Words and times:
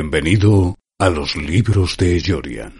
Bienvenido 0.00 0.78
a 0.98 1.10
los 1.10 1.36
libros 1.36 1.98
de 1.98 2.22
Jorian. 2.26 2.72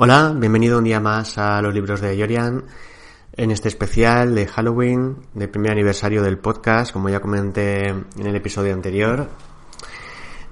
Hola, 0.00 0.32
bienvenido 0.32 0.78
un 0.78 0.84
día 0.84 1.00
más 1.00 1.38
a 1.38 1.60
los 1.60 1.74
libros 1.74 2.00
de 2.00 2.16
Yorian, 2.16 2.62
en 3.32 3.50
este 3.50 3.66
especial 3.66 4.32
de 4.32 4.46
Halloween, 4.46 5.16
de 5.34 5.48
primer 5.48 5.72
aniversario 5.72 6.22
del 6.22 6.38
podcast, 6.38 6.92
como 6.92 7.08
ya 7.08 7.18
comenté 7.18 7.88
en 7.88 8.06
el 8.16 8.36
episodio 8.36 8.74
anterior. 8.74 9.28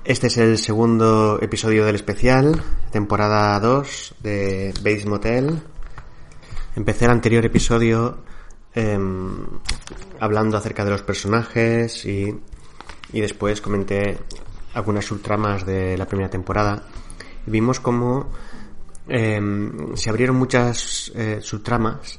Este 0.05 0.27
es 0.27 0.37
el 0.39 0.59
segundo 0.59 1.39
episodio 1.41 1.84
del 1.84 1.95
especial, 1.95 2.61
temporada 2.91 3.61
2 3.61 4.17
de 4.21 4.75
Base 4.83 5.07
Motel. 5.07 5.63
Empecé 6.75 7.05
el 7.05 7.13
anterior 7.13 7.45
episodio 7.45 8.19
em, 8.75 9.47
hablando 10.19 10.57
acerca 10.57 10.84
de 10.84 10.91
los 10.91 11.03
personajes 11.03 12.05
y, 12.05 12.37
y 13.13 13.21
después 13.21 13.61
comenté 13.61 14.19
algunas 14.75 15.05
subtramas 15.05 15.65
de 15.65 15.97
la 15.97 16.07
primera 16.07 16.31
temporada. 16.31 16.83
Vimos 17.47 17.78
cómo 17.78 18.28
Em, 19.09 19.97
se 19.97 20.11
abrieron 20.11 20.37
muchas 20.37 21.12
eh, 21.15 21.39
subtramas 21.41 22.19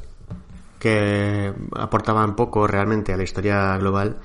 que 0.79 1.53
aportaban 1.75 2.35
poco 2.35 2.65
realmente 2.65 3.13
a 3.13 3.17
la 3.17 3.23
historia 3.23 3.77
global, 3.77 4.17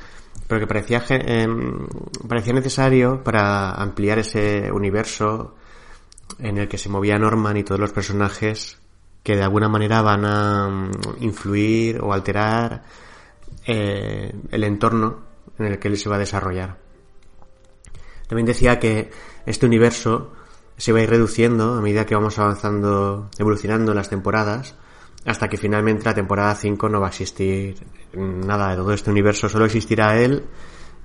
pero 0.47 0.61
que 0.61 0.67
parecía, 0.67 1.03
em, 1.09 1.87
parecía 2.29 2.53
necesario 2.53 3.23
para 3.25 3.73
ampliar 3.73 4.19
ese 4.19 4.71
universo 4.71 5.57
en 6.39 6.59
el 6.59 6.69
que 6.69 6.79
se 6.79 6.89
movía 6.89 7.19
Norman 7.19 7.57
y 7.57 7.65
todos 7.65 7.81
los 7.81 7.93
personajes 7.93 8.79
que 9.23 9.37
de 9.37 9.43
alguna 9.43 9.69
manera 9.69 10.03
van 10.03 10.25
a 10.25 10.69
mm, 10.69 10.91
influir 11.21 12.01
o 12.01 12.13
alterar 12.13 12.83
eh, 13.67 14.33
el 14.51 14.65
entorno 14.65 15.21
en 15.59 15.67
el 15.67 15.79
que 15.79 15.89
él 15.89 15.97
se 15.97 16.09
va 16.09 16.17
a 16.17 16.21
desarrollar. 16.21 16.79
También 18.27 18.47
decía 18.47 18.79
que 18.79 19.11
este 19.47 19.67
universo 19.67 20.33
se 20.77 20.93
va 20.93 20.99
a 20.99 21.03
ir 21.03 21.11
reduciendo 21.11 21.75
a 21.75 21.81
medida 21.81 22.07
que 22.07 22.15
vamos 22.15 22.39
avanzando, 22.39 23.31
evolucionando 23.39 23.95
las 23.95 24.09
temporadas, 24.09 24.75
hasta 25.25 25.49
que 25.49 25.57
finalmente 25.57 26.05
la 26.05 26.15
temporada 26.15 26.55
5 26.55 26.89
no 26.89 27.01
va 27.01 27.07
a 27.07 27.11
existir 27.11 27.77
nada 28.15 28.71
de 28.71 28.77
todo 28.77 28.93
este 28.93 29.11
universo, 29.11 29.49
solo 29.49 29.65
existirá 29.65 30.19
él 30.21 30.45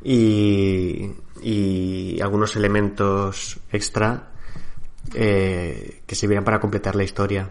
y, 0.04 1.12
y 1.42 2.20
algunos 2.22 2.56
elementos 2.56 3.60
extra 3.72 4.32
eh, 5.14 6.02
que 6.06 6.16
sirvieran 6.16 6.44
para 6.44 6.60
completar 6.60 6.96
la 6.96 7.04
historia. 7.04 7.50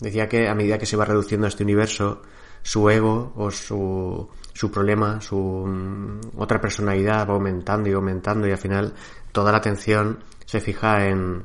Decía 0.00 0.28
que 0.28 0.48
a 0.48 0.54
medida 0.54 0.78
que 0.78 0.86
se 0.86 0.96
va 0.96 1.04
reduciendo 1.04 1.46
este 1.46 1.62
universo, 1.62 2.22
su 2.62 2.88
ego 2.90 3.32
o 3.36 3.50
su, 3.50 4.28
su 4.52 4.70
problema, 4.70 5.20
su 5.20 5.36
mm, 5.36 6.38
otra 6.38 6.60
personalidad 6.60 7.28
va 7.28 7.34
aumentando 7.34 7.88
y 7.88 7.92
aumentando 7.92 8.48
y 8.48 8.50
al 8.50 8.58
final 8.58 8.94
toda 9.32 9.52
la 9.52 9.58
atención 9.58 10.18
se 10.46 10.60
fija 10.60 11.06
en, 11.06 11.44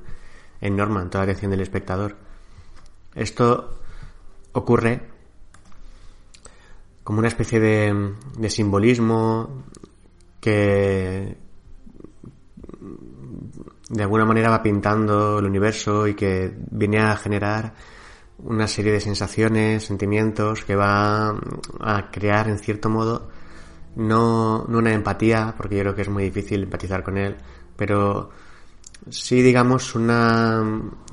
en 0.61 0.77
toda 0.77 1.25
la 1.25 1.31
atención 1.31 1.51
del 1.51 1.61
espectador. 1.61 2.15
Esto 3.13 3.79
ocurre 4.53 5.01
como 7.03 7.19
una 7.19 7.27
especie 7.27 7.59
de, 7.59 8.13
de 8.37 8.49
simbolismo 8.49 9.65
que 10.39 11.37
de 13.89 14.03
alguna 14.03 14.25
manera 14.25 14.49
va 14.49 14.63
pintando 14.63 15.39
el 15.39 15.45
universo 15.45 16.07
y 16.07 16.13
que 16.13 16.55
viene 16.71 16.99
a 16.99 17.17
generar 17.17 17.73
una 18.43 18.67
serie 18.67 18.93
de 18.93 18.99
sensaciones, 18.99 19.83
sentimientos 19.85 20.63
que 20.63 20.75
va 20.75 21.35
a 21.79 22.09
crear 22.11 22.47
en 22.47 22.57
cierto 22.57 22.89
modo 22.89 23.29
no, 23.95 24.65
no 24.67 24.77
una 24.77 24.93
empatía, 24.93 25.53
porque 25.57 25.75
yo 25.75 25.81
creo 25.81 25.95
que 25.95 26.01
es 26.03 26.09
muy 26.09 26.23
difícil 26.23 26.63
empatizar 26.63 27.03
con 27.03 27.17
él, 27.17 27.35
pero 27.75 28.29
sí, 29.09 29.41
digamos, 29.41 29.95
una, 29.95 30.61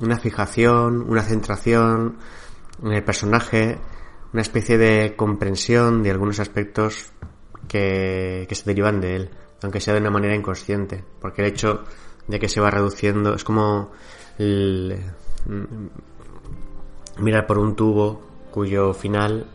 una 0.01 0.19
fijación, 0.19 1.01
una 1.09 1.23
centración 1.23 2.17
en 2.83 2.91
el 2.91 3.03
personaje, 3.03 3.77
una 4.33 4.41
especie 4.41 4.77
de 4.77 5.15
comprensión 5.15 6.03
de 6.03 6.11
algunos 6.11 6.39
aspectos 6.39 7.11
que, 7.67 8.45
que 8.47 8.55
se 8.55 8.65
derivan 8.65 9.01
de 9.01 9.15
él, 9.15 9.29
aunque 9.63 9.81
sea 9.81 9.93
de 9.93 10.01
una 10.01 10.11
manera 10.11 10.35
inconsciente, 10.35 11.03
porque 11.19 11.41
el 11.41 11.49
hecho 11.49 11.83
de 12.27 12.39
que 12.39 12.47
se 12.47 12.61
va 12.61 12.69
reduciendo 12.69 13.33
es 13.33 13.43
como 13.43 13.91
mirar 17.17 17.47
por 17.47 17.57
un 17.57 17.75
tubo 17.75 18.21
cuyo 18.51 18.93
final 18.93 19.47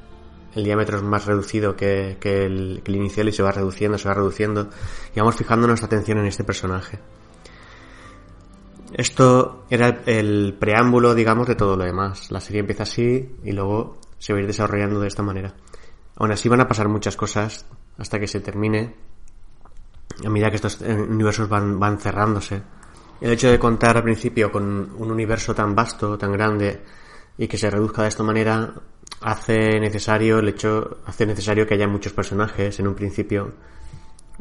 el 0.54 0.64
diámetro 0.64 0.98
es 0.98 1.02
más 1.02 1.26
reducido 1.26 1.74
que, 1.76 2.16
que, 2.20 2.44
el, 2.44 2.82
que 2.84 2.92
el 2.92 2.96
inicial 2.96 3.28
y 3.28 3.32
se 3.32 3.42
va 3.42 3.52
reduciendo, 3.52 3.98
se 3.98 4.08
va 4.08 4.14
reduciendo 4.14 4.68
y 5.14 5.18
vamos 5.18 5.36
fijando 5.36 5.66
nuestra 5.66 5.86
atención 5.86 6.18
en 6.18 6.26
este 6.26 6.44
personaje. 6.44 6.98
Esto 8.94 9.66
era 9.70 10.02
el, 10.06 10.56
preámbulo, 10.56 11.16
digamos, 11.16 11.48
de 11.48 11.56
todo 11.56 11.76
lo 11.76 11.84
demás. 11.84 12.30
La 12.30 12.40
serie 12.40 12.60
empieza 12.60 12.84
así 12.84 13.36
y 13.42 13.50
luego 13.50 13.98
se 14.18 14.32
va 14.32 14.38
a 14.38 14.42
ir 14.42 14.46
desarrollando 14.46 15.00
de 15.00 15.08
esta 15.08 15.22
manera. 15.22 15.52
Aún 16.14 16.30
así 16.30 16.48
van 16.48 16.60
a 16.60 16.68
pasar 16.68 16.88
muchas 16.88 17.16
cosas 17.16 17.66
hasta 17.98 18.20
que 18.20 18.28
se 18.28 18.38
termine. 18.38 18.94
a 20.24 20.30
medida 20.30 20.48
que 20.48 20.56
estos 20.56 20.80
universos 20.80 21.48
van, 21.48 21.80
van 21.80 21.98
cerrándose. 21.98 22.62
El 23.20 23.32
hecho 23.32 23.50
de 23.50 23.58
contar 23.58 23.96
al 23.96 24.04
principio 24.04 24.52
con 24.52 24.92
un 24.96 25.10
universo 25.10 25.56
tan 25.56 25.74
vasto, 25.74 26.16
tan 26.16 26.30
grande, 26.30 26.80
y 27.36 27.48
que 27.48 27.58
se 27.58 27.68
reduzca 27.68 28.02
de 28.02 28.08
esta 28.08 28.22
manera, 28.22 28.74
hace 29.22 29.80
necesario 29.80 30.38
el 30.38 30.50
hecho, 30.50 30.98
hace 31.04 31.26
necesario 31.26 31.66
que 31.66 31.74
haya 31.74 31.88
muchos 31.88 32.12
personajes 32.12 32.78
en 32.78 32.86
un 32.86 32.94
principio, 32.94 33.54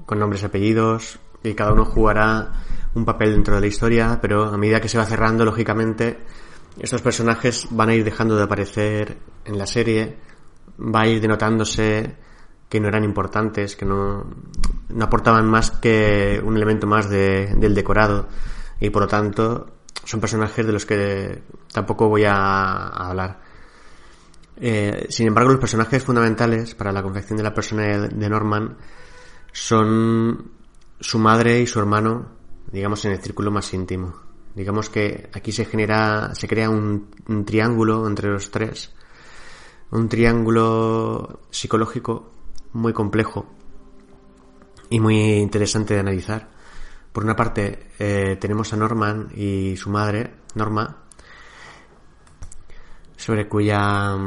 con 0.05 0.19
nombres 0.19 0.43
y 0.43 0.45
apellidos, 0.45 1.19
y 1.43 1.55
cada 1.55 1.73
uno 1.73 1.85
jugará 1.85 2.51
un 2.95 3.05
papel 3.05 3.33
dentro 3.33 3.55
de 3.55 3.61
la 3.61 3.67
historia, 3.67 4.19
pero 4.21 4.45
a 4.45 4.57
medida 4.57 4.79
que 4.79 4.89
se 4.89 4.97
va 4.97 5.05
cerrando, 5.05 5.45
lógicamente, 5.45 6.19
estos 6.79 7.01
personajes 7.01 7.67
van 7.71 7.89
a 7.89 7.95
ir 7.95 8.03
dejando 8.03 8.35
de 8.35 8.43
aparecer 8.43 9.17
en 9.45 9.57
la 9.57 9.67
serie, 9.67 10.17
va 10.79 11.01
a 11.01 11.07
ir 11.07 11.21
denotándose 11.21 12.15
que 12.69 12.79
no 12.79 12.87
eran 12.87 13.03
importantes, 13.03 13.75
que 13.75 13.85
no, 13.85 14.25
no 14.89 15.05
aportaban 15.05 15.45
más 15.45 15.71
que 15.71 16.41
un 16.43 16.55
elemento 16.55 16.87
más 16.87 17.09
de, 17.09 17.53
del 17.55 17.75
decorado 17.75 18.27
y 18.79 18.89
por 18.89 19.03
lo 19.03 19.07
tanto 19.07 19.67
son 20.03 20.19
personajes 20.19 20.65
de 20.65 20.73
los 20.73 20.85
que 20.85 21.43
tampoco 21.71 22.09
voy 22.09 22.23
a, 22.25 22.87
hablar. 22.87 23.39
Eh, 24.57 25.05
sin 25.09 25.27
embargo, 25.27 25.51
los 25.51 25.59
personajes 25.59 26.03
fundamentales 26.03 26.75
para 26.75 26.91
la 26.91 27.01
confección 27.01 27.37
de 27.37 27.43
la 27.43 27.53
persona 27.53 28.07
de 28.07 28.29
Norman 28.29 28.75
son 29.51 30.51
su 30.99 31.19
madre 31.19 31.61
y 31.61 31.67
su 31.67 31.79
hermano, 31.79 32.25
digamos, 32.73 33.05
en 33.05 33.11
el 33.11 33.19
círculo 33.19 33.51
más 33.51 33.71
íntimo. 33.73 34.15
Digamos 34.55 34.89
que 34.89 35.29
aquí 35.31 35.51
se 35.51 35.63
genera, 35.63 36.33
se 36.33 36.47
crea 36.47 36.71
un, 36.71 37.07
triángulo 37.45 38.07
entre 38.07 38.29
los 38.29 38.49
tres, 38.49 38.91
un 39.91 40.09
triángulo 40.09 41.41
psicológico 41.51 42.31
muy 42.73 42.91
complejo 42.91 43.45
y 44.89 44.99
muy 44.99 45.35
interesante 45.35 45.93
de 45.93 45.99
analizar. 45.99 46.49
Por 47.11 47.23
una 47.23 47.35
parte, 47.35 47.91
eh, 47.99 48.37
tenemos 48.41 48.73
a 48.73 48.77
Norman 48.77 49.29
y 49.35 49.77
su 49.77 49.91
madre, 49.91 50.33
Norma, 50.55 51.03
sobre 53.15 53.47
cuya, 53.47 54.17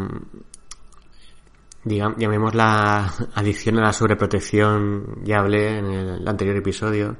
digamos, 1.83 2.17
llamemos 2.17 2.55
la 2.55 3.13
adicción 3.35 3.79
a 3.79 3.83
la 3.87 3.93
sobreprotección, 3.93 5.25
ya 5.25 5.41
hablé 5.41 5.79
en 5.79 5.87
el 5.87 6.29
anterior 6.29 6.57
episodio. 6.57 7.17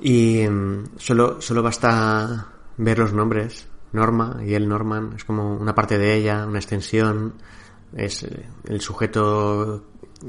Y 0.00 0.46
mm, 0.48 0.96
solo, 0.96 1.40
solo 1.40 1.62
basta 1.62 2.48
ver 2.76 2.98
los 2.98 3.12
nombres, 3.12 3.68
Norma 3.92 4.40
y 4.44 4.54
el 4.54 4.68
Norman, 4.68 5.14
es 5.16 5.24
como 5.24 5.56
una 5.56 5.74
parte 5.74 5.98
de 5.98 6.14
ella, 6.14 6.46
una 6.46 6.58
extensión, 6.58 7.34
es 7.96 8.26
el 8.64 8.80
sujeto 8.80 9.84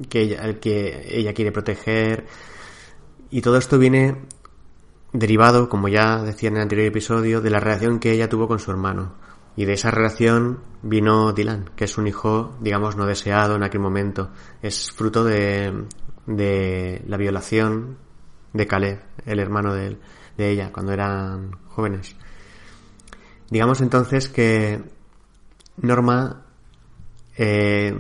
que 0.10 0.22
ella, 0.22 0.44
el 0.44 0.60
que 0.60 1.08
ella 1.10 1.34
quiere 1.34 1.52
proteger. 1.52 2.26
Y 3.30 3.42
todo 3.42 3.58
esto 3.58 3.78
viene 3.78 4.16
derivado, 5.14 5.70
como 5.70 5.88
ya 5.88 6.24
decía 6.24 6.50
en 6.50 6.58
el 6.58 6.64
anterior 6.64 6.88
episodio, 6.88 7.42
de 7.42 7.50
la 7.50 7.60
relación 7.60 8.00
que 8.00 8.12
ella 8.12 8.30
tuvo 8.30 8.48
con 8.48 8.60
su 8.60 8.72
hermano. 8.72 9.16
Y 9.56 9.66
de 9.66 9.74
esa 9.74 9.92
relación 9.92 10.60
vino 10.82 11.34
Dylan, 11.34 11.72
que 11.76 11.86
es 11.86 11.98
un 11.98 12.08
hijo, 12.08 12.56
digamos, 12.62 12.96
no 12.96 13.06
deseado 13.06 13.56
en 13.56 13.64
aquel 13.64 13.82
momento. 13.82 14.30
Es 14.62 14.92
fruto 14.92 15.24
de, 15.26 15.86
de 16.26 17.04
la 17.08 17.18
violación 17.18 17.98
de 18.54 18.68
Caleb, 18.68 19.00
el 19.26 19.40
hermano 19.40 19.74
de, 19.74 19.98
de 20.38 20.50
ella, 20.50 20.72
cuando 20.72 20.94
eran 20.94 21.52
jóvenes. 21.68 22.16
Digamos 23.50 23.82
entonces 23.82 24.30
que 24.30 24.82
Norma 25.78 26.46
eh, 27.42 27.96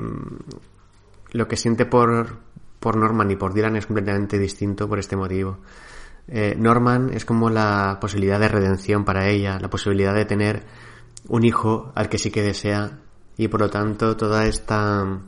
lo 1.32 1.48
que 1.48 1.56
siente 1.56 1.86
por, 1.86 2.40
por 2.80 2.98
Norman 2.98 3.32
y 3.32 3.38
por 3.38 3.54
Dylan 3.54 3.78
es 3.78 3.86
completamente 3.86 4.38
distinto 4.38 4.90
por 4.90 5.00
este 5.00 5.16
motivo. 5.16 5.60
Eh, 6.28 6.56
Norman 6.58 7.12
es 7.14 7.24
como 7.24 7.50
la 7.50 7.98
posibilidad 8.02 8.40
de 8.40 8.50
redención 8.50 9.06
para 9.06 9.30
ella, 9.30 9.58
la 9.60 9.70
posibilidad 9.70 10.14
de 10.14 10.26
tener 10.26 10.64
un 11.30 11.46
hijo 11.46 11.94
al 11.96 12.10
que 12.10 12.18
sí 12.18 12.32
que 12.32 12.44
desea 12.44 13.00
y 13.38 13.48
por 13.48 13.62
lo 13.62 13.70
tanto 13.70 14.18
toda 14.18 14.46
esta 14.46 15.22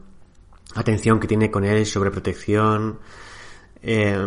atención 0.75 1.19
que 1.19 1.27
tiene 1.27 1.49
con 1.49 1.63
él 1.63 1.85
sobre 1.85 2.11
protección, 2.11 2.99
eh, 3.81 4.17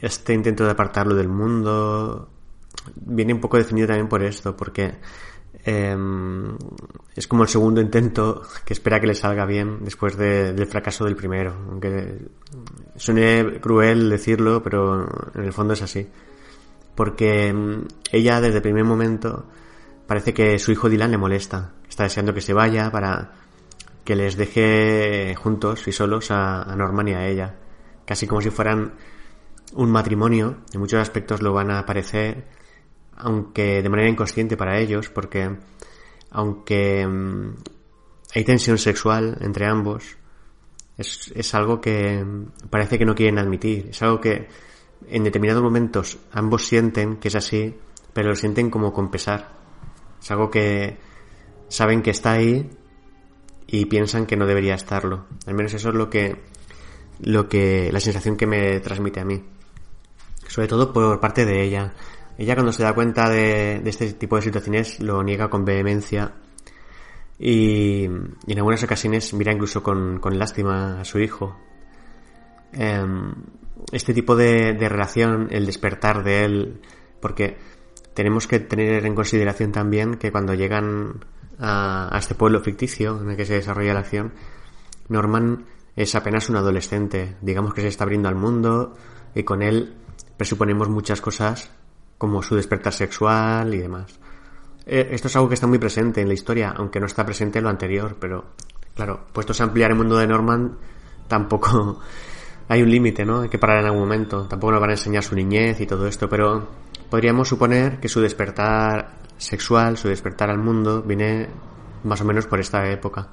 este 0.00 0.34
intento 0.34 0.64
de 0.64 0.70
apartarlo 0.70 1.14
del 1.14 1.28
mundo, 1.28 2.28
viene 2.94 3.34
un 3.34 3.40
poco 3.40 3.56
definido 3.56 3.88
también 3.88 4.08
por 4.08 4.22
esto, 4.22 4.56
porque 4.56 4.94
Em, 5.68 6.56
es 7.16 7.26
como 7.26 7.42
el 7.42 7.48
segundo 7.48 7.80
intento 7.80 8.42
que 8.64 8.72
espera 8.72 9.00
que 9.00 9.08
le 9.08 9.16
salga 9.16 9.44
bien 9.46 9.78
después 9.82 10.16
del 10.16 10.64
fracaso 10.66 11.04
del 11.04 11.16
primero. 11.16 11.56
Aunque 11.68 12.18
suene 12.94 13.58
cruel 13.60 14.08
decirlo, 14.08 14.62
pero 14.62 15.08
en 15.34 15.44
el 15.44 15.52
fondo 15.52 15.74
es 15.74 15.82
así. 15.82 16.06
Porque 16.94 17.48
em, 17.48 17.84
ella 18.12 18.40
desde 18.40 18.58
el 18.58 18.62
primer 18.62 18.84
momento 18.84 19.46
parece 20.06 20.32
que 20.32 20.56
su 20.60 20.70
hijo 20.70 20.88
Dylan 20.88 21.10
le 21.10 21.18
molesta. 21.18 21.72
Está 21.88 22.04
deseando 22.04 22.32
que 22.32 22.40
se 22.40 22.52
vaya 22.52 22.92
para 22.92 23.32
que 24.04 24.14
les 24.14 24.36
deje 24.36 25.34
juntos 25.34 25.88
y 25.88 25.92
solos 25.92 26.30
a, 26.30 26.62
a 26.62 26.76
Norman 26.76 27.08
y 27.08 27.14
a 27.14 27.26
ella. 27.26 27.56
Casi 28.04 28.28
como 28.28 28.40
si 28.40 28.50
fueran 28.50 28.92
un 29.76 29.90
matrimonio. 29.90 30.58
En 30.72 30.80
muchos 30.80 31.00
aspectos 31.00 31.42
lo 31.42 31.52
van 31.52 31.70
a 31.70 31.86
parecer 31.86 32.44
aunque 33.16 33.82
de 33.82 33.88
manera 33.88 34.10
inconsciente 34.10 34.56
para 34.56 34.78
ellos, 34.78 35.08
porque 35.08 35.56
aunque 36.30 37.06
mm, 37.06 37.54
hay 38.34 38.44
tensión 38.44 38.78
sexual 38.78 39.38
entre 39.40 39.66
ambos, 39.66 40.16
es, 40.98 41.32
es 41.34 41.54
algo 41.54 41.80
que 41.80 42.24
parece 42.68 42.98
que 42.98 43.06
no 43.06 43.14
quieren 43.14 43.38
admitir, 43.38 43.88
es 43.90 44.02
algo 44.02 44.20
que 44.20 44.48
en 45.08 45.24
determinados 45.24 45.62
momentos 45.62 46.18
ambos 46.32 46.66
sienten 46.66 47.16
que 47.16 47.28
es 47.28 47.36
así, 47.36 47.74
pero 48.12 48.30
lo 48.30 48.36
sienten 48.36 48.70
como 48.70 48.92
con 48.92 49.10
pesar. 49.10 49.56
Es 50.20 50.30
algo 50.30 50.50
que 50.50 50.98
saben 51.68 52.02
que 52.02 52.10
está 52.10 52.32
ahí 52.32 52.70
y 53.66 53.86
piensan 53.86 54.26
que 54.26 54.36
no 54.36 54.46
debería 54.46 54.74
estarlo. 54.74 55.26
Al 55.46 55.54
menos 55.54 55.74
eso 55.74 55.90
es 55.90 55.94
lo 55.94 56.08
que, 56.08 56.36
lo 57.20 57.48
que, 57.48 57.90
la 57.92 58.00
sensación 58.00 58.36
que 58.36 58.46
me 58.46 58.80
transmite 58.80 59.20
a 59.20 59.24
mí. 59.24 59.42
Sobre 60.48 60.68
todo 60.68 60.92
por 60.92 61.20
parte 61.20 61.44
de 61.44 61.62
ella. 61.62 61.94
Ella 62.38 62.54
cuando 62.54 62.72
se 62.72 62.82
da 62.82 62.94
cuenta 62.94 63.28
de, 63.30 63.82
este 63.84 64.12
tipo 64.12 64.36
de 64.36 64.42
situaciones 64.42 65.00
lo 65.00 65.22
niega 65.22 65.48
con 65.48 65.64
vehemencia 65.64 66.34
y, 67.38 68.04
en 68.04 68.58
algunas 68.58 68.82
ocasiones 68.82 69.32
mira 69.34 69.52
incluso 69.52 69.82
con, 69.82 70.20
lástima 70.38 71.00
a 71.00 71.04
su 71.04 71.18
hijo. 71.18 71.56
Em, 72.72 73.32
este 73.92 74.12
tipo 74.12 74.36
de, 74.36 74.76
relación, 74.88 75.48
el 75.50 75.64
despertar 75.64 76.24
de 76.24 76.44
él, 76.44 76.80
porque 77.20 77.56
tenemos 78.14 78.46
que 78.46 78.60
tener 78.60 79.06
en 79.06 79.14
consideración 79.14 79.72
también 79.72 80.16
que 80.16 80.30
cuando 80.30 80.54
llegan 80.54 81.24
a, 81.58 82.14
a, 82.14 82.18
este 82.18 82.34
pueblo 82.34 82.60
ficticio 82.60 83.20
en 83.20 83.30
el 83.30 83.36
que 83.36 83.46
se 83.46 83.54
desarrolla 83.54 83.94
la 83.94 84.00
acción, 84.00 84.32
Norman 85.08 85.64
es 85.94 86.14
apenas 86.14 86.50
un 86.50 86.56
adolescente, 86.56 87.36
digamos 87.40 87.72
que 87.72 87.80
se 87.80 87.88
está 87.88 88.04
abriendo 88.04 88.28
al 88.28 88.34
mundo 88.34 88.94
y 89.34 89.42
con 89.44 89.62
él 89.62 89.94
presuponemos 90.36 90.88
muchas 90.88 91.20
cosas 91.20 91.70
como 92.18 92.42
su 92.42 92.56
despertar 92.56 92.92
sexual 92.92 93.74
y 93.74 93.78
demás. 93.78 94.18
Eh, 94.86 95.08
esto 95.10 95.28
es 95.28 95.36
algo 95.36 95.48
que 95.48 95.54
está 95.54 95.66
muy 95.66 95.78
presente 95.78 96.20
en 96.20 96.28
la 96.28 96.34
historia, 96.34 96.74
aunque 96.76 97.00
no 97.00 97.06
está 97.06 97.24
presente 97.24 97.58
en 97.58 97.64
lo 97.64 97.70
anterior, 97.70 98.16
pero 98.20 98.44
claro, 98.94 99.26
puestos 99.32 99.60
a 99.60 99.64
ampliar 99.64 99.90
el 99.90 99.96
mundo 99.96 100.16
de 100.16 100.26
Norman, 100.26 100.78
tampoco 101.28 102.00
hay 102.68 102.82
un 102.82 102.90
límite, 102.90 103.24
¿no? 103.24 103.42
Hay 103.42 103.48
que 103.48 103.58
parar 103.58 103.80
en 103.80 103.86
algún 103.86 104.00
momento. 104.00 104.46
Tampoco 104.46 104.72
nos 104.72 104.80
van 104.80 104.90
a 104.90 104.94
enseñar 104.94 105.22
su 105.22 105.34
niñez 105.34 105.80
y 105.80 105.86
todo 105.86 106.06
esto, 106.06 106.28
pero 106.28 106.68
podríamos 107.10 107.48
suponer 107.48 108.00
que 108.00 108.08
su 108.08 108.20
despertar 108.20 109.18
sexual, 109.36 109.96
su 109.96 110.08
despertar 110.08 110.50
al 110.50 110.58
mundo, 110.58 111.02
viene 111.02 111.48
más 112.04 112.20
o 112.20 112.24
menos 112.24 112.46
por 112.46 112.60
esta 112.60 112.88
época, 112.90 113.28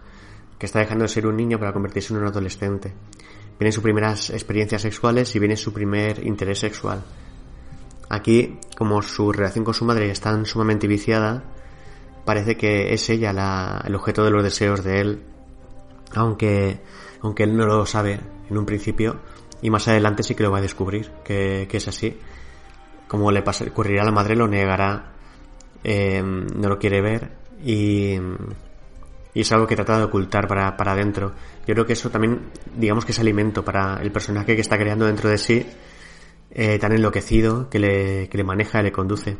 que 0.57 0.65
está 0.65 0.79
dejando 0.79 1.03
de 1.03 1.09
ser 1.09 1.27
un 1.27 1.37
niño 1.37 1.59
para 1.59 1.71
convertirse 1.71 2.13
en 2.13 2.19
un 2.19 2.27
adolescente. 2.27 2.93
Vienen 3.63 3.71
sus 3.71 3.83
primeras 3.83 4.29
experiencias 4.29 4.81
sexuales 4.81 5.33
y 5.37 5.39
viene 5.39 5.55
su 5.55 5.71
primer 5.71 6.27
interés 6.27 6.59
sexual. 6.59 7.01
Aquí, 8.09 8.59
como 8.77 9.01
su 9.01 9.31
relación 9.31 9.63
con 9.63 9.73
su 9.73 9.85
madre 9.85 10.11
es 10.11 10.19
tan 10.19 10.45
sumamente 10.45 10.85
viciada, 10.85 11.45
parece 12.25 12.57
que 12.57 12.93
es 12.93 13.09
ella 13.09 13.81
el 13.85 13.95
objeto 13.95 14.25
de 14.25 14.31
los 14.31 14.43
deseos 14.43 14.83
de 14.83 14.99
él, 14.99 15.23
aunque, 16.13 16.81
aunque 17.21 17.43
él 17.43 17.55
no 17.55 17.65
lo 17.65 17.85
sabe 17.85 18.19
en 18.49 18.57
un 18.57 18.65
principio, 18.65 19.21
y 19.61 19.69
más 19.69 19.87
adelante 19.87 20.23
sí 20.23 20.35
que 20.35 20.43
lo 20.43 20.51
va 20.51 20.57
a 20.57 20.61
descubrir, 20.61 21.09
que, 21.23 21.65
es 21.71 21.87
así. 21.87 22.19
Como 23.07 23.31
le 23.31 23.43
pasa, 23.43 23.63
ocurrirá 23.63 24.01
a 24.01 24.05
la 24.05 24.11
madre, 24.11 24.35
lo 24.35 24.45
negará, 24.45 25.13
em, 25.85 26.47
no 26.47 26.67
lo 26.67 26.77
quiere 26.79 27.01
ver, 27.01 27.31
y, 27.63 28.17
y 29.33 29.41
es 29.41 29.51
algo 29.51 29.67
que 29.67 29.75
trata 29.75 29.97
de 29.97 30.03
ocultar 30.03 30.47
para, 30.47 30.77
para 30.77 30.91
adentro. 30.91 31.33
Yo 31.65 31.73
creo 31.73 31.85
que 31.85 31.93
eso 31.93 32.09
también, 32.09 32.51
digamos 32.75 33.05
que 33.05 33.11
es 33.11 33.19
alimento 33.19 33.63
para 33.63 34.01
el 34.01 34.11
personaje 34.11 34.55
que 34.55 34.61
está 34.61 34.77
creando 34.77 35.05
dentro 35.05 35.29
de 35.29 35.37
sí, 35.37 35.65
eh, 36.51 36.77
tan 36.79 36.91
enloquecido 36.91 37.69
que 37.69 37.79
le, 37.79 38.29
que 38.29 38.37
le 38.37 38.43
maneja 38.43 38.79
y 38.79 38.83
le 38.83 38.91
conduce. 38.91 39.37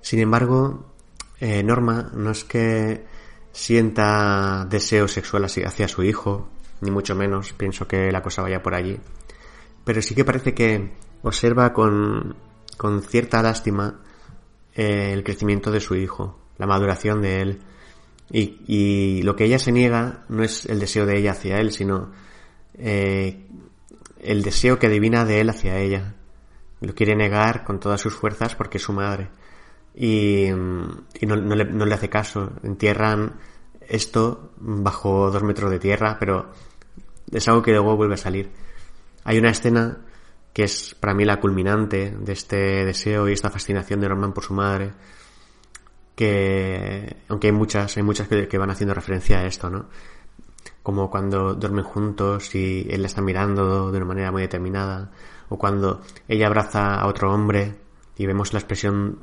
Sin 0.00 0.20
embargo, 0.20 0.92
eh, 1.40 1.62
Norma 1.62 2.10
no 2.14 2.30
es 2.30 2.44
que 2.44 3.04
sienta 3.52 4.66
deseo 4.68 5.08
sexual 5.08 5.44
hacia 5.44 5.88
su 5.88 6.02
hijo, 6.02 6.50
ni 6.82 6.90
mucho 6.90 7.14
menos, 7.14 7.52
pienso 7.54 7.88
que 7.88 8.12
la 8.12 8.22
cosa 8.22 8.42
vaya 8.42 8.62
por 8.62 8.74
allí. 8.74 9.00
pero 9.84 10.02
sí 10.02 10.14
que 10.14 10.24
parece 10.24 10.54
que 10.54 10.92
observa 11.22 11.72
con, 11.72 12.36
con 12.76 13.02
cierta 13.02 13.42
lástima 13.42 14.00
eh, 14.74 15.12
el 15.12 15.24
crecimiento 15.24 15.70
de 15.70 15.80
su 15.80 15.94
hijo, 15.94 16.38
la 16.58 16.66
maduración 16.66 17.22
de 17.22 17.40
él. 17.40 17.60
Y, 18.30 18.60
y, 18.66 19.22
lo 19.22 19.36
que 19.36 19.44
ella 19.44 19.58
se 19.58 19.72
niega 19.72 20.24
no 20.28 20.42
es 20.42 20.66
el 20.66 20.80
deseo 20.80 21.06
de 21.06 21.18
ella 21.18 21.32
hacia 21.32 21.58
él, 21.60 21.72
sino 21.72 22.10
eh, 22.74 23.46
el 24.20 24.42
deseo 24.42 24.78
que 24.78 24.86
adivina 24.86 25.24
de 25.24 25.40
él 25.40 25.50
hacia 25.50 25.78
ella. 25.78 26.14
Lo 26.80 26.94
quiere 26.94 27.14
negar 27.14 27.64
con 27.64 27.80
todas 27.80 28.00
sus 28.00 28.14
fuerzas 28.14 28.54
porque 28.54 28.78
es 28.78 28.84
su 28.84 28.92
madre. 28.92 29.28
Y, 29.94 30.46
y 30.46 31.26
no, 31.26 31.36
no, 31.36 31.54
le, 31.54 31.64
no, 31.64 31.86
le, 31.86 31.94
hace 31.94 32.08
caso. 32.08 32.52
Entierran 32.62 33.38
esto 33.88 34.52
bajo 34.56 35.30
dos 35.30 35.42
metros 35.42 35.70
de 35.70 35.78
tierra, 35.78 36.16
pero 36.18 36.50
es 37.30 37.46
algo 37.48 37.62
que 37.62 37.72
luego 37.72 37.96
vuelve 37.96 38.14
a 38.14 38.18
salir. 38.18 38.50
Hay 39.24 39.38
una 39.38 39.50
escena 39.50 39.98
que 40.52 40.64
es 40.64 40.94
para 40.94 41.14
mí 41.14 41.24
la 41.24 41.40
culminante 41.40 42.14
de 42.18 42.32
este 42.32 42.84
deseo 42.84 43.28
y 43.28 43.32
esta 43.32 43.50
fascinación 43.50 44.00
de 44.00 44.08
Norman 44.08 44.32
por 44.32 44.44
su 44.44 44.54
madre, 44.54 44.92
que 46.14 47.16
aunque 47.28 47.48
hay 47.48 47.52
muchas, 47.52 47.96
hay 47.96 48.02
muchas 48.02 48.28
que, 48.28 48.58
van 48.58 48.70
haciendo 48.70 48.94
referencia 48.94 49.40
a 49.40 49.46
esto, 49.46 49.70
¿no? 49.70 49.86
Como 50.82 51.10
cuando 51.10 51.54
duermen 51.54 51.84
juntos 51.84 52.54
y 52.54 52.86
él 52.90 53.02
la 53.02 53.06
está 53.06 53.22
mirando 53.22 53.90
de 53.90 53.96
una 53.96 54.06
manera 54.06 54.30
muy 54.32 54.42
determinada, 54.42 55.10
o 55.48 55.58
cuando 55.58 56.02
ella 56.28 56.46
abraza 56.46 56.94
a 56.96 57.06
otro 57.06 57.32
hombre 57.32 57.76
y 58.16 58.26
vemos 58.26 58.52
la 58.52 58.60
expresión 58.60 59.18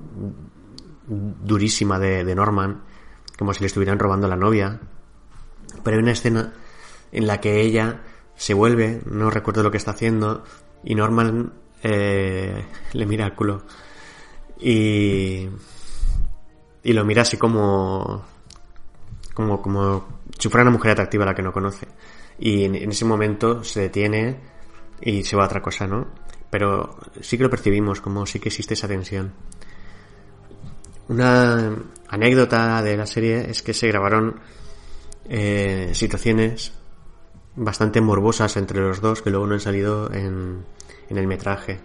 durísima 1.08 2.00
de, 2.00 2.36
Norman, 2.36 2.82
como 3.38 3.54
si 3.54 3.62
le 3.62 3.68
estuvieran 3.68 4.00
robando 4.00 4.28
la 4.28 4.36
novia. 4.36 4.80
Pero 5.84 5.98
hay 5.98 6.04
una 6.04 6.12
escena 6.12 6.54
en 7.12 7.28
la 7.28 7.40
que 7.40 7.62
ella 7.62 8.02
se 8.36 8.54
vuelve, 8.54 9.02
no 9.06 9.30
recuerdo 9.30 9.64
lo 9.64 9.72
que 9.72 9.78
está 9.78 9.92
haciendo, 9.92 10.44
y 10.84 10.96
Norman 10.96 11.54
eh, 11.84 12.66
le 12.94 13.06
mira 13.06 13.26
al 13.26 13.36
culo. 13.36 13.64
Y, 14.60 15.48
y 16.84 16.94
lo 16.94 17.06
mira 17.06 17.22
así 17.22 17.38
como, 17.38 18.24
como, 19.34 19.62
como 19.62 20.20
si 20.38 20.50
fuera 20.50 20.64
una 20.64 20.72
mujer 20.72 20.92
atractiva 20.92 21.24
a 21.24 21.28
la 21.28 21.36
que 21.36 21.44
no 21.44 21.54
conoce. 21.54 21.88
Y 22.40 22.66
en, 22.66 22.76
ese 22.76 23.06
momento 23.06 23.64
se 23.64 23.82
detiene 23.82 24.38
y 25.02 25.24
se 25.24 25.36
va 25.36 25.44
a 25.44 25.46
otra 25.46 25.62
cosa, 25.62 25.86
¿no? 25.86 26.08
Pero 26.50 26.98
sí 27.22 27.38
que 27.38 27.44
lo 27.44 27.50
percibimos, 27.50 28.02
como 28.02 28.26
sí 28.26 28.40
que 28.40 28.50
existe 28.50 28.74
esa 28.74 28.88
tensión. 28.88 29.32
Una 31.08 31.76
anécdota 32.08 32.82
de 32.82 32.98
la 32.98 33.06
serie 33.06 33.50
es 33.50 33.62
que 33.62 33.74
se 33.74 33.88
grabaron 33.88 34.40
eh, 35.30 35.92
situaciones 35.94 36.74
bastante 37.56 38.02
morbosas 38.02 38.58
entre 38.58 38.80
los 38.80 39.02
dos 39.02 39.22
que 39.22 39.30
luego 39.30 39.46
no 39.46 39.54
han 39.54 39.60
salido 39.60 40.12
en, 40.12 40.66
en 41.10 41.18
el 41.18 41.28
metraje. 41.28 41.80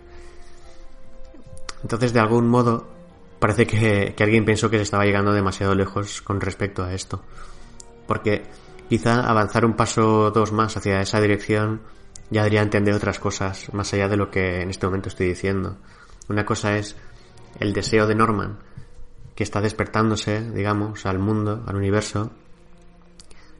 Entonces, 1.82 2.12
de 2.12 2.20
algún 2.20 2.48
modo, 2.48 2.95
parece 3.38 3.66
que, 3.66 4.14
que, 4.16 4.24
alguien 4.24 4.44
pensó 4.44 4.70
que 4.70 4.78
se 4.78 4.84
estaba 4.84 5.04
llegando 5.04 5.32
demasiado 5.32 5.74
lejos 5.74 6.22
con 6.22 6.40
respecto 6.40 6.84
a 6.84 6.94
esto. 6.94 7.22
Porque 8.06 8.42
quizá 8.88 9.28
avanzar 9.28 9.64
un 9.64 9.74
paso 9.74 10.20
o 10.20 10.30
dos 10.30 10.52
más 10.52 10.76
hacia 10.76 11.00
esa 11.00 11.20
dirección 11.20 11.82
ya 12.30 12.42
daría 12.42 12.60
a 12.60 12.64
entender 12.64 12.94
otras 12.94 13.18
cosas, 13.18 13.72
más 13.72 13.92
allá 13.94 14.08
de 14.08 14.16
lo 14.16 14.30
que 14.30 14.62
en 14.62 14.70
este 14.70 14.86
momento 14.86 15.08
estoy 15.08 15.28
diciendo. 15.28 15.76
Una 16.28 16.44
cosa 16.44 16.76
es 16.76 16.96
el 17.60 17.72
deseo 17.72 18.06
de 18.06 18.14
Norman, 18.14 18.58
que 19.34 19.44
está 19.44 19.60
despertándose, 19.60 20.50
digamos, 20.50 21.06
al 21.06 21.18
mundo, 21.18 21.62
al 21.66 21.76
universo, 21.76 22.32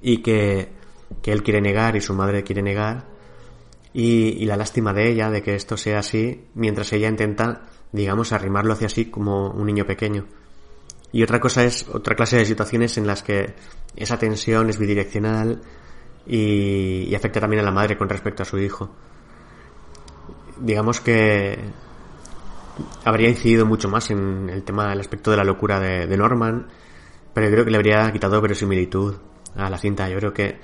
y 0.03 0.19
que, 0.19 0.73
que 1.23 1.33
él 1.33 1.43
quiere 1.43 1.61
negar 1.61 1.97
y 1.97 2.01
su 2.01 2.15
madre 2.15 2.43
quiere 2.43 2.63
negar, 2.63 3.05
y, 3.93 4.43
y, 4.43 4.45
la 4.45 4.57
lástima 4.57 4.93
de 4.93 5.11
ella 5.11 5.31
de 5.31 5.43
que 5.43 5.55
esto 5.55 5.77
sea 5.77 6.01
así, 6.01 6.49
mientras 6.55 6.93
ella 6.93 7.09
intenta, 7.09 7.63
digamos, 7.97 8.33
arrimarlo 8.33 8.75
hacia 8.75 8.89
sí 8.89 9.07
como 9.07 9.51
un 9.51 9.67
niño 9.67 9.87
pequeño. 9.87 10.27
Y 11.13 11.23
otra 11.23 11.41
cosa 11.41 11.65
es 11.65 11.87
otra 11.93 12.15
clase 12.15 12.37
de 12.37 12.45
situaciones 12.45 12.99
en 12.99 13.07
las 13.07 13.23
que 13.23 13.55
esa 13.97 14.19
tensión 14.19 14.69
es 14.69 14.79
bidireccional 14.79 15.63
y, 16.27 17.15
afecta 17.15 17.41
también 17.41 17.63
a 17.63 17.65
la 17.65 17.73
madre 17.73 17.97
con 17.97 18.09
respecto 18.09 18.43
a 18.43 18.47
su 18.47 18.59
hijo. 18.59 18.91
Digamos 20.61 21.01
que 21.01 21.59
habría 23.05 23.31
incidido 23.31 23.65
mucho 23.65 23.89
más 23.89 24.11
en 24.11 24.51
el 24.51 24.63
tema 24.63 24.89
del 24.91 25.01
aspecto 25.01 25.31
de 25.31 25.39
la 25.39 25.45
locura 25.45 25.81
de, 25.81 26.07
de, 26.07 26.17
Norman, 26.17 26.67
pero 27.33 27.47
yo 27.47 27.53
creo 27.53 27.65
que 27.65 27.71
le 27.71 27.77
habría 27.79 28.13
quitado 28.13 28.41
verosimilitud 28.41 29.15
a 29.57 29.71
la 29.71 29.79
cinta. 29.79 30.09
Yo 30.09 30.19
creo 30.19 30.35
que 30.35 30.59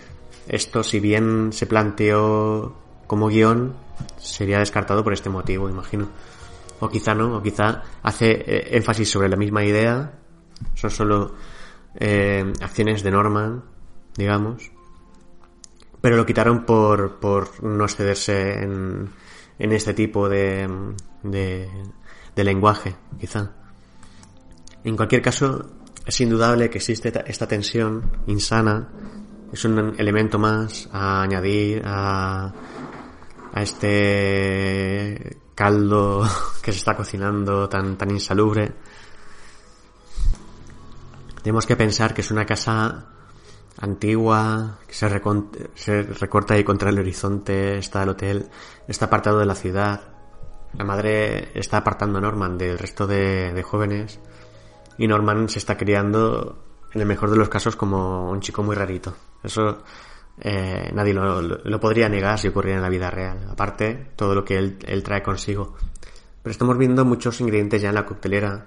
esto, 0.48 0.82
si 0.82 1.00
bien 1.00 1.52
se 1.52 1.66
planteó 1.66 2.76
como 3.06 3.28
guion, 3.28 3.74
sería 4.18 4.58
descartado 4.58 5.02
por 5.04 5.12
este 5.12 5.30
motivo, 5.30 5.70
imagino. 5.70 6.08
O 6.82 6.90
quizá 6.90 7.14
no, 7.14 7.38
o 7.38 7.40
quizá 7.40 8.02
hace 8.02 8.42
eh, 8.42 8.74
énfasis 8.74 9.06
sobre 9.06 9.30
la 9.30 9.38
misma 9.38 9.62
idea, 9.62 10.18
son 10.74 10.90
solo 10.90 11.34
eh, 11.94 12.42
acciones 12.60 13.04
de 13.06 13.10
Norman, 13.12 13.62
digamos, 14.16 14.72
pero 16.00 16.16
lo 16.16 16.26
quitaron 16.26 16.66
por, 16.66 17.20
por 17.20 17.62
no 17.62 17.84
excederse 17.84 18.64
en, 18.64 19.08
en 19.60 19.72
este 19.72 19.94
tipo 19.94 20.28
de, 20.28 20.66
de, 21.22 21.70
de 22.34 22.44
lenguaje, 22.44 22.96
quizá. 23.20 23.52
En 24.82 24.96
cualquier 24.96 25.22
caso, 25.22 25.70
es 26.04 26.20
indudable 26.20 26.68
que 26.68 26.78
existe 26.78 27.12
esta 27.26 27.46
tensión 27.46 28.24
insana, 28.26 28.88
es 29.52 29.64
un 29.64 29.94
elemento 29.98 30.36
más 30.36 30.88
a 30.92 31.22
añadir 31.22 31.82
a, 31.84 32.52
a 33.54 33.62
este 33.62 35.41
caldo 35.54 36.26
que 36.62 36.72
se 36.72 36.78
está 36.78 36.96
cocinando 36.96 37.68
tan, 37.68 37.96
tan 37.96 38.10
insalubre. 38.10 38.72
Tenemos 41.42 41.66
que 41.66 41.76
pensar 41.76 42.14
que 42.14 42.20
es 42.20 42.30
una 42.30 42.46
casa 42.46 43.06
antigua, 43.80 44.78
que 44.86 44.94
se, 44.94 45.08
se 45.74 46.02
recorta 46.02 46.54
ahí 46.54 46.62
contra 46.62 46.90
el 46.90 46.98
horizonte, 46.98 47.78
está 47.78 48.02
el 48.04 48.10
hotel, 48.10 48.48
está 48.86 49.06
apartado 49.06 49.38
de 49.38 49.46
la 49.46 49.54
ciudad, 49.54 50.00
la 50.74 50.84
madre 50.84 51.50
está 51.58 51.78
apartando 51.78 52.18
a 52.18 52.20
Norman 52.20 52.56
del 52.56 52.78
resto 52.78 53.06
de, 53.06 53.52
de, 53.52 53.62
jóvenes 53.62 54.20
y 54.98 55.06
Norman 55.06 55.48
se 55.48 55.58
está 55.58 55.76
criando, 55.76 56.64
en 56.92 57.00
el 57.00 57.06
mejor 57.06 57.30
de 57.30 57.36
los 57.36 57.48
casos, 57.48 57.74
como 57.74 58.30
un 58.30 58.40
chico 58.40 58.62
muy 58.62 58.76
rarito. 58.76 59.14
Eso 59.42 59.82
eh, 60.40 60.90
nadie 60.94 61.14
lo, 61.14 61.40
lo, 61.42 61.80
podría 61.80 62.08
negar 62.08 62.38
si 62.38 62.48
ocurriera 62.48 62.78
en 62.78 62.82
la 62.82 62.88
vida 62.88 63.10
real. 63.10 63.46
Aparte, 63.50 64.08
todo 64.16 64.34
lo 64.34 64.44
que 64.44 64.56
él, 64.58 64.78
él 64.86 65.02
trae 65.02 65.22
consigo. 65.22 65.76
Pero 66.42 66.50
estamos 66.50 66.76
viendo 66.78 67.04
muchos 67.04 67.40
ingredientes 67.40 67.82
ya 67.82 67.90
en 67.90 67.94
la 67.94 68.06
coctelera 68.06 68.66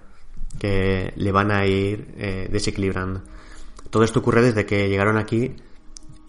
que 0.60 1.12
le 1.16 1.32
van 1.32 1.52
a 1.52 1.66
ir 1.66 2.14
eh, 2.18 2.48
desequilibrando. 2.52 3.22
Todo 3.90 4.04
esto 4.04 4.20
ocurre 4.20 4.42
desde 4.42 4.66
que 4.66 4.88
llegaron 4.88 5.18
aquí 5.18 5.56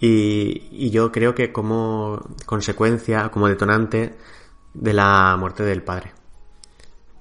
y, 0.00 0.68
y 0.70 0.90
yo 0.90 1.12
creo 1.12 1.34
que 1.34 1.52
como 1.52 2.20
consecuencia, 2.44 3.28
como 3.30 3.48
detonante, 3.48 4.16
de 4.74 4.92
la 4.92 5.36
muerte 5.38 5.62
del 5.62 5.82
padre. 5.82 6.12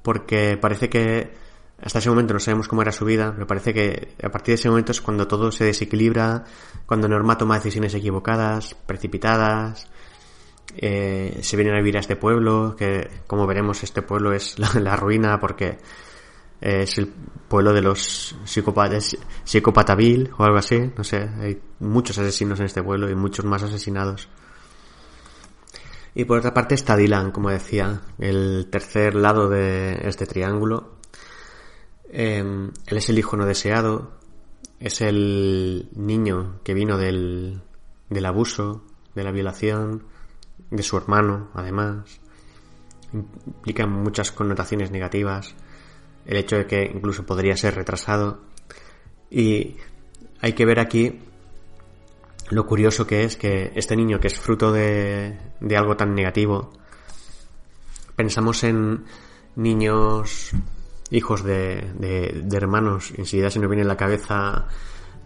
Porque 0.02 0.58
parece 0.58 0.90
que 0.90 1.45
hasta 1.82 2.00
ese 2.00 2.10
momento 2.10 2.34
no 2.34 2.40
sabemos 2.40 2.68
cómo 2.68 2.82
era 2.82 2.92
su 2.92 3.06
vida, 3.06 3.32
pero 3.34 3.48
parece 3.48 3.74
que 3.74 4.16
a 4.24 4.30
partir 4.30 4.54
de 4.54 4.56
ese 4.56 4.70
momento 4.70 4.92
es 4.92 5.02
cuando 5.02 5.28
todo 5.28 5.52
se 5.52 5.66
desequilibra, 5.66 6.44
cuando 6.86 7.08
Norma 7.08 7.38
toma 7.38 7.56
decisiones 7.56 7.94
equivocadas, 7.94 8.76
precipitadas, 8.86 9.88
eh, 10.78 11.40
se 11.42 11.56
vienen 11.58 11.76
a 11.76 11.80
vivir 11.80 11.98
a 11.98 12.00
este 12.00 12.16
pueblo, 12.16 12.76
que 12.78 13.10
como 13.28 13.46
veremos 13.46 13.84
este 13.84 14.02
pueblo 14.02 14.34
es 14.34 14.58
la, 14.58 14.96
ruina 14.96 15.40
porque 15.40 15.78
es 16.62 16.98
el 16.98 17.08
pueblo 17.08 17.74
de 17.74 17.82
los 17.82 18.36
psicópatas, 18.46 19.18
o 20.38 20.44
algo 20.44 20.58
así, 20.58 20.92
no 20.98 21.04
sé, 21.04 21.30
hay 21.40 21.62
muchos 21.80 22.18
asesinos 22.18 22.60
en 22.60 22.68
este 22.68 22.82
pueblo 22.82 23.10
y 23.10 23.16
muchos 23.16 23.46
más 23.46 23.64
asesinados. 23.64 24.30
Y 26.18 26.24
por 26.24 26.38
otra 26.40 26.54
parte 26.54 26.76
está 26.76 26.96
Dylan, 26.96 27.32
como 27.32 27.50
decía, 27.50 28.02
el 28.18 28.70
tercer 28.72 29.16
lado 29.16 29.50
de 29.50 30.00
este 30.08 30.26
triángulo. 30.26 30.95
Eh, 32.12 32.40
él 32.40 32.98
es 32.98 33.10
el 33.10 33.20
hijo 33.20 33.38
no 33.38 33.46
deseado, 33.46 34.12
es 34.80 35.02
el 35.02 35.90
niño 35.96 36.60
que 36.64 36.74
vino 36.74 36.98
del, 36.98 37.62
del 38.10 38.26
abuso, 38.26 38.84
de 39.16 39.24
la 39.24 39.32
violación, 39.32 40.04
de 40.70 40.84
su 40.84 40.98
hermano, 40.98 41.50
además. 41.54 42.20
Implica 43.14 43.88
muchas 43.88 44.32
connotaciones 44.32 44.92
negativas. 44.92 45.56
El 46.26 46.38
hecho 46.38 46.58
de 46.58 46.66
que 46.66 46.84
incluso 46.84 47.26
podría 47.26 47.56
ser 47.56 47.76
retrasado. 47.76 48.42
Y 49.30 49.78
hay 50.42 50.54
que 50.54 50.66
ver 50.66 50.80
aquí 50.80 51.20
lo 52.50 52.66
curioso 52.66 53.08
que 53.08 53.24
es 53.24 53.38
que 53.38 53.72
este 53.76 53.96
niño 53.96 54.20
que 54.20 54.28
es 54.28 54.40
fruto 54.40 54.72
de, 54.72 55.38
de 55.60 55.78
algo 55.78 55.96
tan 55.98 56.14
negativo, 56.14 56.72
pensamos 58.16 58.64
en 58.64 59.06
niños 59.56 60.52
hijos 61.12 61.44
de, 61.44 61.92
de, 61.98 62.42
de 62.44 62.58
hermanos, 62.58 63.14
enseguida 63.18 63.50
se 63.50 63.60
nos 63.60 63.70
viene 63.70 63.84
en 63.84 63.88
la 63.88 63.98
cabeza 63.98 64.68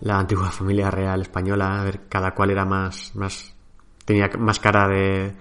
la 0.02 0.20
antigua 0.20 0.52
familia 0.52 0.92
real 0.92 1.22
española, 1.22 1.82
a 1.82 1.84
ver 1.84 2.08
cada 2.08 2.34
cual 2.34 2.52
era 2.52 2.66
más, 2.66 3.16
más, 3.16 3.54
tenía 4.06 4.30
más 4.38 4.60
cara 4.60 4.88
de, 4.88 5.36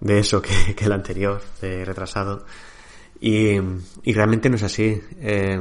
de 0.00 0.18
eso 0.18 0.42
que, 0.42 0.74
el 0.78 0.92
anterior, 0.92 1.40
de 1.60 1.84
retrasado. 1.84 2.44
Y, 3.20 3.56
y 4.04 4.12
realmente 4.12 4.48
no 4.48 4.56
es 4.56 4.62
así. 4.62 5.00
Eh, 5.20 5.60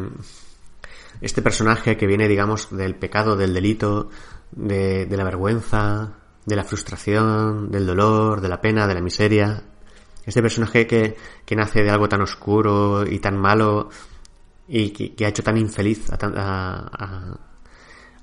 este 1.22 1.42
personaje 1.42 1.98
que 1.98 2.06
viene, 2.06 2.28
digamos, 2.28 2.76
del 2.76 2.96
pecado, 2.96 3.36
del 3.36 3.54
delito, 3.54 4.10
de, 4.52 5.08
de 5.08 5.18
la 5.18 5.24
vergüenza, 5.24 6.14
de 6.46 6.56
la 6.56 6.64
frustración, 6.64 7.72
del 7.72 7.88
dolor, 7.88 8.42
de 8.42 8.50
la 8.50 8.62
pena, 8.62 8.88
de 8.88 8.94
la 8.94 9.02
miseria. 9.02 9.64
Este 10.28 10.42
personaje 10.42 10.86
que, 10.86 11.16
que 11.46 11.56
nace 11.56 11.84
de 11.84 11.90
algo 11.90 12.10
tan 12.10 12.20
oscuro 12.20 13.08
y 13.08 13.18
tan 13.20 13.38
malo 13.38 13.90
y 14.68 14.90
que, 14.90 15.26
ha 15.26 15.30
hecho 15.30 15.42
tan 15.42 15.58
infeliz 15.58 16.12
a, 16.12 16.18
a, 16.22 17.38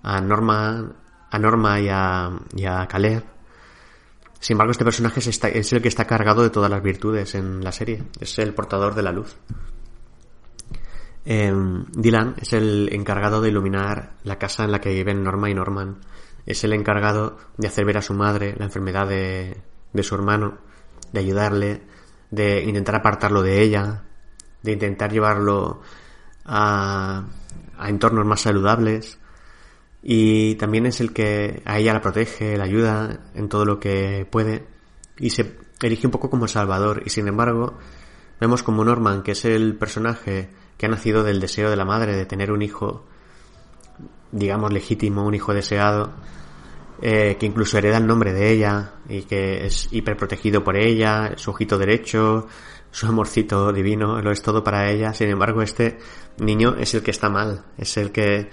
a, 0.03 0.21
Norma, 0.21 0.93
a 1.31 1.39
Norma 1.39 1.81
y 1.81 1.89
a, 1.89 2.31
y 2.55 2.67
a 2.67 2.87
Caleb. 2.87 3.25
Sin 4.39 4.55
embargo, 4.55 4.73
este 4.73 4.85
personaje 4.85 5.21
es, 5.21 5.73
el 5.73 5.81
que 5.81 5.89
está 5.89 6.07
cargado 6.07 6.43
de 6.43 6.51
todas 6.51 6.71
las 6.71 6.83
virtudes 6.83 7.35
en 7.35 7.65
la 7.65 7.73
serie. 7.73 8.03
Es 8.21 8.39
el 8.39 8.53
portador 8.53 8.95
de 8.95 9.03
la 9.03 9.11
luz. 9.11 9.35
Em, 11.25 11.87
Dylan 11.91 12.35
es 12.37 12.53
el 12.53 12.91
encargado 12.93 13.41
de 13.41 13.49
iluminar 13.49 14.17
la 14.25 14.39
casa 14.39 14.65
en 14.65 14.73
la 14.73 14.83
que 14.83 14.93
viven 14.93 15.25
Norma 15.25 15.49
y 15.49 15.55
Norman. 15.55 16.01
Es 16.45 16.63
el 16.65 16.75
encargado 16.75 17.39
de 17.57 17.69
hacer 17.69 17.87
ver 17.87 17.97
a 17.97 18.03
su 18.03 18.13
madre 18.13 18.55
la 18.59 18.67
enfermedad 18.67 19.09
de, 19.09 19.57
de 19.95 20.03
su 20.03 20.15
hermano, 20.15 20.59
de 21.11 21.21
ayudarle, 21.21 21.94
de 22.35 22.63
intentar 22.63 22.97
apartarlo 22.97 23.43
de 23.43 23.63
ella, 23.63 24.03
de 24.63 24.73
intentar 24.73 25.13
llevarlo 25.13 25.81
a, 26.45 27.25
a 27.79 27.89
entornos 27.89 28.27
más 28.27 28.41
saludables. 28.41 29.19
Y 30.03 30.57
también 30.57 30.87
es 30.87 31.01
el 31.01 31.13
que 31.13 31.63
a 31.65 31.79
ella 31.79 31.95
la 31.95 32.03
protege, 32.03 32.57
la 32.57 32.65
ayuda 32.65 33.21
en 33.35 33.49
todo 33.49 33.65
lo 33.65 33.81
que 33.81 34.27
puede. 34.31 34.67
Y 35.19 35.31
se 35.31 35.57
erige 35.83 36.07
un 36.07 36.11
poco 36.11 36.31
como 36.31 36.49
Salvador. 36.49 37.03
Y 37.07 37.11
sin 37.11 37.29
embargo, 37.29 37.79
vemos 38.41 38.63
como 38.63 38.85
Norman, 38.85 39.23
que 39.23 39.33
es 39.33 39.45
el 39.45 39.77
personaje 39.77 40.51
que 40.77 40.87
ha 40.87 40.89
nacido 40.89 41.23
del 41.23 41.41
deseo 41.41 41.71
de 41.71 41.77
la 41.77 41.85
madre 41.85 42.17
de 42.17 42.27
tener 42.27 42.51
un 42.51 42.63
hijo, 42.63 43.05
digamos, 44.33 44.73
legítimo, 44.73 45.25
un 45.25 45.35
hijo 45.35 45.55
deseado, 45.55 46.13
eh, 47.03 47.37
que 47.39 47.47
incluso 47.47 47.79
hereda 47.79 47.99
el 47.99 48.07
nombre 48.07 48.33
de 48.33 48.51
ella 48.51 48.95
y 49.09 49.23
que 49.23 49.67
es 49.67 49.89
hiperprotegido 49.91 50.63
por 50.63 50.77
ella, 50.77 51.33
su 51.37 51.51
ojito 51.51 51.79
derecho, 51.79 52.47
su 52.91 53.07
amorcito 53.07 53.73
divino, 53.73 54.21
lo 54.21 54.31
es 54.31 54.43
todo 54.43 54.63
para 54.63 54.91
ella. 54.91 55.13
Sin 55.13 55.29
embargo, 55.29 55.63
este 55.63 55.99
niño 56.39 56.77
es 56.79 56.95
el 56.95 57.03
que 57.03 57.11
está 57.11 57.29
mal, 57.29 57.65
es 57.77 57.97
el 57.97 58.13
que 58.13 58.51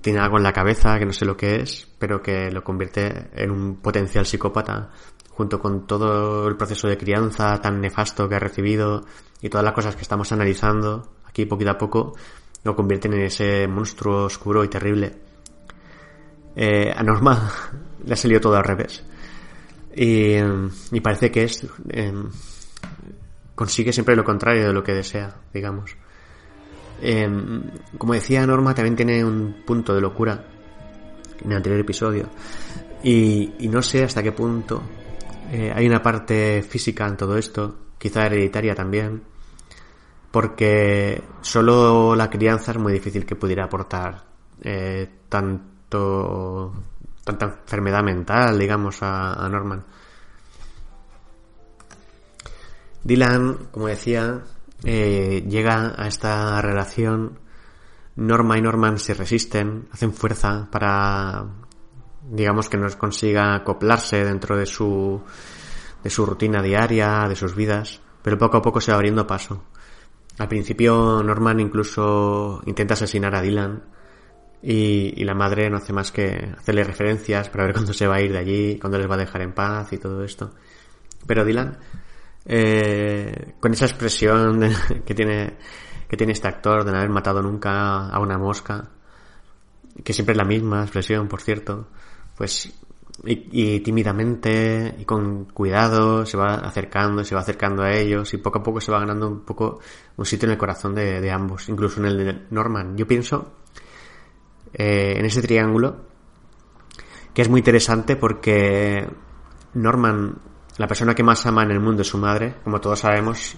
tiene 0.00 0.20
algo 0.20 0.36
en 0.38 0.44
la 0.44 0.52
cabeza 0.52 0.98
que 0.98 1.06
no 1.06 1.12
sé 1.12 1.24
lo 1.24 1.36
que 1.36 1.56
es, 1.56 1.88
pero 1.98 2.22
que 2.22 2.50
lo 2.50 2.62
convierte 2.62 3.28
en 3.34 3.50
un 3.50 3.76
potencial 3.76 4.24
psicópata, 4.24 4.90
junto 5.30 5.60
con 5.60 5.86
todo 5.86 6.48
el 6.48 6.56
proceso 6.56 6.88
de 6.88 6.96
crianza 6.96 7.60
tan 7.60 7.80
nefasto 7.80 8.28
que 8.28 8.36
ha 8.36 8.38
recibido 8.38 9.04
y 9.42 9.48
todas 9.48 9.64
las 9.64 9.74
cosas 9.74 9.96
que 9.96 10.02
estamos 10.02 10.32
analizando 10.32 11.12
aquí 11.24 11.44
poquito 11.44 11.70
a 11.70 11.78
poco 11.78 12.14
lo 12.64 12.74
convierten 12.74 13.12
en 13.12 13.22
ese 13.22 13.68
monstruo 13.68 14.24
oscuro 14.24 14.64
y 14.64 14.68
terrible. 14.68 15.25
Eh, 16.56 16.90
a 16.96 17.02
Norma 17.02 17.50
le 18.04 18.14
ha 18.14 18.16
salido 18.16 18.40
todo 18.40 18.56
al 18.56 18.64
revés. 18.64 19.04
Y, 19.94 20.40
parece 21.00 21.30
que. 21.30 21.50
Em, 21.90 22.30
consigue 23.54 23.92
siempre 23.92 24.16
lo 24.16 24.24
contrario 24.24 24.66
de 24.66 24.72
lo 24.72 24.82
que 24.82 24.92
desea, 24.92 25.34
digamos. 25.52 25.96
Em, 27.00 27.62
como 27.98 28.14
decía 28.14 28.46
Norma, 28.46 28.74
también 28.74 28.96
tiene 28.96 29.24
un 29.24 29.62
punto 29.66 29.94
de 29.94 30.00
locura 30.00 30.44
en 31.42 31.50
el 31.50 31.56
anterior 31.56 31.80
episodio. 31.80 32.28
Y, 33.02 33.68
no 33.70 33.82
sé 33.82 34.04
hasta 34.04 34.22
qué 34.22 34.32
punto 34.32 34.82
eh, 35.52 35.72
hay 35.74 35.86
una 35.86 36.02
parte 36.02 36.62
física 36.62 37.06
en 37.06 37.16
todo 37.16 37.36
esto, 37.36 37.76
quizá 37.98 38.26
hereditaria 38.26 38.74
también, 38.74 39.22
porque 40.30 41.22
solo 41.40 42.16
la 42.16 42.28
crianza 42.28 42.72
es 42.72 42.78
muy 42.78 42.92
difícil 42.92 43.24
que 43.24 43.36
pudiera 43.36 43.64
aportar 43.64 44.24
eh, 44.62 45.08
tanta 45.88 47.46
enfermedad 47.46 48.02
mental, 48.02 48.58
digamos, 48.58 48.98
a, 49.02 49.48
Norman. 49.48 49.84
Dylan, 53.02 53.68
como 53.70 53.86
decía, 53.86 54.42
eh, 54.84 55.44
llega 55.48 55.94
a 55.96 56.06
esta 56.06 56.60
relación. 56.62 57.38
Norma 58.16 58.56
y 58.56 58.62
Norman 58.62 58.98
se 58.98 59.14
resisten, 59.14 59.88
hacen 59.92 60.12
fuerza 60.12 60.68
para, 60.70 61.44
digamos, 62.30 62.68
que 62.68 62.78
no 62.78 62.88
consiga 62.96 63.54
acoplarse 63.54 64.24
dentro 64.24 64.56
de 64.56 64.64
su, 64.64 65.20
de 66.02 66.10
su 66.10 66.24
rutina 66.24 66.62
diaria, 66.62 67.26
de 67.28 67.36
sus 67.36 67.54
vidas, 67.54 68.00
pero 68.22 68.38
poco 68.38 68.56
a 68.56 68.62
poco 68.62 68.80
se 68.80 68.90
va 68.90 68.96
abriendo 68.96 69.26
paso. 69.26 69.64
Al 70.38 70.48
principio 70.48 71.22
Norman 71.22 71.60
incluso 71.60 72.62
intenta 72.66 72.94
asesinar 72.94 73.34
a 73.34 73.42
Dylan 73.42 73.95
y, 74.68 75.22
la 75.22 75.34
madre 75.34 75.70
no 75.70 75.76
hace 75.76 75.92
más 75.92 76.10
que 76.10 76.52
hacerle 76.58 76.82
referencias 76.82 77.48
para 77.48 77.64
ver 77.64 77.72
cuándo 77.74 77.92
se 77.92 78.06
va 78.08 78.16
a 78.16 78.20
ir 78.20 78.32
de 78.32 78.38
allí, 78.38 78.78
cuándo 78.78 78.98
les 78.98 79.08
va 79.08 79.14
a 79.14 79.18
dejar 79.18 79.42
en 79.42 79.52
paz 79.52 79.92
y 79.92 79.98
todo 79.98 80.24
esto. 80.24 80.52
Pero 81.24 81.44
Dylan, 81.44 81.78
eh, 82.44 83.54
con 83.60 83.72
esa 83.72 83.86
expresión 83.86 84.60
que 85.06 85.14
tiene 85.14 85.56
que 86.08 86.16
tiene 86.16 86.32
este 86.32 86.48
actor 86.48 86.84
de 86.84 86.92
no 86.92 86.98
haber 86.98 87.10
matado 87.10 87.42
nunca 87.42 88.08
a 88.08 88.20
una 88.20 88.38
mosca, 88.38 88.90
que 90.04 90.12
siempre 90.12 90.32
es 90.32 90.38
la 90.38 90.44
misma 90.44 90.82
expresión, 90.82 91.26
por 91.26 91.40
cierto, 91.40 91.88
pues 92.36 92.72
y, 93.24 93.80
tímidamente 93.80 94.94
y 94.98 95.04
con 95.04 95.46
cuidado 95.46 96.26
se 96.26 96.36
va 96.36 96.54
acercando, 96.56 97.24
se 97.24 97.34
va 97.34 97.40
acercando 97.40 97.82
a 97.82 97.92
ellos 97.92 98.32
y 98.34 98.38
poco 98.38 98.58
a 98.58 98.62
poco 98.62 98.80
se 98.80 98.92
va 98.92 99.00
ganando 99.00 99.28
un 99.28 99.40
poco 99.44 99.80
un 100.16 100.24
sitio 100.24 100.46
en 100.46 100.52
el 100.52 100.58
corazón 100.58 100.94
de, 100.94 101.30
ambos, 101.30 101.68
incluso 101.68 102.00
en 102.00 102.06
el 102.06 102.16
de 102.18 102.46
Norman. 102.50 102.96
Yo 102.96 103.06
pienso 103.06 103.55
eh, 104.78 105.14
en 105.16 105.24
ese 105.24 105.42
triángulo 105.42 106.04
que 107.36 107.42
es 107.42 107.50
muy 107.50 107.60
interesante 107.60 108.16
porque 108.16 109.06
Norman, 109.74 110.38
la 110.78 110.86
persona 110.86 111.14
que 111.14 111.22
más 111.22 111.44
ama 111.44 111.64
en 111.64 111.70
el 111.70 111.80
mundo 111.80 112.00
es 112.00 112.08
su 112.08 112.16
madre, 112.16 112.54
como 112.64 112.80
todos 112.80 113.00
sabemos 113.00 113.56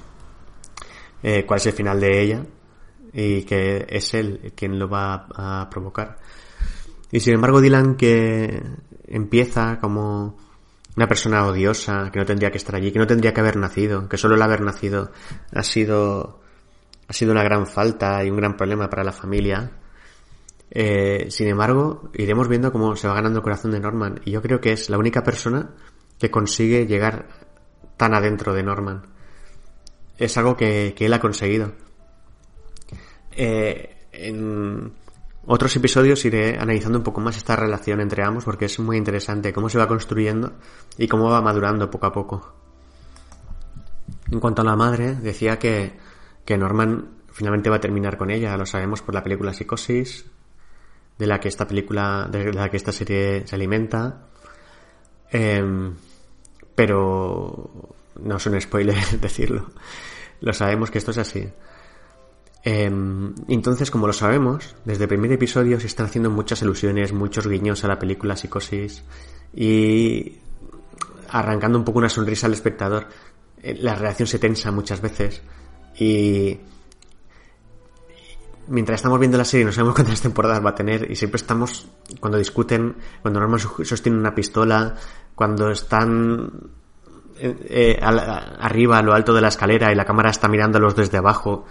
eh, 1.23 1.45
cuál 1.47 1.59
es 1.59 1.67
el 1.67 1.73
final 1.73 2.01
de 2.01 2.21
ella 2.21 2.45
y 3.13 3.43
que 3.43 3.87
es 3.89 4.15
él 4.15 4.53
quien 4.57 4.79
lo 4.81 4.89
va 4.89 5.29
a 5.33 5.69
provocar. 5.71 6.19
Y 7.13 7.21
sin 7.21 7.35
embargo 7.35 7.61
Dylan 7.61 7.95
que 7.95 8.63
empieza 9.07 9.79
como 9.81 10.37
una 10.97 11.07
persona 11.07 11.47
odiosa, 11.47 12.11
que 12.11 12.19
no 12.19 12.27
tendría 12.27 12.51
que 12.51 12.59
estar 12.59 12.75
allí, 12.75 12.91
que 12.91 12.99
no 12.99 13.07
tendría 13.07 13.33
que 13.33 13.41
haber 13.41 13.57
nacido, 13.57 14.09
que 14.09 14.17
solo 14.17 14.35
el 14.35 14.43
haber 14.43 14.63
nacido 14.63 15.13
ha 15.55 15.63
sido, 15.63 16.41
ha 17.07 17.13
sido 17.13 17.31
una 17.31 17.45
gran 17.45 17.69
falta 17.69 18.25
y 18.25 18.31
un 18.31 18.37
gran 18.37 18.57
problema 18.57 18.91
para 18.91 19.05
la 19.05 19.13
familia. 19.13 19.71
Eh, 20.71 21.27
sin 21.31 21.49
embargo, 21.49 22.11
iremos 22.15 22.49
viendo 22.49 22.73
cómo 22.73 22.95
se 22.97 23.09
va 23.09 23.15
ganando 23.15 23.39
el 23.39 23.43
corazón 23.43 23.71
de 23.71 23.81
Norman. 23.81 24.21
Y 24.25 24.33
yo 24.33 24.43
creo 24.43 24.61
que 24.61 24.73
es 24.73 24.91
la 24.91 24.99
única 24.99 25.23
persona 25.23 25.71
que 26.19 26.31
consigue 26.31 26.87
llegar 26.87 27.29
tan 27.97 28.15
adentro 28.15 28.55
de 28.55 28.63
Norman. 28.63 29.03
Es 30.17 30.37
algo 30.37 30.57
que, 30.57 30.95
que 30.97 31.07
él 31.07 31.13
ha 31.13 31.21
conseguido. 31.21 31.73
Eh, 33.33 33.97
en, 34.13 34.93
otros 35.51 35.75
episodios 35.77 36.23
iré 36.27 36.59
analizando 36.59 36.99
un 36.99 37.05
poco 37.05 37.23
más 37.23 37.39
esta 37.39 37.57
relación 37.57 38.03
entre 38.03 38.23
ambos 38.23 38.45
porque 38.45 38.67
es 38.67 38.79
muy 38.81 38.99
interesante 38.99 39.53
cómo 39.53 39.71
se 39.71 39.79
va 39.79 39.89
construyendo 39.89 40.53
y 40.99 41.09
cómo 41.09 41.31
va 41.31 41.41
madurando 41.41 41.91
poco 41.91 42.05
a 42.05 42.13
poco. 42.13 42.55
En 44.31 44.41
cuanto 44.41 44.61
a 44.61 44.65
la 44.67 44.77
madre, 44.77 45.15
decía 45.15 45.59
que, 45.59 45.97
que 46.45 46.59
Norman 46.59 47.23
finalmente 47.33 47.71
va 47.71 47.77
a 47.77 47.81
terminar 47.81 48.19
con 48.19 48.31
ella, 48.31 48.59
lo 48.59 48.67
sabemos 48.67 49.01
por 49.01 49.15
la 49.15 49.23
película 49.23 49.55
Psicosis, 49.55 50.27
de 51.19 51.27
la 51.27 51.41
que 51.41 51.49
esta 51.49 51.67
película, 51.67 52.29
de 52.31 52.53
la 52.53 52.71
que 52.71 52.77
esta 52.77 52.93
serie 52.93 53.47
se 53.47 53.55
alimenta. 53.55 54.29
Em, 55.31 55.95
pero 56.75 57.71
no 58.23 58.37
es 58.37 58.47
un 58.47 58.61
spoiler 58.61 58.97
decirlo. 59.21 59.71
Lo 60.41 60.53
sabemos 60.53 60.91
que 60.91 60.99
esto 60.99 61.11
es 61.11 61.19
así. 61.19 61.49
Em, 62.65 63.35
entonces, 63.49 63.91
como 63.91 64.07
lo 64.07 64.13
sabemos, 64.13 64.77
desde 64.85 65.05
el 65.05 65.09
primer 65.09 65.33
episodio 65.33 65.81
se 65.81 65.87
están 65.87 66.07
haciendo 66.07 66.31
muchas 66.31 66.63
ilusiones, 66.63 67.13
muchos 67.13 67.47
guiños 67.47 67.85
a 67.85 67.89
la 67.89 67.99
película 67.99 68.37
Psicosis 68.37 69.03
y 69.55 70.37
arrancando 71.31 71.79
un 71.79 71.85
poco 71.85 71.99
una 71.99 72.09
sonrisa 72.09 72.47
al 72.47 72.53
espectador. 72.53 73.07
Eh, 73.63 73.77
la 73.81 73.95
reacción 73.95 74.27
se 74.27 74.39
tensa 74.39 74.71
muchas 74.71 75.01
veces 75.01 75.43
y 75.99 76.59
mientras 78.69 78.97
estamos 78.97 79.19
viendo 79.19 79.39
la 79.39 79.45
serie 79.45 79.67
no 79.67 79.73
sabemos 79.73 79.95
cuántas 79.97 80.21
temporadas 80.21 80.65
va 80.65 80.71
a 80.71 80.75
tener 80.75 81.11
y 81.11 81.17
siempre 81.17 81.37
estamos 81.37 81.89
cuando 82.21 82.39
discuten, 82.39 82.97
cuando 83.23 83.41
Norman 83.41 83.61
sostiene 83.61 84.19
una 84.19 84.35
pistola, 84.35 84.95
cuando 85.35 85.71
están 85.71 86.51
eh, 87.39 87.57
eh, 87.69 87.99
arriba 88.01 88.99
a 88.99 89.03
lo 89.03 89.15
alto 89.15 89.33
de 89.35 89.41
la 89.41 89.49
escalera 89.49 89.93
y 89.93 89.95
la 89.95 90.05
cámara 90.05 90.31
está 90.31 90.49
mirándolos 90.49 90.97
desde 90.97 91.19
abajo 91.19 91.67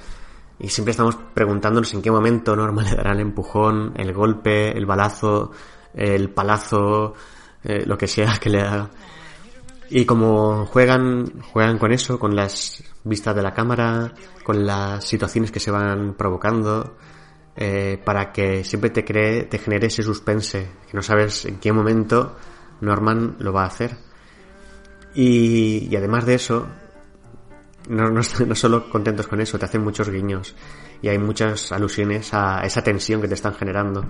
y 0.60 0.70
siempre 0.70 0.92
estamos 0.92 1.18
preguntándonos 1.34 1.94
en 1.94 2.02
qué 2.02 2.10
momento 2.10 2.56
Norma 2.56 2.84
le 2.84 2.96
dará 2.96 3.12
el 3.12 3.20
empujón, 3.20 3.94
el 3.96 4.14
golpe, 4.14 4.76
el 4.76 4.86
balazo, 4.86 5.52
el 5.94 6.30
palazo, 6.30 7.14
eh, 7.64 7.84
lo 7.86 7.98
que 7.98 8.08
sea 8.08 8.38
que 8.40 8.50
le 8.50 8.62
haga. 8.62 8.90
Y 9.90 10.06
como 10.06 10.66
juegan, 10.66 11.42
juegan 11.42 11.78
con 11.78 11.94
eso, 11.94 12.20
con 12.20 12.36
las 12.36 12.84
vistas 13.04 13.36
de 13.36 13.42
la 13.42 13.54
cámara, 13.54 14.14
con 14.44 14.66
las 14.66 15.06
situaciones 15.06 15.52
que 15.52 15.60
se 15.60 15.72
van 15.72 16.16
provocando, 16.16 16.98
eh, 17.56 18.00
para 18.04 18.32
que 18.32 18.64
siempre 18.64 18.90
te 18.90 19.06
cree, 19.06 19.44
te 19.44 19.58
genere 19.58 19.88
ese 19.88 20.04
suspense, 20.04 20.70
que 20.90 20.96
no 20.98 21.02
sabes 21.02 21.46
en 21.46 21.60
qué 21.60 21.72
momento 21.72 22.36
Norman 22.82 23.38
lo 23.40 23.54
va 23.54 23.64
a 23.64 23.68
hacer. 23.68 23.98
Y, 25.16 25.96
además 25.96 26.26
de 26.26 26.36
eso, 26.36 26.68
no, 27.90 28.10
no, 28.10 28.22
no, 28.46 28.56
solo 28.56 28.90
contentos 28.90 29.28
con 29.28 29.42
eso, 29.42 29.58
te 29.58 29.66
hacen 29.66 29.84
muchos 29.84 30.10
guiños 30.10 30.56
y 31.02 31.08
hay 31.08 31.18
muchas 31.18 31.72
alusiones 31.72 32.34
a 32.34 32.62
esa 32.62 32.84
tensión 32.84 33.22
que 33.22 33.28
te 33.28 33.36
están 33.36 33.56
generando. 33.56 34.06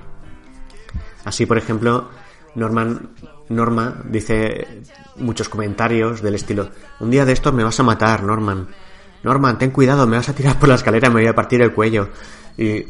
Así, 1.23 1.45
por 1.45 1.57
ejemplo, 1.57 2.09
Norman, 2.57 3.11
Norma 3.49 4.01
dice 4.09 4.81
muchos 5.17 5.47
comentarios 5.47 6.21
del 6.21 6.35
estilo, 6.35 6.69
un 6.99 7.11
día 7.11 7.23
de 7.23 7.31
estos 7.33 7.53
me 7.53 7.63
vas 7.63 7.79
a 7.79 7.83
matar, 7.83 8.23
Norman. 8.23 8.67
Norman, 9.23 9.57
ten 9.57 9.71
cuidado, 9.71 10.07
me 10.07 10.17
vas 10.17 10.29
a 10.29 10.33
tirar 10.33 10.59
por 10.59 10.69
la 10.69 10.75
escalera, 10.75 11.09
me 11.09 11.21
voy 11.21 11.27
a 11.27 11.35
partir 11.35 11.61
el 11.61 11.73
cuello. 11.73 12.09
Y 12.57 12.85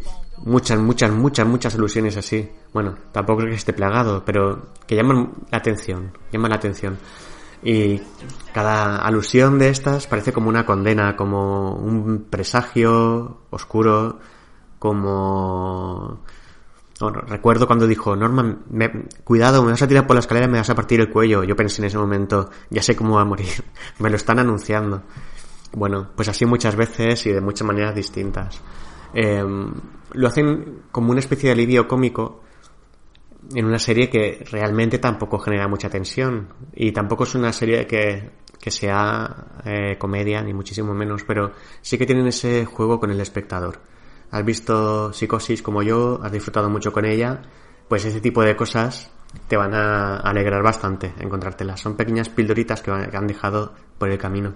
muchas, 0.46 0.80
muchas, 0.80 1.12
muchas, 1.12 1.46
muchas 1.48 1.76
alusiones 1.76 2.16
así. 2.16 2.50
Bueno, 2.74 2.96
tampoco 3.12 3.40
creo 3.40 3.52
que 3.52 3.58
esté 3.58 3.74
plagado, 3.74 4.24
pero 4.26 4.70
que 4.86 4.96
llaman 4.96 5.32
la 5.52 5.58
atención, 5.58 6.12
llaman 6.32 6.52
la 6.52 6.58
atención. 6.58 6.98
Y 7.62 8.00
cada 8.54 8.98
alusión 8.98 9.60
de 9.60 9.70
estas 9.70 10.08
parece 10.08 10.32
como 10.32 10.48
una 10.48 10.66
condena, 10.66 11.16
como 11.18 11.74
un 11.74 12.28
presagio 12.30 13.42
oscuro, 13.50 14.20
como... 14.80 16.22
Bueno, 17.00 17.22
recuerdo 17.22 17.68
cuando 17.68 17.86
dijo, 17.86 18.16
Norman, 18.16 18.64
cuidado, 19.24 19.64
me 19.64 19.72
vas 19.72 19.82
a 19.82 19.88
tirar 19.88 20.08
por 20.08 20.16
la 20.16 20.22
escalera 20.22 20.48
me 20.48 20.58
vas 20.58 20.70
a 20.70 20.76
partir 20.76 21.00
el 21.00 21.10
cuello. 21.10 21.44
Yo 21.44 21.56
pensé 21.56 21.82
en 21.82 21.88
ese 21.88 21.98
momento, 21.98 22.50
ya 22.70 22.82
sé 22.82 22.96
cómo 22.96 23.16
va 23.16 23.22
a 23.22 23.26
morir. 23.26 23.64
me 24.00 24.10
lo 24.10 24.16
están 24.16 24.40
anunciando. 24.40 25.04
Bueno, 25.74 26.10
pues 26.16 26.28
así 26.30 26.46
muchas 26.46 26.76
veces 26.76 27.26
y 27.28 27.32
de 27.32 27.42
muchas 27.42 27.68
maneras 27.68 27.94
distintas. 27.94 28.62
Em, 29.14 29.72
lo 30.14 30.28
hacen 30.28 30.82
como 30.92 31.12
una 31.12 31.20
especie 31.20 31.50
de 31.50 31.54
alivio 31.54 31.88
cómico 31.88 32.42
en 33.54 33.66
una 33.66 33.80
serie 33.80 34.10
que 34.10 34.44
realmente 34.50 34.98
tampoco 34.98 35.40
genera 35.40 35.68
mucha 35.68 35.90
tensión 35.90 36.48
y 36.74 36.92
tampoco 36.92 37.24
es 37.24 37.36
una 37.36 37.54
serie 37.54 37.86
que, 37.86 38.32
que 38.60 38.72
sea 38.72 39.62
eh, 39.64 39.98
comedia 39.98 40.42
ni 40.42 40.54
muchísimo 40.54 40.94
menos, 40.94 41.24
pero 41.24 41.52
sí 41.82 41.98
que 41.98 42.06
tienen 42.06 42.28
ese 42.28 42.66
juego 42.66 43.00
con 43.00 43.12
el 43.12 43.22
espectador. 43.22 43.80
Has 44.32 44.44
visto 44.44 45.14
Psicosis 45.14 45.62
como 45.62 45.84
yo, 45.84 46.20
has 46.22 46.32
disfrutado 46.32 46.70
mucho 46.70 46.92
con 46.92 47.06
ella, 47.06 47.42
pues 47.88 48.06
ese 48.06 48.22
tipo 48.22 48.42
de 48.42 48.56
cosas 48.56 49.10
te 49.48 49.58
van 49.58 49.74
a 49.74 50.18
alegrar 50.18 50.64
bastante 50.64 51.14
encontrártelas. 51.20 51.80
Son 51.80 51.96
pequeñas 51.96 52.30
pildoritas 52.30 52.82
que 52.82 52.92
han 52.92 53.28
dejado 53.28 53.74
por 53.98 54.10
el 54.10 54.18
camino. 54.18 54.56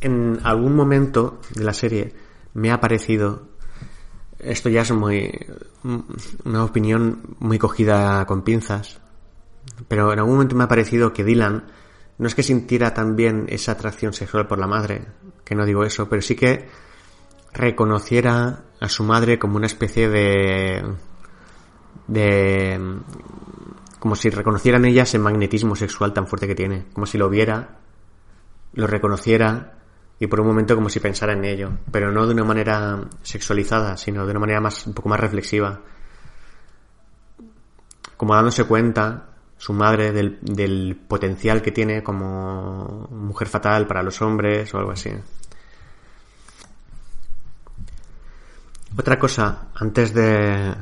En 0.00 0.40
algún 0.42 0.74
momento 0.74 1.40
de 1.54 1.64
la 1.64 1.72
serie 1.72 2.12
me 2.54 2.72
ha 2.72 2.80
parecido, 2.80 3.48
esto 4.38 4.68
ya 4.68 4.82
es 4.82 4.90
muy, 4.90 5.30
una 6.44 6.64
opinión 6.64 7.36
muy 7.38 7.58
cogida 7.58 8.24
con 8.26 8.42
pinzas, 8.42 9.00
pero 9.86 10.12
en 10.12 10.18
algún 10.18 10.34
momento 10.34 10.56
me 10.56 10.64
ha 10.64 10.68
parecido 10.68 11.12
que 11.12 11.24
Dylan 11.24 11.66
no 12.18 12.26
es 12.26 12.34
que 12.34 12.42
sintiera 12.42 12.94
también 12.94 13.46
esa 13.48 13.72
atracción 13.72 14.12
sexual 14.12 14.46
por 14.46 14.58
la 14.58 14.66
madre, 14.66 15.06
que 15.44 15.54
no 15.54 15.64
digo 15.66 15.84
eso, 15.84 16.08
pero 16.08 16.22
sí 16.22 16.34
que 16.36 16.68
reconociera 17.52 18.64
a 18.80 18.88
su 18.88 19.04
madre 19.04 19.38
como 19.38 19.56
una 19.56 19.66
especie 19.66 20.08
de 20.08 20.82
de 22.06 22.80
como 23.98 24.16
si 24.16 24.30
reconocieran 24.30 24.84
ellas 24.84 25.10
ese 25.10 25.18
magnetismo 25.18 25.76
sexual 25.76 26.12
tan 26.12 26.26
fuerte 26.26 26.48
que 26.48 26.56
tiene, 26.56 26.86
como 26.92 27.06
si 27.06 27.18
lo 27.18 27.28
viera, 27.28 27.78
lo 28.74 28.86
reconociera 28.88 29.74
y 30.18 30.26
por 30.26 30.40
un 30.40 30.46
momento 30.46 30.74
como 30.74 30.88
si 30.88 30.98
pensara 31.00 31.32
en 31.32 31.44
ello, 31.44 31.70
pero 31.90 32.10
no 32.10 32.26
de 32.26 32.34
una 32.34 32.44
manera 32.44 33.00
sexualizada, 33.22 33.96
sino 33.96 34.24
de 34.24 34.30
una 34.30 34.40
manera 34.40 34.60
más, 34.60 34.86
un 34.86 34.94
poco 34.94 35.08
más 35.08 35.20
reflexiva. 35.20 35.80
Como 38.16 38.34
dándose 38.34 38.64
cuenta, 38.64 39.31
su 39.62 39.72
madre, 39.72 40.10
del, 40.10 40.40
del 40.40 40.96
potencial 40.96 41.62
que 41.62 41.70
tiene 41.70 42.02
como 42.02 43.06
mujer 43.12 43.46
fatal 43.46 43.86
para 43.86 44.02
los 44.02 44.20
hombres 44.20 44.74
o 44.74 44.78
algo 44.78 44.90
así. 44.90 45.10
Otra 48.96 49.20
cosa, 49.20 49.68
antes 49.76 50.12
de 50.12 50.74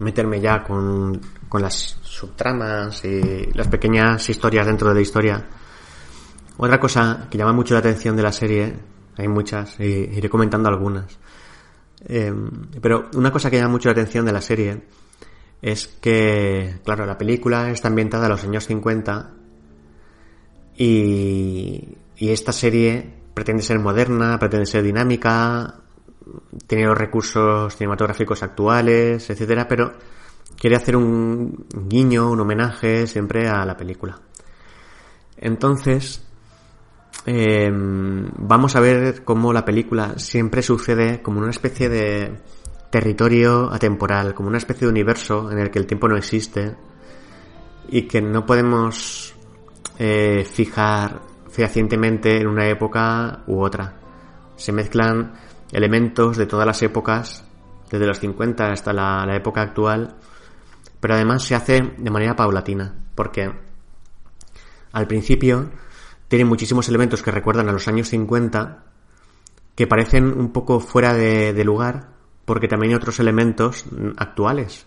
meterme 0.00 0.40
ya 0.40 0.64
con, 0.64 1.20
con 1.48 1.62
las 1.62 1.96
subtramas 2.02 3.04
y 3.04 3.52
las 3.52 3.68
pequeñas 3.68 4.28
historias 4.28 4.66
dentro 4.66 4.88
de 4.88 4.94
la 4.96 5.00
historia, 5.00 5.46
otra 6.56 6.80
cosa 6.80 7.28
que 7.30 7.38
llama 7.38 7.52
mucho 7.52 7.74
la 7.74 7.80
atención 7.80 8.16
de 8.16 8.22
la 8.24 8.32
serie, 8.32 8.74
hay 9.16 9.28
muchas, 9.28 9.78
y 9.78 9.84
iré 9.84 10.28
comentando 10.28 10.68
algunas. 10.68 11.16
Eh, 12.00 12.34
pero 12.82 13.10
una 13.14 13.30
cosa 13.30 13.48
que 13.48 13.58
llama 13.58 13.70
mucho 13.70 13.88
la 13.88 13.92
atención 13.92 14.26
de 14.26 14.32
la 14.32 14.40
serie 14.40 14.82
es 15.60 15.86
que, 15.86 16.80
claro, 16.84 17.04
la 17.06 17.18
película 17.18 17.70
está 17.70 17.88
ambientada 17.88 18.26
a 18.26 18.28
los 18.28 18.44
años 18.44 18.66
50 18.66 19.32
y, 20.76 21.96
y 22.16 22.30
esta 22.30 22.52
serie 22.52 23.14
pretende 23.34 23.62
ser 23.62 23.78
moderna, 23.78 24.38
pretende 24.38 24.66
ser 24.66 24.82
dinámica, 24.82 25.80
tiene 26.66 26.86
los 26.86 26.98
recursos 26.98 27.74
cinematográficos 27.76 28.42
actuales, 28.42 29.28
etcétera, 29.30 29.66
pero 29.68 29.92
quiere 30.58 30.76
hacer 30.76 30.96
un 30.96 31.66
guiño, 31.88 32.30
un 32.30 32.40
homenaje 32.40 33.06
siempre 33.06 33.48
a 33.48 33.64
la 33.64 33.76
película. 33.76 34.20
Entonces, 35.36 36.24
eh, 37.26 37.70
vamos 37.70 38.76
a 38.76 38.80
ver 38.80 39.24
cómo 39.24 39.52
la 39.52 39.64
película 39.64 40.18
siempre 40.18 40.62
sucede 40.62 41.22
como 41.22 41.40
una 41.40 41.50
especie 41.50 41.88
de 41.88 42.38
territorio 42.90 43.72
atemporal, 43.72 44.34
como 44.34 44.48
una 44.48 44.58
especie 44.58 44.86
de 44.86 44.90
universo 44.90 45.50
en 45.50 45.58
el 45.58 45.70
que 45.70 45.78
el 45.78 45.86
tiempo 45.86 46.08
no 46.08 46.16
existe 46.16 46.76
y 47.88 48.02
que 48.02 48.20
no 48.20 48.46
podemos 48.46 49.34
eh, 49.98 50.44
fijar 50.50 51.20
fehacientemente 51.50 52.40
en 52.40 52.46
una 52.46 52.68
época 52.68 53.42
u 53.46 53.60
otra. 53.60 53.94
Se 54.56 54.72
mezclan 54.72 55.34
elementos 55.72 56.36
de 56.36 56.46
todas 56.46 56.66
las 56.66 56.82
épocas, 56.82 57.44
desde 57.90 58.06
los 58.06 58.18
50 58.18 58.70
hasta 58.70 58.92
la, 58.92 59.34
época 59.34 59.62
actual, 59.62 60.16
pero 61.00 61.14
además 61.14 61.42
se 61.42 61.54
hace 61.54 61.94
de 61.96 62.10
manera 62.10 62.36
paulatina, 62.36 62.94
porque 63.14 63.50
al 64.92 65.06
principio 65.06 65.70
tiene 66.28 66.44
muchísimos 66.44 66.88
elementos 66.88 67.22
que 67.22 67.30
recuerdan 67.30 67.68
a 67.68 67.72
los 67.72 67.88
años 67.88 68.08
50 68.08 68.84
que 69.74 69.86
parecen 69.86 70.26
un 70.26 70.52
poco 70.52 70.80
fuera 70.80 71.14
de, 71.14 71.64
lugar 71.64 72.08
porque 72.48 72.66
también 72.66 72.92
hay 72.92 72.96
otros 72.96 73.20
elementos 73.20 73.84
actuales. 74.16 74.86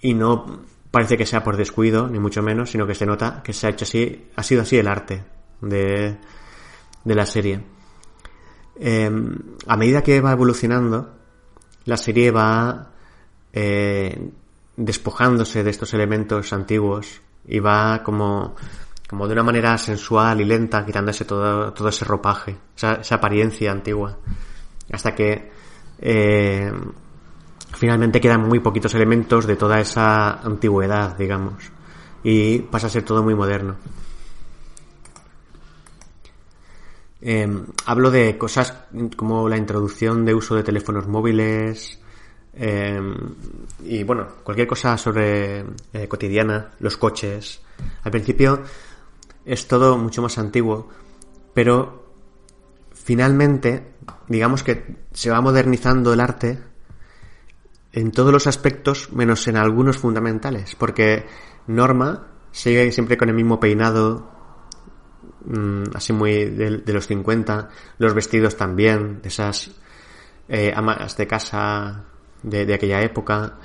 Y 0.00 0.14
no 0.14 0.64
parece 0.90 1.18
que 1.18 1.26
sea 1.26 1.44
por 1.44 1.56
descuido 1.56 2.08
ni 2.08 2.18
mucho 2.18 2.42
menos 2.42 2.70
sino 2.70 2.86
que 2.86 2.94
se 2.94 3.06
nota 3.06 3.42
que 3.42 3.52
se 3.52 3.66
ha 3.66 3.70
hecho 3.70 3.84
así 3.84 4.28
ha 4.36 4.42
sido 4.42 4.60
así 4.60 4.76
el 4.76 4.88
arte 4.88 5.24
de, 5.60 6.16
de 7.04 7.14
la 7.14 7.26
serie. 7.26 7.60
Em, 8.76 9.36
a 9.66 9.76
medida 9.76 10.02
que 10.02 10.20
va 10.20 10.32
evolucionando 10.32 11.14
la 11.84 11.96
serie 11.96 12.30
va 12.30 12.90
eh, 13.52 14.30
despojándose 14.76 15.62
de 15.62 15.70
estos 15.70 15.92
elementos 15.94 16.52
antiguos 16.52 17.20
y 17.46 17.58
va 17.60 18.02
como 18.02 18.56
como 19.12 19.26
de 19.26 19.34
una 19.34 19.42
manera 19.42 19.76
sensual 19.76 20.40
y 20.40 20.46
lenta, 20.46 20.86
quitándose 20.86 21.26
todo, 21.26 21.74
todo 21.74 21.90
ese 21.90 22.06
ropaje, 22.06 22.56
esa, 22.74 23.14
apariencia 23.14 23.70
antigua, 23.70 24.16
hasta 24.90 25.14
que 25.14 25.52
eh, 26.02 26.72
finalmente 27.74 28.20
quedan 28.20 28.46
muy 28.46 28.58
poquitos 28.58 28.92
elementos 28.94 29.46
de 29.46 29.56
toda 29.56 29.80
esa 29.80 30.40
antigüedad, 30.40 31.16
digamos, 31.16 31.70
y 32.24 32.58
pasa 32.58 32.88
a 32.88 32.90
ser 32.90 33.04
todo 33.04 33.22
muy 33.22 33.34
moderno. 33.34 33.76
Eh, 37.20 37.48
hablo 37.86 38.10
de 38.10 38.36
cosas 38.36 38.76
como 39.16 39.48
la 39.48 39.56
introducción 39.56 40.24
de 40.24 40.34
uso 40.34 40.56
de 40.56 40.64
teléfonos 40.64 41.06
móviles 41.06 42.00
eh, 42.52 43.00
y 43.84 44.02
bueno, 44.02 44.26
cualquier 44.42 44.66
cosa 44.66 44.98
sobre 44.98 45.64
cotidiana, 46.08 46.72
los 46.80 46.96
coches. 46.96 47.62
Al 48.02 48.10
principio 48.10 48.62
es 49.44 49.68
todo 49.68 49.96
mucho 49.98 50.20
más 50.20 50.36
antiguo, 50.38 50.88
pero 51.54 52.01
finalmente, 53.02 53.94
digamos 54.28 54.62
que 54.62 54.96
se 55.12 55.30
va 55.30 55.40
modernizando 55.40 56.12
el 56.12 56.20
arte 56.20 56.58
en 57.92 58.10
todos 58.10 58.32
los 58.32 58.46
aspectos, 58.46 59.12
menos 59.12 59.46
en 59.48 59.56
algunos 59.56 59.98
fundamentales, 59.98 60.74
porque 60.76 61.26
Norma 61.66 62.28
sigue 62.50 62.90
siempre 62.92 63.16
con 63.16 63.28
el 63.28 63.34
mismo 63.34 63.60
peinado, 63.60 64.30
mm, 65.44 65.84
así 65.94 66.12
muy 66.12 66.46
de, 66.46 66.92
los 66.92 67.06
50, 67.06 67.68
los 67.98 68.14
vestidos 68.14 68.56
también, 68.56 69.20
de 69.22 69.28
esas 69.28 69.70
eh, 70.48 70.72
amas 70.74 71.16
de 71.16 71.26
casa 71.26 72.04
de, 72.42 72.64
de 72.64 72.74
aquella 72.74 73.02
época, 73.02 73.58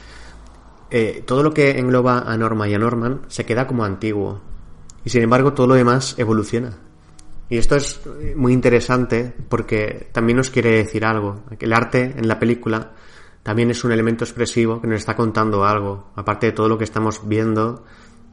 eh, 0.90 1.24
todo 1.26 1.44
lo 1.44 1.54
que 1.54 1.80
engloba 1.80 2.20
a 2.20 2.38
Norma 2.38 2.68
y 2.68 2.74
a 2.74 2.80
Norman 2.80 3.22
se 3.28 3.46
queda 3.46 3.68
como 3.68 3.84
antiguo. 3.84 4.42
Y 5.04 5.10
sin 5.10 5.22
embargo 5.22 5.54
todo 5.54 5.68
lo 5.68 5.76
demás 5.76 6.16
evoluciona. 6.18 6.78
Y 7.50 7.58
esto 7.58 7.76
es 7.76 8.02
muy 8.36 8.54
interesante 8.54 9.34
porque 9.48 10.10
también 10.12 10.38
nos 10.38 10.50
quiere 10.50 10.72
decir 10.72 11.06
algo. 11.06 11.44
El 11.60 11.74
arte 11.74 12.14
en 12.18 12.28
la 12.28 12.40
película 12.40 12.92
también 13.44 13.72
es 13.72 13.84
un 13.86 13.94
elemento 13.94 14.26
expresivo 14.26 14.82
que 14.82 14.88
nos 14.88 15.00
está 15.00 15.16
contando 15.16 15.64
algo, 15.64 16.12
aparte 16.16 16.48
de 16.48 16.52
todo 16.52 16.68
lo 16.68 16.78
que 16.78 16.84
estamos 16.84 17.26
viendo 17.26 17.86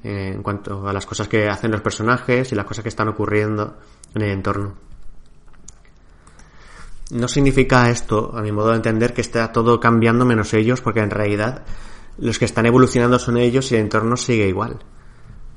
eh, 0.03 0.33
en 0.35 0.43
cuanto 0.43 0.89
a 0.89 0.93
las 0.93 1.07
cosas 1.07 1.29
que 1.29 1.49
hacen 1.49 1.71
los 1.71 1.81
personajes 1.81 2.51
y 2.51 2.57
las 2.57 2.65
cosas 2.65 2.83
que 2.83 2.89
están 2.89 3.09
ocurriendo 3.09 3.79
en 4.15 4.23
el 4.23 4.31
entorno. 4.33 4.75
No 7.11 7.29
significa 7.29 7.91
esto, 7.91 8.37
a 8.37 8.43
mi 8.43 8.51
modo 8.51 8.71
de 8.71 8.77
entender, 8.77 9.15
que 9.15 9.21
está 9.21 9.53
todo 9.53 9.79
cambiando 9.79 10.25
menos 10.25 10.53
ellos, 10.55 10.81
porque 10.81 11.01
en 11.01 11.11
realidad 11.11 11.63
los 12.19 12.39
que 12.39 12.47
están 12.47 12.67
evolucionando 12.67 13.19
son 13.19 13.37
ellos 13.37 13.71
y 13.71 13.77
el 13.77 13.83
entorno 13.83 14.17
sigue 14.17 14.49
igual. 14.49 14.79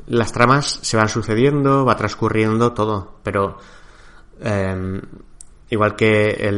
Las 0.07 0.31
tramas 0.31 0.79
se 0.81 0.97
van 0.97 1.09
sucediendo, 1.09 1.85
va 1.85 1.97
transcurriendo 1.97 2.73
todo, 2.73 3.19
pero 3.23 3.57
em, 4.39 5.01
igual 5.69 5.95
que 5.95 6.49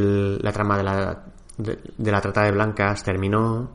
la 0.42 0.52
trama 0.52 0.78
de 0.78 0.84
la, 0.84 1.24
de, 1.58 2.12
la 2.12 2.22
trata 2.22 2.44
de 2.44 2.52
blancas 2.52 3.04
terminó, 3.04 3.72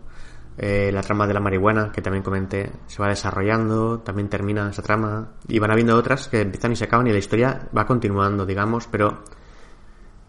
eh, 0.56 0.90
la 0.92 1.02
trama 1.02 1.26
de 1.26 1.34
la 1.34 1.40
marihuana, 1.40 1.90
que 1.90 2.00
también 2.00 2.22
comenté, 2.22 2.70
se 2.86 3.02
va 3.02 3.08
desarrollando, 3.08 3.98
también 4.00 4.28
termina 4.28 4.70
esa 4.70 4.82
trama, 4.82 5.32
y 5.48 5.58
van 5.58 5.72
habiendo 5.72 5.96
otras 5.96 6.28
que 6.28 6.42
empiezan 6.42 6.72
y 6.72 6.76
se 6.76 6.84
acaban 6.84 7.08
y 7.08 7.12
la 7.12 7.18
historia 7.18 7.68
va 7.76 7.84
continuando, 7.84 8.46
digamos, 8.46 8.86
pero 8.86 9.24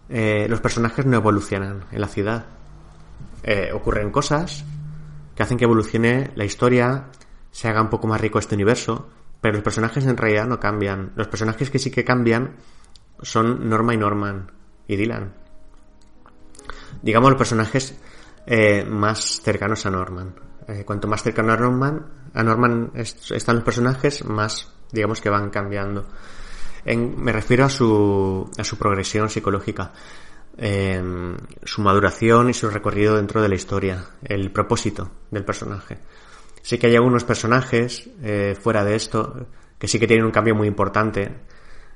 eh, 0.08 0.46
los 0.48 0.60
personajes 0.60 1.06
no 1.06 1.16
evolucionan 1.16 1.84
en 1.92 2.00
la 2.00 2.08
ciudad. 2.08 2.46
Eh, 3.44 3.70
ocurren 3.72 4.10
cosas 4.10 4.64
que 5.36 5.42
hacen 5.42 5.56
que 5.56 5.64
evolucione 5.64 6.32
la 6.34 6.44
historia, 6.44 7.04
se 7.52 7.68
haga 7.68 7.80
un 7.80 7.90
poco 7.90 8.08
más 8.08 8.20
rico 8.20 8.38
este 8.38 8.54
universo, 8.56 9.08
pero 9.46 9.58
los 9.58 9.62
personajes 9.62 10.04
en 10.04 10.16
realidad 10.16 10.48
no 10.48 10.58
cambian. 10.58 11.12
Los 11.14 11.28
personajes 11.28 11.70
que 11.70 11.78
sí 11.78 11.92
que 11.92 12.04
cambian 12.04 12.56
son 13.22 13.68
Norma 13.68 13.94
y 13.94 13.96
Norman 13.96 14.50
y 14.88 14.96
Dylan. 14.96 15.34
Digamos 17.00 17.30
los 17.30 17.38
personajes 17.38 17.96
eh, 18.44 18.84
más 18.84 19.40
cercanos 19.40 19.86
a 19.86 19.90
Norman. 19.90 20.34
cuanto 20.84 21.06
más 21.06 21.22
cercano 21.22 21.52
a 21.52 21.56
Norman, 21.56 22.06
a 22.34 22.42
Norman 22.42 22.90
están 22.96 23.54
los 23.54 23.64
personajes, 23.64 24.24
más 24.24 24.72
digamos 24.90 25.20
que 25.20 25.30
van 25.30 25.50
cambiando 25.50 26.08
me 26.94 27.30
refiero 27.30 27.64
a 27.64 27.68
su, 27.68 28.50
a 28.58 28.64
su 28.64 28.76
progresión 28.76 29.30
psicológica, 29.30 29.92
em, 30.56 31.36
su 31.62 31.82
maduración 31.82 32.50
y 32.50 32.54
su 32.54 32.68
recorrido 32.68 33.14
dentro 33.14 33.40
de 33.40 33.48
la 33.48 33.54
historia, 33.54 34.04
el 34.24 34.50
propósito 34.50 35.12
del 35.30 35.44
personaje. 35.44 35.98
Sí 36.66 36.78
que 36.78 36.88
hay 36.88 36.96
algunos 36.96 37.22
personajes 37.22 38.10
eh, 38.24 38.56
fuera 38.60 38.82
de 38.82 38.96
esto 38.96 39.46
que 39.78 39.86
sí 39.86 40.00
que 40.00 40.08
tienen 40.08 40.26
un 40.26 40.32
cambio 40.32 40.56
muy 40.56 40.66
importante, 40.66 41.32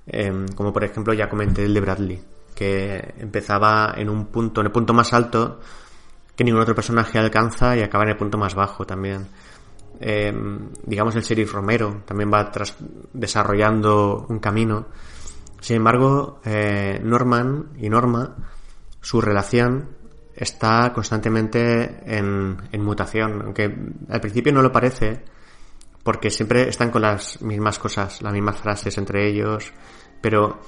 em, 0.06 0.46
como 0.54 0.72
por 0.72 0.84
ejemplo 0.84 1.12
ya 1.12 1.28
comenté 1.28 1.64
el 1.64 1.74
de 1.74 1.80
Bradley, 1.80 2.24
que 2.54 3.14
empezaba 3.18 3.94
en 3.96 4.08
un 4.08 4.26
punto, 4.26 4.60
en 4.60 4.68
el 4.68 4.72
punto 4.72 4.94
más 4.94 5.12
alto 5.12 5.58
que 6.36 6.44
ningún 6.44 6.60
otro 6.60 6.76
personaje 6.76 7.18
alcanza 7.18 7.76
y 7.76 7.82
acaba 7.82 8.04
en 8.04 8.10
el 8.10 8.16
punto 8.16 8.38
más 8.38 8.54
bajo 8.54 8.86
también. 8.86 9.26
Em, 9.98 10.68
digamos, 10.84 11.16
el 11.16 11.22
sheriff 11.22 11.52
Romero 11.52 12.04
también 12.06 12.30
va 12.32 12.52
desarrollando 13.12 14.24
un 14.28 14.38
camino. 14.38 14.86
Sin 15.60 15.78
embargo, 15.78 16.40
eh, 16.44 17.00
Norman 17.02 17.70
y 17.76 17.88
Norma, 17.88 18.36
su 19.00 19.20
relación 19.20 19.99
está 20.40 20.92
constantemente 20.92 22.02
en, 22.06 22.56
mutación, 22.82 23.42
aunque 23.44 23.72
al 24.08 24.20
principio 24.20 24.52
no 24.52 24.62
lo 24.62 24.72
parece, 24.72 25.22
porque 26.02 26.30
siempre 26.30 26.68
están 26.68 26.90
con 26.90 27.02
las 27.02 27.40
mismas 27.42 27.78
cosas, 27.78 28.22
las 28.22 28.32
mismas 28.32 28.58
frases 28.58 28.96
entre 28.98 29.28
ellos, 29.28 29.72
pero 30.20 30.60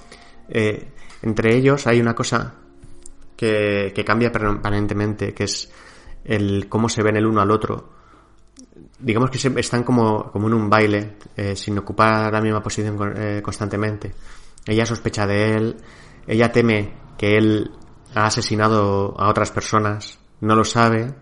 eh, 0.49 0.93
entre 1.23 1.57
ellos 1.57 1.87
hay 1.87 2.01
una 2.01 2.15
cosa 2.15 2.55
que, 3.37 3.93
que 3.95 4.05
cambia 4.05 4.31
permanentemente, 4.31 5.33
que 5.33 5.45
es 5.45 5.73
el 6.25 6.69
cómo 6.69 6.89
se 6.89 7.03
ven 7.03 7.17
el 7.17 7.27
uno 7.27 7.41
al 7.41 7.51
otro 7.51 8.03
digamos 9.03 9.31
que 9.31 9.61
están 9.61 9.83
como, 9.83 10.31
como 10.31 10.47
en 10.47 10.55
un 10.55 10.71
baile, 10.71 11.17
eh, 11.37 11.57
sin 11.57 11.77
ocupar 11.79 12.33
la 12.33 12.41
misma 12.41 12.63
posición 12.63 12.97
eh, 13.17 13.41
constantemente. 13.43 14.13
Ella 14.67 14.87
sospecha 14.87 15.27
de 15.27 15.55
él, 15.55 15.77
ella 16.27 16.53
teme 16.53 16.93
que 17.19 17.37
él 17.37 17.71
ha 18.15 18.27
asesinado 18.27 19.15
a 19.19 19.29
otras 19.29 19.51
personas, 19.51 20.19
no 20.41 20.55
lo 20.57 20.65
sabe, 20.65 21.15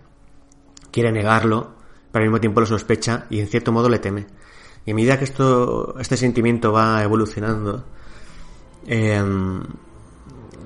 quiere 0.91 1.13
negarlo, 1.13 1.75
pero 2.11 2.25
al 2.25 2.31
mismo 2.31 2.41
tiempo 2.41 2.61
lo 2.61 2.67
sospecha 2.67 3.27
y 3.31 3.41
en 3.41 3.49
cierto 3.49 3.73
modo 3.73 3.89
le 3.89 3.99
teme. 3.99 4.27
Y 4.85 4.93
a 4.93 4.95
medida 4.95 5.19
que 5.19 5.25
esto, 5.25 5.99
este 5.99 6.17
sentimiento 6.17 6.73
va 6.73 7.03
evolucionando, 7.03 7.85
em, 8.87 9.63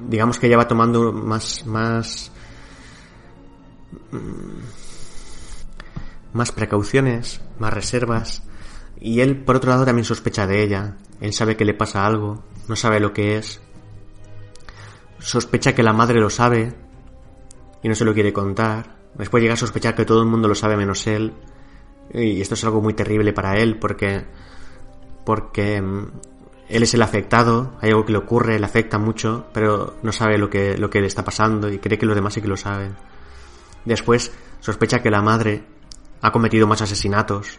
digamos 0.09 0.39
que 0.39 0.47
ella 0.47 0.57
va 0.57 0.69
tomando 0.69 1.13
más, 1.13 1.67
más, 1.67 2.31
más 6.33 6.53
precauciones, 6.53 7.41
más 7.59 7.73
reservas, 7.73 8.43
y 9.05 9.21
él, 9.21 9.45
por 9.45 9.57
otro 9.57 9.71
lado, 9.71 9.85
también 9.85 10.07
sospecha 10.07 10.47
de 10.47 10.63
ella. 10.63 10.97
Él 11.21 11.35
sabe 11.35 11.57
que 11.57 11.67
le 11.67 11.75
pasa 11.75 12.07
algo, 12.07 12.43
no 12.69 12.77
sabe 12.77 13.01
lo 13.01 13.13
que 13.13 13.37
es. 13.37 13.61
Sospecha 15.25 15.75
que 15.75 15.83
la 15.83 15.95
madre 15.95 16.21
lo 16.21 16.29
sabe 16.29 16.75
y 17.83 17.89
no 17.89 17.95
se 17.95 18.05
lo 18.05 18.13
quiere 18.13 18.33
contar. 18.33 18.97
Después 19.15 19.43
llega 19.43 19.55
a 19.55 19.57
sospechar 19.57 19.95
que 19.95 20.05
todo 20.05 20.21
el 20.21 20.29
mundo 20.29 20.49
lo 20.49 20.55
sabe 20.55 20.77
menos 20.77 21.07
él. 21.07 21.33
Y 22.13 22.43
esto 22.43 22.55
es 22.55 22.65
algo 22.65 22.83
muy 22.83 22.93
terrible 22.93 23.33
para 23.33 23.57
él 23.57 23.79
porque 23.79 24.27
porque 25.25 25.81
mm, 25.81 26.11
él 26.69 26.83
es 26.83 26.93
el 26.93 27.01
afectado, 27.01 27.73
hay 27.81 27.89
algo 27.89 28.05
que 28.05 28.13
le 28.13 28.19
ocurre, 28.19 28.59
le 28.59 28.67
afecta 28.67 28.99
mucho, 28.99 29.47
pero 29.55 29.97
no 30.03 30.13
sabe 30.13 30.37
lo 30.37 30.51
que, 30.51 30.77
lo 30.77 30.91
que 30.91 31.01
le 31.01 31.07
está 31.07 31.25
pasando 31.25 31.71
y 31.73 31.79
cree 31.79 31.99
que 31.99 32.05
los 32.05 32.15
demás 32.15 32.35
sí 32.35 32.43
que 32.43 32.49
lo 32.49 32.59
saben. 32.59 32.95
Después 33.87 34.31
sospecha 34.61 35.01
que 35.01 35.11
la 35.11 35.23
madre 35.23 35.65
ha 36.21 36.33
cometido 36.33 36.67
más 36.67 36.83
asesinatos. 36.83 37.59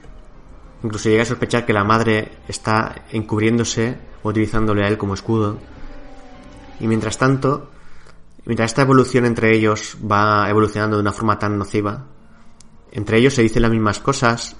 Incluso 0.83 1.09
llega 1.09 1.23
a 1.23 1.25
sospechar 1.25 1.65
que 1.65 1.73
la 1.73 1.83
madre 1.83 2.31
está 2.47 3.05
encubriéndose 3.11 3.97
o 4.21 4.29
utilizándole 4.29 4.85
a 4.85 4.87
él 4.87 4.99
como 4.99 5.15
escudo. 5.15 5.57
Y 6.79 6.87
mientras 6.87 7.17
tanto, 7.17 7.69
mientras 8.45 8.71
esta 8.71 8.81
evolución 8.81 9.25
entre 9.25 9.55
ellos 9.55 9.97
va 9.99 10.49
evolucionando 10.49 10.97
de 10.97 11.01
una 11.01 11.11
forma 11.11 11.39
tan 11.39 11.57
nociva, 11.57 12.05
entre 12.91 13.17
ellos 13.17 13.33
se 13.33 13.41
dicen 13.41 13.61
las 13.61 13.71
mismas 13.71 13.99
cosas, 13.99 14.55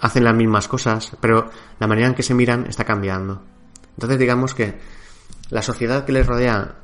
hacen 0.00 0.24
las 0.24 0.34
mismas 0.34 0.68
cosas, 0.68 1.16
pero 1.20 1.50
la 1.78 1.86
manera 1.86 2.08
en 2.08 2.14
que 2.14 2.22
se 2.22 2.34
miran 2.34 2.66
está 2.68 2.84
cambiando. 2.84 3.42
Entonces 3.92 4.18
digamos 4.18 4.54
que 4.54 4.78
la 5.50 5.62
sociedad 5.62 6.04
que 6.04 6.12
les 6.12 6.26
rodea 6.26 6.76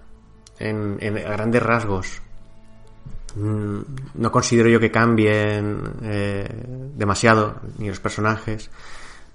en, 0.59 0.99
en 1.01 1.15
grandes 1.15 1.63
rasgos 1.63 2.23
Mm, 3.35 3.81
no 4.15 4.33
considero 4.33 4.69
yo 4.71 4.81
que 4.81 4.91
cambien 4.91 5.83
eh, 6.03 6.49
demasiado 6.97 7.61
ni 7.77 7.89
los 7.89 8.01
personajes 8.01 8.71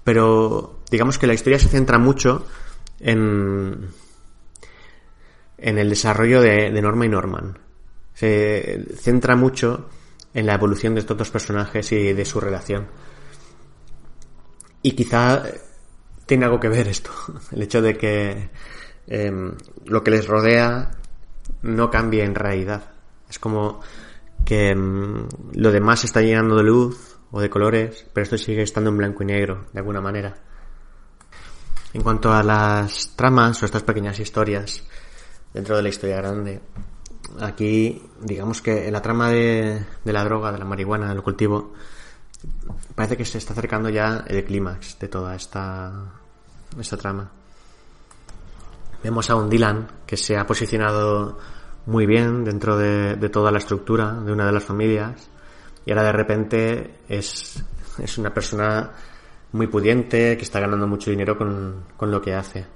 pero 0.02 0.80
digamos 0.90 1.16
que 1.16 1.28
la 1.28 1.32
historia 1.32 1.60
se 1.60 1.68
centra 1.68 1.96
mucho 1.98 2.44
en 2.98 3.88
en 5.58 5.78
el 5.78 5.88
desarrollo 5.88 6.40
de, 6.40 6.70
Norma 6.82 7.06
y 7.06 7.08
Norman. 7.08 7.58
Se 8.14 8.84
centra 8.96 9.36
mucho 9.36 9.88
en 10.32 10.46
la 10.46 10.54
evolución 10.54 10.94
de 10.94 11.00
estos 11.00 11.16
dos 11.16 11.30
personajes 11.30 11.90
y 11.92 12.12
de 12.12 12.24
su 12.24 12.40
relación. 12.40 12.86
Y 14.82 14.92
quizá 14.92 15.42
tiene 16.26 16.44
algo 16.44 16.60
que 16.60 16.68
ver 16.68 16.88
esto 16.88 17.10
el 17.52 17.62
hecho 17.62 17.82
de 17.82 17.96
que 17.96 18.50
em, 19.06 19.54
lo 19.86 20.02
que 20.02 20.10
les 20.10 20.26
rodea 20.26 20.90
no 21.62 21.90
cambie 21.90 22.24
en 22.24 22.34
realidad. 22.34 22.90
Es 23.28 23.38
como 23.38 23.80
que 24.44 24.74
mm, 24.74 25.28
lo 25.54 25.72
demás 25.72 26.04
está 26.04 26.20
llenando 26.20 26.56
de 26.56 26.64
luz 26.64 27.16
o 27.30 27.40
de 27.40 27.50
colores, 27.50 28.06
pero 28.12 28.22
esto 28.22 28.38
sigue 28.38 28.62
estando 28.62 28.90
en 28.90 28.98
blanco 28.98 29.22
y 29.22 29.26
negro, 29.26 29.66
de 29.72 29.80
alguna 29.80 30.00
manera. 30.00 30.34
En 31.92 32.02
cuanto 32.02 32.32
a 32.32 32.42
las 32.42 33.14
tramas 33.16 33.62
o 33.62 33.66
estas 33.66 33.82
pequeñas 33.82 34.18
historias 34.18 34.84
dentro 35.54 35.76
de 35.76 35.82
la 35.82 35.88
historia 35.88 36.16
grande, 36.16 36.60
aquí 37.40 38.02
digamos 38.20 38.60
que 38.60 38.86
en 38.86 38.92
la 38.92 39.00
trama 39.00 39.30
de, 39.30 39.82
la 40.04 40.24
droga, 40.24 40.52
de 40.52 40.58
la 40.58 40.64
marihuana, 40.64 41.08
del 41.08 41.22
cultivo, 41.22 41.72
parece 42.94 43.16
que 43.16 43.24
se 43.24 43.38
está 43.38 43.52
acercando 43.52 43.88
ya 43.88 44.24
el 44.26 44.44
clímax 44.44 44.98
de 44.98 45.08
toda 45.08 45.34
esta, 45.34 45.92
esta 46.78 46.96
trama. 46.96 47.30
Vemos 49.02 49.30
a 49.30 49.36
un 49.36 49.48
Dylan 49.48 49.86
que 50.06 50.16
se 50.16 50.36
ha 50.36 50.46
posicionado 50.46 51.38
muy 51.86 52.06
bien 52.06 52.44
dentro 52.44 52.76
de, 52.76 53.16
toda 53.28 53.52
la 53.52 53.58
estructura 53.58 54.12
de 54.12 54.32
una 54.32 54.46
de 54.46 54.52
las 54.52 54.64
familias 54.64 55.30
y 55.86 55.90
ahora 55.92 56.04
de 56.04 56.12
repente 56.12 56.94
es, 57.08 57.62
es 57.98 58.18
una 58.18 58.32
persona 58.32 58.90
muy 59.52 59.66
pudiente 59.68 60.36
que 60.36 60.42
está 60.42 60.58
ganando 60.58 60.86
mucho 60.86 61.10
dinero 61.10 61.36
con, 61.36 61.84
con 61.96 62.10
lo 62.10 62.20
que 62.20 62.34
hace 62.34 62.66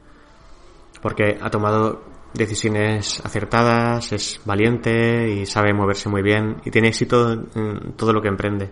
porque 1.00 1.38
ha 1.40 1.50
tomado 1.50 2.02
decisiones 2.34 3.20
acertadas, 3.24 4.12
es 4.12 4.40
valiente 4.44 5.30
y 5.30 5.46
sabe 5.46 5.72
moverse 5.72 6.08
muy 6.08 6.22
bien 6.22 6.56
y 6.64 6.70
tiene 6.70 6.88
éxito 6.88 7.32
en 7.32 7.92
todo 7.96 8.12
lo 8.12 8.20
que 8.20 8.28
emprende. 8.28 8.70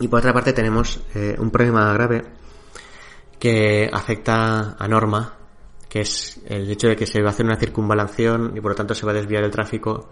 Y 0.00 0.08
por 0.08 0.18
otra 0.18 0.32
parte 0.32 0.52
tenemos 0.52 1.00
eh, 1.14 1.36
un 1.38 1.50
problema 1.50 1.92
grave 1.92 2.22
que 3.38 3.88
afecta 3.92 4.76
a 4.78 4.88
Norma, 4.88 5.34
que 5.88 6.00
es 6.00 6.40
el 6.46 6.70
hecho 6.70 6.88
de 6.88 6.96
que 6.96 7.06
se 7.06 7.22
va 7.22 7.28
a 7.28 7.30
hacer 7.30 7.46
una 7.46 7.56
circunvalación 7.56 8.52
y 8.56 8.60
por 8.60 8.72
lo 8.72 8.76
tanto 8.76 8.94
se 8.94 9.06
va 9.06 9.12
a 9.12 9.14
desviar 9.14 9.44
el 9.44 9.50
tráfico 9.50 10.10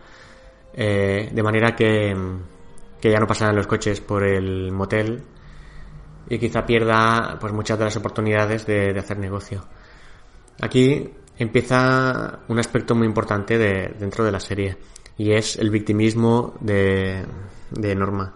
eh, 0.72 1.30
de 1.32 1.42
manera 1.42 1.74
que, 1.74 2.14
que 3.00 3.10
ya 3.10 3.18
no 3.18 3.26
pasarán 3.26 3.56
los 3.56 3.66
coches 3.66 4.00
por 4.00 4.24
el 4.24 4.72
motel 4.72 5.22
y 6.28 6.38
quizá 6.38 6.64
pierda 6.64 7.36
pues 7.38 7.52
muchas 7.52 7.78
de 7.78 7.84
las 7.84 7.96
oportunidades 7.96 8.66
de, 8.66 8.98
hacer 8.98 9.18
negocio. 9.18 9.64
Aquí 10.60 11.10
empieza 11.38 12.40
un 12.48 12.58
aspecto 12.58 12.94
muy 12.94 13.06
importante 13.06 13.58
de, 13.58 13.94
dentro 13.98 14.24
de 14.24 14.32
la 14.32 14.40
serie 14.40 14.76
y 15.16 15.32
es 15.32 15.56
el 15.56 15.70
victimismo 15.70 16.54
de, 16.60 17.24
de 17.70 17.94
Norma. 17.94 18.34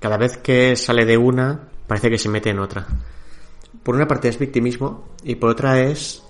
Cada 0.00 0.16
vez 0.16 0.36
que 0.38 0.76
sale 0.76 1.04
de 1.04 1.16
una 1.16 1.68
parece 1.86 2.10
que 2.10 2.18
se 2.18 2.28
mete 2.28 2.50
en 2.50 2.58
otra. 2.58 2.86
Por 3.82 3.94
una 3.94 4.06
parte 4.06 4.28
es 4.28 4.38
victimismo 4.38 5.08
y 5.22 5.34
por 5.34 5.50
otra 5.50 5.80
es 5.80 6.22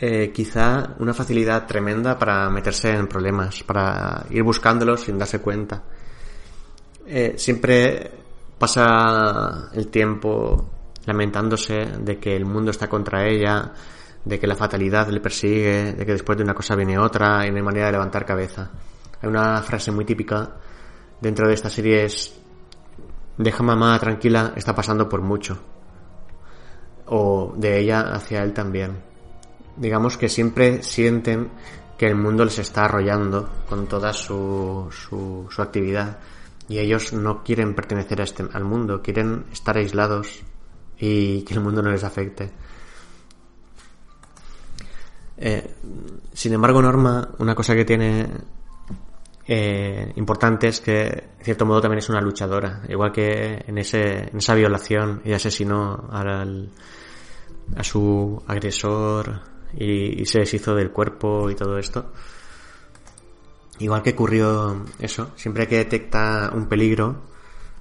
eh, 0.00 0.32
quizá 0.34 0.94
una 0.98 1.14
facilidad 1.14 1.66
tremenda 1.66 2.18
para 2.18 2.50
meterse 2.50 2.90
en 2.90 3.06
problemas, 3.06 3.62
para 3.62 4.26
ir 4.30 4.42
buscándolos 4.42 5.02
sin 5.02 5.18
darse 5.18 5.40
cuenta. 5.40 5.82
Eh, 7.06 7.34
siempre 7.36 8.10
pasa 8.58 9.70
el 9.72 9.88
tiempo 9.88 10.70
lamentándose 11.06 11.86
de 12.00 12.18
que 12.18 12.34
el 12.34 12.44
mundo 12.44 12.70
está 12.70 12.88
contra 12.88 13.26
ella, 13.26 13.72
de 14.24 14.38
que 14.38 14.46
la 14.46 14.56
fatalidad 14.56 15.08
le 15.08 15.20
persigue, 15.20 15.92
de 15.92 16.06
que 16.06 16.12
después 16.12 16.38
de 16.38 16.44
una 16.44 16.54
cosa 16.54 16.74
viene 16.74 16.98
otra 16.98 17.46
y 17.46 17.50
no 17.50 17.56
hay 17.56 17.62
manera 17.62 17.86
de 17.86 17.92
levantar 17.92 18.24
cabeza. 18.24 18.70
Hay 19.20 19.28
una 19.28 19.60
frase 19.62 19.90
muy 19.90 20.04
típica 20.04 20.56
dentro 21.20 21.48
de 21.48 21.54
esta 21.54 21.70
serie 21.70 22.04
es 22.04 22.38
deja 23.36 23.62
mamá 23.62 23.98
tranquila, 23.98 24.52
está 24.56 24.74
pasando 24.74 25.08
por 25.08 25.22
mucho. 25.22 25.58
O 27.06 27.52
de 27.56 27.80
ella 27.80 28.12
hacia 28.12 28.42
él 28.42 28.52
también. 28.52 29.02
Digamos 29.76 30.16
que 30.16 30.28
siempre 30.28 30.82
sienten 30.82 31.50
que 31.98 32.06
el 32.06 32.16
mundo 32.16 32.44
les 32.44 32.58
está 32.58 32.84
arrollando 32.84 33.48
con 33.68 33.86
toda 33.86 34.12
su, 34.12 34.88
su, 34.90 35.46
su 35.50 35.62
actividad 35.62 36.18
y 36.68 36.78
ellos 36.78 37.12
no 37.12 37.42
quieren 37.42 37.74
pertenecer 37.74 38.20
a 38.20 38.24
este, 38.24 38.44
al 38.52 38.64
mundo, 38.64 39.02
quieren 39.02 39.44
estar 39.52 39.76
aislados 39.76 40.40
y 40.98 41.42
que 41.42 41.54
el 41.54 41.60
mundo 41.60 41.82
no 41.82 41.90
les 41.90 42.04
afecte. 42.04 42.52
Eh, 45.36 45.74
sin 46.32 46.52
embargo, 46.52 46.80
Norma, 46.80 47.28
una 47.38 47.54
cosa 47.54 47.74
que 47.74 47.84
tiene 47.84 48.26
eh, 49.46 50.12
importante 50.16 50.68
es 50.68 50.80
que, 50.80 51.02
en 51.38 51.44
cierto 51.44 51.66
modo, 51.66 51.80
también 51.80 51.98
es 51.98 52.08
una 52.08 52.20
luchadora. 52.20 52.82
Igual 52.88 53.12
que 53.12 53.64
en, 53.66 53.78
esa 53.78 54.54
violación 54.54 55.22
y 55.24 55.32
asesinó 55.32 56.08
al, 56.10 56.70
a 57.76 57.84
su 57.84 58.42
agresor 58.46 59.40
y 59.76 60.24
se 60.26 60.38
deshizo 60.38 60.74
del 60.74 60.92
cuerpo 60.92 61.50
y 61.50 61.56
todo 61.56 61.78
esto. 61.78 62.12
Igual 63.80 64.02
que 64.02 64.10
ocurrió 64.10 64.84
eso, 65.00 65.32
siempre 65.34 65.66
que 65.66 65.78
detecta 65.78 66.52
un 66.54 66.68
peligro, 66.68 67.22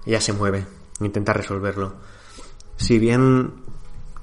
ella 0.05 0.19
se 0.19 0.33
mueve, 0.33 0.65
intenta 1.01 1.33
resolverlo. 1.33 1.93
Si 2.77 2.97
bien 2.97 3.53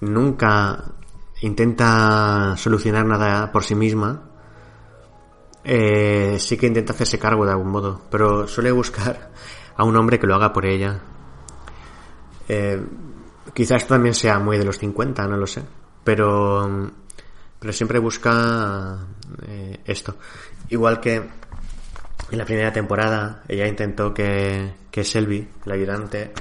nunca 0.01 0.95
intenta 1.41 2.57
solucionar 2.57 3.07
nada 3.07 3.51
por 3.53 3.65
sí 3.65 3.75
misma, 3.75 4.23
eh, 5.65 6.37
sí 6.39 6.57
que 6.57 6.67
intenta 6.67 6.93
hacerse 6.93 7.19
cargo 7.19 7.45
de 7.45 7.53
algún 7.53 7.69
modo, 7.69 8.03
pero 8.11 8.47
suele 8.47 8.71
buscar 8.73 9.31
a 9.77 9.85
un 9.85 9.97
hombre 9.97 10.19
que 10.19 10.27
lo 10.27 10.35
haga 10.35 10.53
por 10.53 10.67
ella. 10.67 11.01
Eh, 12.49 12.83
quizás 13.55 13.87
también 13.87 14.15
sea 14.15 14.39
muy 14.39 14.59
de 14.59 14.65
los 14.65 14.79
50, 14.79 15.27
no 15.27 15.37
lo 15.37 15.47
sé, 15.47 15.63
pero, 16.05 16.91
pero 17.59 17.73
siempre 17.73 17.99
busca 17.99 18.99
eh, 19.47 19.81
esto. 19.85 20.17
Igual 20.69 21.01
que 21.01 21.17
en 22.31 22.39
la 22.39 22.45
primera 22.45 22.73
temporada 22.73 23.43
ella 23.49 23.67
intentó 23.67 24.15
que, 24.15 24.75
que 24.91 25.05
Selby, 25.05 25.49
la 25.65 25.75
ayudante, 25.75 26.33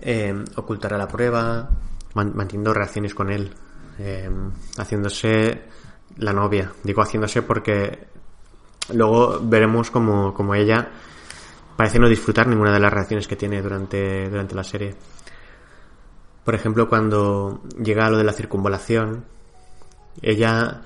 eh, 0.00 0.44
ocultara 0.56 0.96
la 0.98 1.08
prueba, 1.08 1.68
manteniendo 2.14 2.72
relaciones 2.72 3.14
con 3.14 3.30
él, 3.30 3.54
eh, 4.02 4.30
haciéndose 4.78 5.62
la 6.16 6.32
novia. 6.32 6.72
Digo 6.82 7.02
haciéndose 7.02 7.42
porque 7.42 8.06
luego 8.92 9.40
veremos 9.42 9.90
como, 9.90 10.32
como 10.32 10.54
ella 10.54 10.90
parece 11.76 11.98
no 11.98 12.08
disfrutar 12.08 12.46
ninguna 12.46 12.72
de 12.72 12.80
las 12.80 12.92
relaciones 12.92 13.28
que 13.28 13.36
tiene 13.36 13.60
durante, 13.62 14.28
durante 14.28 14.54
la 14.54 14.64
serie. 14.64 14.94
Por 16.44 16.54
ejemplo, 16.54 16.88
cuando 16.88 17.62
llega 17.82 18.06
a 18.06 18.10
lo 18.10 18.16
de 18.16 18.24
la 18.24 18.32
circunvalación, 18.32 19.24
ella 20.22 20.82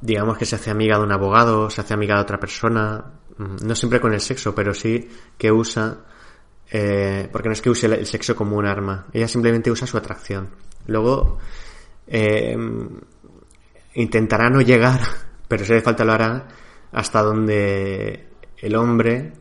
digamos 0.00 0.38
que 0.38 0.46
se 0.46 0.56
hace 0.56 0.70
amiga 0.70 0.98
de 0.98 1.04
un 1.04 1.12
abogado, 1.12 1.70
se 1.70 1.80
hace 1.80 1.94
amiga 1.94 2.16
de 2.16 2.22
otra 2.22 2.38
persona, 2.38 3.04
mm, 3.36 3.66
no 3.66 3.74
siempre 3.74 4.00
con 4.00 4.12
el 4.12 4.20
sexo, 4.20 4.54
pero 4.54 4.74
sí 4.74 5.08
que 5.36 5.52
usa, 5.52 5.98
eh, 6.70 7.28
porque 7.32 7.48
no 7.48 7.52
es 7.52 7.62
que 7.62 7.70
use 7.70 7.86
el 7.86 8.06
sexo 8.06 8.34
como 8.36 8.56
un 8.56 8.66
arma, 8.66 9.06
ella 9.12 9.28
simplemente 9.28 9.70
usa 9.70 9.86
su 9.86 9.96
atracción. 9.96 10.50
Luego 10.86 11.38
eh, 12.08 12.56
intentará 13.94 14.50
no 14.50 14.60
llegar, 14.60 15.00
pero 15.48 15.64
si 15.64 15.72
hace 15.72 15.82
falta 15.82 16.04
lo 16.04 16.12
hará, 16.12 16.48
hasta 16.92 17.22
donde 17.22 18.28
el 18.56 18.74
hombre 18.76 19.32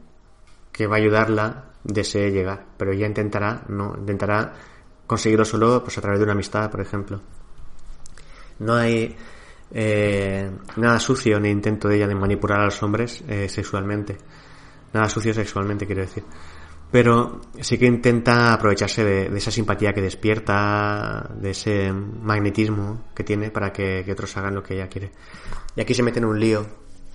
que 0.71 0.87
va 0.87 0.95
a 0.95 0.99
ayudarla 0.99 1.71
desee 1.83 2.31
llegar, 2.31 2.65
pero 2.77 2.91
ella 2.91 3.07
intentará, 3.07 3.63
no, 3.69 3.95
intentará 3.97 4.53
conseguirlo 5.05 5.45
solo 5.45 5.81
pues 5.83 5.97
a 5.97 6.01
través 6.01 6.19
de 6.19 6.23
una 6.23 6.33
amistad, 6.33 6.69
por 6.69 6.81
ejemplo. 6.81 7.21
No 8.59 8.75
hay 8.75 9.15
eh, 9.71 10.49
nada 10.75 10.99
sucio 10.99 11.39
ni 11.39 11.49
intento 11.49 11.87
de 11.87 11.97
ella 11.97 12.07
de 12.07 12.15
manipular 12.15 12.59
a 12.59 12.65
los 12.65 12.81
hombres 12.83 13.23
eh, 13.27 13.47
sexualmente. 13.49 14.17
Nada 14.93 15.09
sucio 15.09 15.33
sexualmente, 15.33 15.85
quiero 15.85 16.01
decir. 16.01 16.23
Pero 16.91 17.41
sí 17.59 17.77
que 17.77 17.85
intenta 17.85 18.53
aprovecharse 18.53 19.03
de, 19.03 19.37
esa 19.37 19.51
simpatía 19.51 19.93
que 19.93 20.01
despierta, 20.01 21.29
de 21.35 21.51
ese 21.51 21.91
magnetismo 21.91 23.05
que 23.13 23.23
tiene 23.23 23.51
para 23.51 23.73
que, 23.73 24.05
otros 24.09 24.35
hagan 24.37 24.55
lo 24.55 24.63
que 24.63 24.75
ella 24.75 24.87
quiere. 24.87 25.11
Y 25.75 25.81
aquí 25.81 25.93
se 25.93 26.03
mete 26.03 26.19
en 26.19 26.25
un 26.25 26.39
lío 26.39 26.65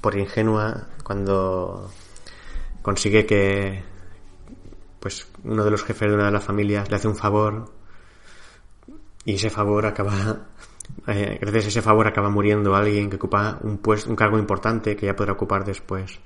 por 0.01 0.19
ingenua 0.19 0.89
cuando 1.03 1.91
consigue 2.83 3.25
que 3.25 3.83
pues 5.01 5.27
uno 5.45 5.65
de 5.65 5.71
los 5.71 5.83
jefes 5.85 6.09
de 6.09 6.15
una 6.15 6.27
de 6.27 6.33
las 6.33 6.45
familias 6.45 6.89
le 6.91 6.97
hace 6.97 7.09
un 7.09 7.17
favor 7.17 7.73
y 9.25 9.35
ese 9.35 9.51
favor 9.51 9.87
acaba 9.87 10.49
eh, 11.07 11.39
gracias 11.41 11.67
a 11.67 11.69
ese 11.69 11.83
favor 11.83 12.07
acaba 12.07 12.31
muriendo 12.31 12.75
alguien 12.75 13.09
que 13.09 13.17
ocupa 13.17 13.59
un, 13.63 13.79
puesto, 13.79 14.11
un 14.11 14.17
cargo 14.17 14.39
importante 14.39 14.97
que 14.97 15.07
ya 15.07 15.17
podrá 15.17 15.33
ocupar 15.33 15.65
después. 15.65 16.21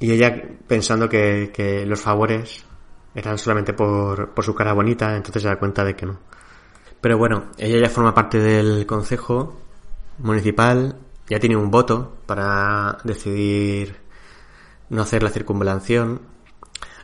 Y 0.00 0.12
ella 0.12 0.42
pensando 0.66 1.08
que, 1.08 1.84
los 1.86 2.00
favores 2.00 2.64
eran 3.14 3.38
solamente 3.38 3.72
por, 3.72 4.30
por, 4.30 4.44
su 4.44 4.54
cara 4.54 4.72
bonita, 4.72 5.16
entonces 5.16 5.42
se 5.42 5.48
da 5.48 5.58
cuenta 5.58 5.84
de 5.84 5.96
que 5.96 6.06
no. 6.06 6.18
Pero 7.00 7.18
bueno, 7.18 7.50
ella 7.58 7.80
ya 7.80 7.90
forma 7.90 8.14
parte 8.14 8.38
del 8.38 8.86
consejo 8.86 9.60
municipal, 10.18 10.96
ya 11.28 11.38
tiene 11.38 11.56
un 11.56 11.70
voto 11.70 12.18
para 12.26 12.98
decidir 13.04 13.96
no 14.90 15.02
hacer 15.02 15.22
la 15.22 15.30
circunvalación 15.30 16.20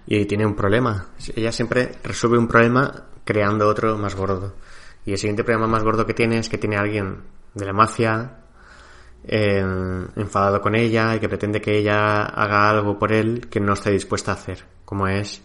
y 0.07 0.25
tiene 0.27 0.47
un 0.47 0.55
problema. 0.55 1.09
Ella 1.35 1.53
siempre 1.53 1.93
resuelve 2.03 2.39
un 2.39 2.49
problema 2.49 3.07
creando 3.25 3.69
otro 3.69 3.97
más 3.99 4.15
gordo. 4.15 4.55
Y 5.07 5.13
el 5.13 5.19
siguiente 5.19 5.45
problema 5.45 5.67
más 5.67 5.83
gordo 5.83 6.07
que 6.07 6.15
tiene 6.15 6.39
es 6.39 6.49
que 6.49 6.59
tiene 6.59 6.77
alguien 6.77 7.23
de 7.55 7.65
la 7.65 7.73
mafia 7.73 8.44
enfadado 9.27 10.61
con 10.61 10.75
ella 10.75 11.15
y 11.15 11.21
que 11.21 11.29
pretende 11.29 11.61
que 11.61 11.79
ella 11.79 12.25
haga 12.25 12.69
algo 12.69 12.99
por 12.99 13.13
él 13.13 13.49
que 13.49 13.61
no 13.61 13.73
está 13.73 13.91
dispuesta 13.91 14.33
a 14.33 14.35
hacer, 14.35 14.65
como 14.85 15.09
es 15.09 15.43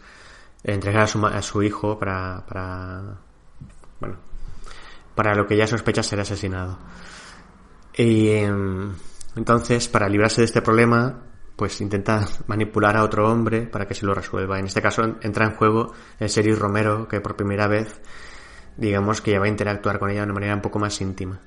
entregar 0.63 1.03
a 1.03 1.07
su, 1.07 1.25
a 1.25 1.41
su 1.41 1.63
hijo 1.63 1.97
para, 1.97 2.45
para, 2.45 3.17
bueno, 3.99 4.17
para 5.15 5.33
lo 5.33 5.47
que 5.47 5.55
ella 5.55 5.67
sospecha 5.67 6.03
ser 6.03 6.19
asesinado. 6.19 6.77
Y 7.95 8.29
em, 8.29 8.93
entonces, 9.35 9.87
para 9.87 10.09
librarse 10.09 10.41
de 10.41 10.45
este 10.45 10.61
problema, 10.61 11.23
pues 11.55 11.79
intenta 11.81 12.25
manipular 12.47 12.97
a 12.97 13.03
otro 13.03 13.29
hombre 13.31 13.63
para 13.63 13.85
que 13.85 13.93
se 13.93 14.05
lo 14.05 14.13
resuelva. 14.13 14.59
En 14.59 14.65
este 14.65 14.81
caso 14.81 15.03
entra 15.21 15.45
en 15.45 15.55
juego 15.55 15.93
el 16.19 16.29
Series 16.29 16.59
Romero, 16.59 17.07
que 17.07 17.21
por 17.21 17.35
primera 17.35 17.67
vez 17.67 18.01
digamos 18.77 19.19
que 19.21 19.31
ya 19.31 19.39
va 19.39 19.45
a 19.45 19.49
interactuar 19.49 19.99
con 19.99 20.09
ella 20.09 20.21
de 20.21 20.25
una 20.25 20.33
manera 20.33 20.55
un 20.55 20.61
poco 20.61 20.79
más 20.79 20.99
íntima. 21.01 21.39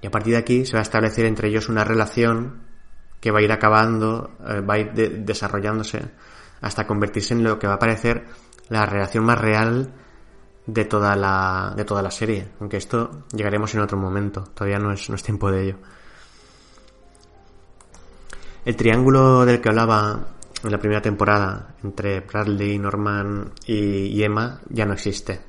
Y 0.00 0.06
a 0.06 0.10
partir 0.10 0.32
de 0.32 0.38
aquí 0.38 0.66
se 0.66 0.74
va 0.74 0.80
a 0.80 0.82
establecer 0.82 1.24
entre 1.26 1.48
ellos 1.48 1.68
una 1.68 1.84
relación 1.84 2.62
que 3.20 3.30
va 3.30 3.38
a 3.38 3.42
ir 3.42 3.52
acabando, 3.52 4.36
eh, 4.46 4.60
va 4.60 4.74
a 4.74 4.78
ir 4.78 4.92
desarrollándose 5.24 6.00
hasta 6.60 6.86
convertirse 6.86 7.34
en 7.34 7.44
lo 7.44 7.58
que 7.58 7.66
va 7.66 7.74
a 7.74 7.78
parecer 7.78 8.24
la 8.68 8.86
relación 8.86 9.24
más 9.24 9.40
real 9.40 9.92
de 10.66 10.84
toda 10.84 11.16
la, 11.16 11.72
de 11.76 11.84
toda 11.84 12.02
la 12.02 12.10
serie. 12.10 12.48
Aunque 12.60 12.76
esto 12.76 13.24
llegaremos 13.32 13.74
en 13.74 13.80
otro 13.80 13.98
momento, 13.98 14.42
todavía 14.54 14.78
no 14.78 14.92
es, 14.92 15.08
no 15.08 15.16
es 15.16 15.22
tiempo 15.22 15.50
de 15.50 15.62
ello. 15.62 15.76
El 18.64 18.74
triángulo 18.74 19.44
del 19.44 19.60
que 19.60 19.68
hablaba 19.68 20.26
en 20.64 20.72
la 20.72 20.78
primera 20.78 21.00
temporada 21.00 21.74
entre 21.84 22.20
Bradley, 22.20 22.78
Norman 22.78 23.52
y, 23.66 24.22
Emma 24.22 24.60
ya 24.68 24.84
no 24.84 24.94
existe. 24.94 25.40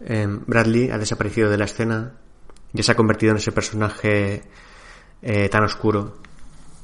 Em, 0.00 0.42
Bradley 0.46 0.90
ha 0.90 0.98
desaparecido 0.98 1.48
de 1.48 1.56
la 1.56 1.64
escena 1.64 2.12
y 2.76 2.82
se 2.82 2.92
ha 2.92 2.96
convertido 2.96 3.32
en 3.32 3.38
ese 3.38 3.52
personaje 3.52 4.42
eh, 5.22 5.48
tan 5.48 5.64
oscuro. 5.64 6.18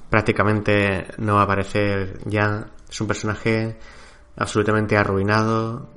Prácticamente 0.09 1.07
no 1.19 1.35
va 1.35 1.41
a 1.41 1.45
aparecer 1.45 2.21
ya. 2.25 2.67
Es 2.89 3.01
un 3.01 3.07
personaje 3.07 3.79
absolutamente 4.37 4.97
arruinado 4.97 5.89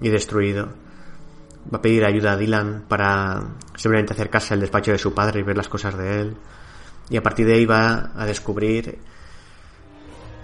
y 0.00 0.08
destruido. 0.08 0.68
Va 1.72 1.78
a 1.78 1.82
pedir 1.82 2.04
ayuda 2.04 2.32
a 2.32 2.36
Dylan 2.36 2.84
para 2.88 3.42
simplemente 3.76 4.12
acercarse 4.12 4.54
al 4.54 4.60
despacho 4.60 4.92
de 4.92 4.98
su 4.98 5.12
padre 5.12 5.40
y 5.40 5.42
ver 5.42 5.56
las 5.56 5.68
cosas 5.68 5.96
de 5.96 6.20
él. 6.20 6.36
Y 7.10 7.16
a 7.16 7.22
partir 7.22 7.46
de 7.46 7.54
ahí 7.54 7.66
va 7.66 8.12
a 8.16 8.24
descubrir 8.26 8.98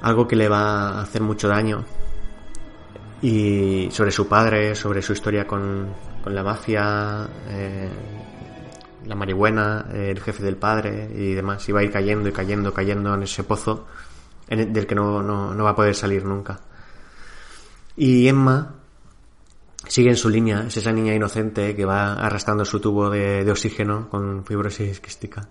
algo 0.03 0.27
que 0.27 0.37
le 0.37 0.49
va 0.49 0.89
a 0.91 1.03
hacer 1.03 1.23
mucho 1.23 1.49
daño. 1.49 1.85
Y 3.23 3.89
sobre 3.93 4.11
su 4.11 4.29
padre, 4.29 4.75
sobre 4.75 5.01
su 5.01 5.13
historia 5.13 5.47
con, 5.47 5.89
la 6.27 6.43
mafia, 6.43 7.29
eh, 7.49 7.89
la 9.07 9.15
marihuana, 9.15 9.87
el 9.93 10.21
jefe 10.21 10.43
del 10.43 10.57
padre 10.57 11.11
y 11.15 11.35
demás. 11.35 11.67
Va 11.75 11.81
a 11.81 11.85
ir 11.85 11.91
cayendo 11.91 12.29
y 12.29 12.33
cayendo, 12.33 12.73
cayendo 12.73 13.15
en 13.15 13.23
ese 13.23 13.45
pozo 13.45 13.87
del 14.49 14.87
que 14.87 14.95
no, 14.95 15.23
no 15.23 15.65
va 15.65 15.71
a 15.71 15.75
poder 15.75 15.95
salir 15.95 16.25
nunca. 16.25 16.61
Y 17.97 18.29
Emma 18.29 18.75
sigue 19.89 20.11
en 20.11 20.17
su 20.17 20.29
línea, 20.29 20.65
es 20.67 20.77
esa 20.77 20.93
niña 20.93 21.15
inocente 21.15 21.75
que 21.75 21.85
va 21.85 22.15
arrastrando 22.15 22.65
su 22.65 22.81
tubo 22.81 23.11
de, 23.11 23.51
oxígeno 23.51 24.09
con 24.09 24.45
fibrosis 24.45 25.01
quística. 25.01 25.49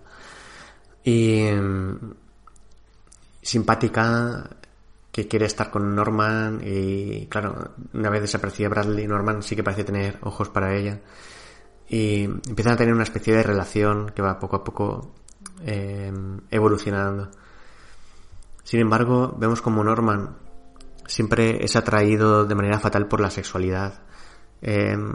Y 1.04 1.44
mm, 1.50 2.12
simpática, 3.42 4.50
que 5.10 5.26
quiere 5.28 5.46
estar 5.46 5.70
con 5.70 5.94
Norman 5.94 6.60
y 6.62 7.26
claro, 7.26 7.72
una 7.94 8.10
vez 8.10 8.22
desaparecía 8.22 8.68
Bradley, 8.68 9.06
Norman 9.06 9.42
sí 9.42 9.56
que 9.56 9.62
parece 9.62 9.84
tener 9.84 10.18
ojos 10.22 10.50
para 10.50 10.74
ella. 10.74 11.00
Y 11.88 12.24
empiezan 12.24 12.74
a 12.74 12.76
tener 12.76 12.94
una 12.94 13.04
especie 13.04 13.34
de 13.34 13.42
relación 13.42 14.10
que 14.10 14.22
va 14.22 14.38
poco 14.38 14.56
a 14.56 14.64
poco 14.64 15.14
eh, 15.64 16.12
evolucionando. 16.50 17.30
Sin 18.64 18.80
embargo, 18.80 19.34
vemos 19.38 19.62
como 19.62 19.84
Norman 19.84 20.36
siempre 21.06 21.64
es 21.64 21.76
atraído 21.76 22.44
de 22.44 22.54
manera 22.54 22.78
fatal 22.80 23.06
por 23.06 23.20
la 23.20 23.30
sexualidad. 23.30 24.00
Em, 24.60 25.12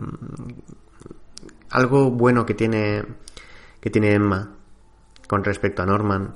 algo 1.69 2.11
bueno 2.11 2.45
que 2.45 2.53
tiene, 2.53 3.03
que 3.79 3.89
tiene 3.89 4.13
Emma 4.13 4.55
con 5.27 5.43
respecto 5.43 5.81
a 5.81 5.85
Norman, 5.85 6.33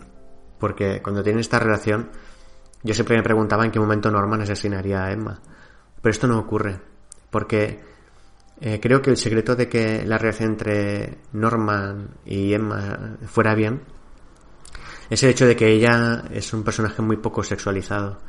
porque 0.59 1.01
cuando 1.01 1.23
tiene 1.23 1.41
esta 1.41 1.59
relación, 1.59 2.09
yo 2.83 2.93
siempre 2.93 3.17
me 3.17 3.23
preguntaba 3.23 3.65
en 3.65 3.71
qué 3.71 3.79
momento 3.79 4.11
Norman 4.11 4.41
asesinaría 4.41 5.03
a 5.03 5.11
Emma. 5.11 5.41
Pero 6.01 6.11
esto 6.11 6.27
no 6.27 6.39
ocurre, 6.39 6.79
porque 7.29 7.83
eh, 8.61 8.79
creo 8.81 9.01
que 9.01 9.09
el 9.09 9.17
secreto 9.17 9.55
de 9.55 9.67
que 9.67 10.05
la 10.05 10.17
relación 10.17 10.51
entre 10.51 11.17
Norman 11.33 12.09
y 12.25 12.53
Emma 12.53 13.17
fuera 13.25 13.53
bien 13.55 13.81
es 15.09 15.21
el 15.23 15.29
hecho 15.29 15.45
de 15.45 15.55
que 15.55 15.71
ella 15.71 16.23
es 16.31 16.53
un 16.53 16.63
personaje 16.63 17.01
muy 17.01 17.17
poco 17.17 17.43
sexualizado 17.43 18.19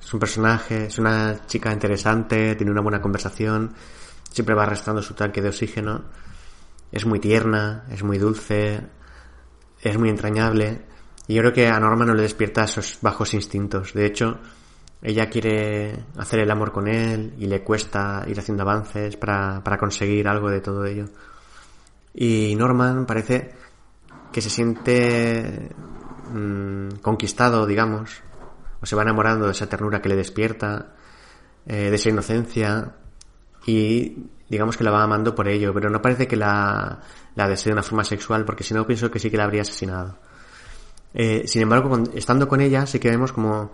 es 0.00 0.14
un 0.14 0.20
personaje, 0.20 0.86
es 0.86 0.98
una 0.98 1.46
chica 1.46 1.72
interesante, 1.72 2.56
tiene 2.56 2.72
una 2.72 2.80
buena 2.80 3.00
conversación, 3.00 3.74
siempre 4.30 4.54
va 4.54 4.64
arrastrando 4.64 5.02
su 5.02 5.14
tanque 5.14 5.42
de 5.42 5.50
oxígeno, 5.50 6.04
es 6.90 7.06
muy 7.06 7.20
tierna, 7.20 7.84
es 7.90 8.02
muy 8.02 8.18
dulce, 8.18 8.80
es 9.80 9.98
muy 9.98 10.08
entrañable. 10.08 10.86
Y 11.28 11.34
yo 11.34 11.42
creo 11.42 11.52
que 11.52 11.68
a 11.68 11.78
Norma 11.78 12.04
no 12.04 12.14
le 12.14 12.22
despierta 12.22 12.64
esos 12.64 12.98
bajos 13.02 13.34
instintos. 13.34 13.92
De 13.92 14.06
hecho, 14.06 14.38
ella 15.02 15.30
quiere 15.30 16.04
hacer 16.18 16.40
el 16.40 16.50
amor 16.50 16.72
con 16.72 16.88
él 16.88 17.34
y 17.38 17.46
le 17.46 17.62
cuesta 17.62 18.24
ir 18.26 18.38
haciendo 18.38 18.62
avances 18.62 19.16
para, 19.16 19.62
para 19.64 19.78
conseguir 19.78 20.28
algo 20.28 20.50
de 20.50 20.60
todo 20.60 20.84
ello. 20.84 21.06
Y 22.14 22.54
Norman 22.56 23.06
parece 23.06 23.54
que 24.32 24.40
se 24.40 24.50
siente 24.50 25.70
mm, 26.32 27.00
conquistado, 27.02 27.66
digamos, 27.66 28.22
o 28.80 28.86
se 28.86 28.96
va 28.96 29.02
enamorando 29.02 29.46
de 29.46 29.52
esa 29.52 29.68
ternura 29.68 30.00
que 30.02 30.08
le 30.08 30.16
despierta, 30.16 30.94
eh, 31.66 31.90
de 31.90 31.94
esa 31.94 32.08
inocencia 32.08 32.94
y 33.66 34.30
digamos 34.48 34.76
que 34.76 34.84
la 34.84 34.90
va 34.90 35.02
amando 35.02 35.34
por 35.34 35.48
ello, 35.48 35.72
pero 35.72 35.90
no 35.90 36.02
parece 36.02 36.26
que 36.26 36.36
la, 36.36 37.00
la 37.36 37.48
desee 37.48 37.70
de 37.70 37.74
una 37.74 37.82
forma 37.82 38.04
sexual 38.04 38.44
porque 38.44 38.64
si 38.64 38.74
no 38.74 38.86
pienso 38.86 39.10
que 39.10 39.18
sí 39.18 39.30
que 39.30 39.36
la 39.36 39.44
habría 39.44 39.62
asesinado. 39.62 40.18
Eh, 41.12 41.44
sin 41.46 41.62
embargo, 41.62 42.02
estando 42.14 42.48
con 42.48 42.60
ella 42.60 42.86
sí 42.86 42.98
que 42.98 43.10
vemos 43.10 43.32
como 43.32 43.72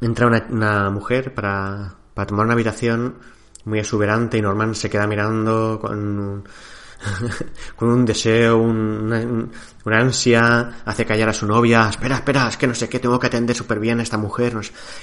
entra 0.00 0.26
una, 0.26 0.46
una 0.50 0.90
mujer 0.90 1.34
para, 1.34 1.94
para 2.14 2.26
tomar 2.26 2.46
una 2.46 2.54
habitación 2.54 3.16
muy 3.64 3.78
exuberante 3.78 4.38
y 4.38 4.42
Norman 4.42 4.74
se 4.74 4.88
queda 4.90 5.06
mirando 5.06 5.78
con 5.80 6.44
con 7.76 7.88
un 7.90 8.04
deseo, 8.04 8.58
una, 8.58 9.20
ansia, 9.86 10.82
hace 10.84 11.04
callar 11.04 11.28
a 11.28 11.32
su 11.32 11.46
novia, 11.46 11.88
espera, 11.88 12.16
espera, 12.16 12.48
es 12.48 12.56
que 12.56 12.66
no 12.66 12.74
sé 12.74 12.88
qué, 12.88 12.98
tengo 12.98 13.18
que 13.18 13.28
atender 13.28 13.54
súper 13.54 13.78
bien 13.78 14.00
a 14.00 14.02
esta 14.02 14.18
mujer, 14.18 14.54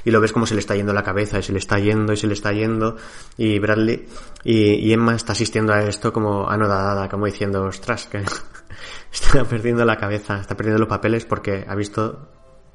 y 0.04 0.12
lo 0.12 0.22
ves 0.22 0.32
como 0.32 0.46
se 0.46 0.56
le 0.56 0.60
está 0.60 0.76
yendo 0.76 0.94
la 0.94 1.04
cabeza, 1.04 1.40
y 1.40 1.44
se 1.44 1.54
le 1.54 1.60
está 1.60 1.80
yendo, 1.80 2.14
y 2.14 2.18
se 2.18 2.28
le 2.28 2.34
está 2.34 2.52
yendo, 2.52 2.98
y 3.38 3.60
Bradley, 3.60 4.08
y, 4.44 4.92
Emma 4.92 5.16
está 5.16 5.34
asistiendo 5.34 5.74
a 5.74 5.84
esto 5.84 6.12
como 6.12 6.50
anodada, 6.50 7.10
como 7.10 7.26
diciendo, 7.26 7.64
ostras, 7.64 8.08
que 8.08 8.24
está 9.14 9.44
perdiendo 9.46 9.86
la 9.86 9.98
cabeza, 9.98 10.40
está 10.40 10.56
perdiendo 10.56 10.80
los 10.80 10.90
papeles 10.90 11.26
porque 11.26 11.66
ha 11.68 11.76
visto 11.76 12.30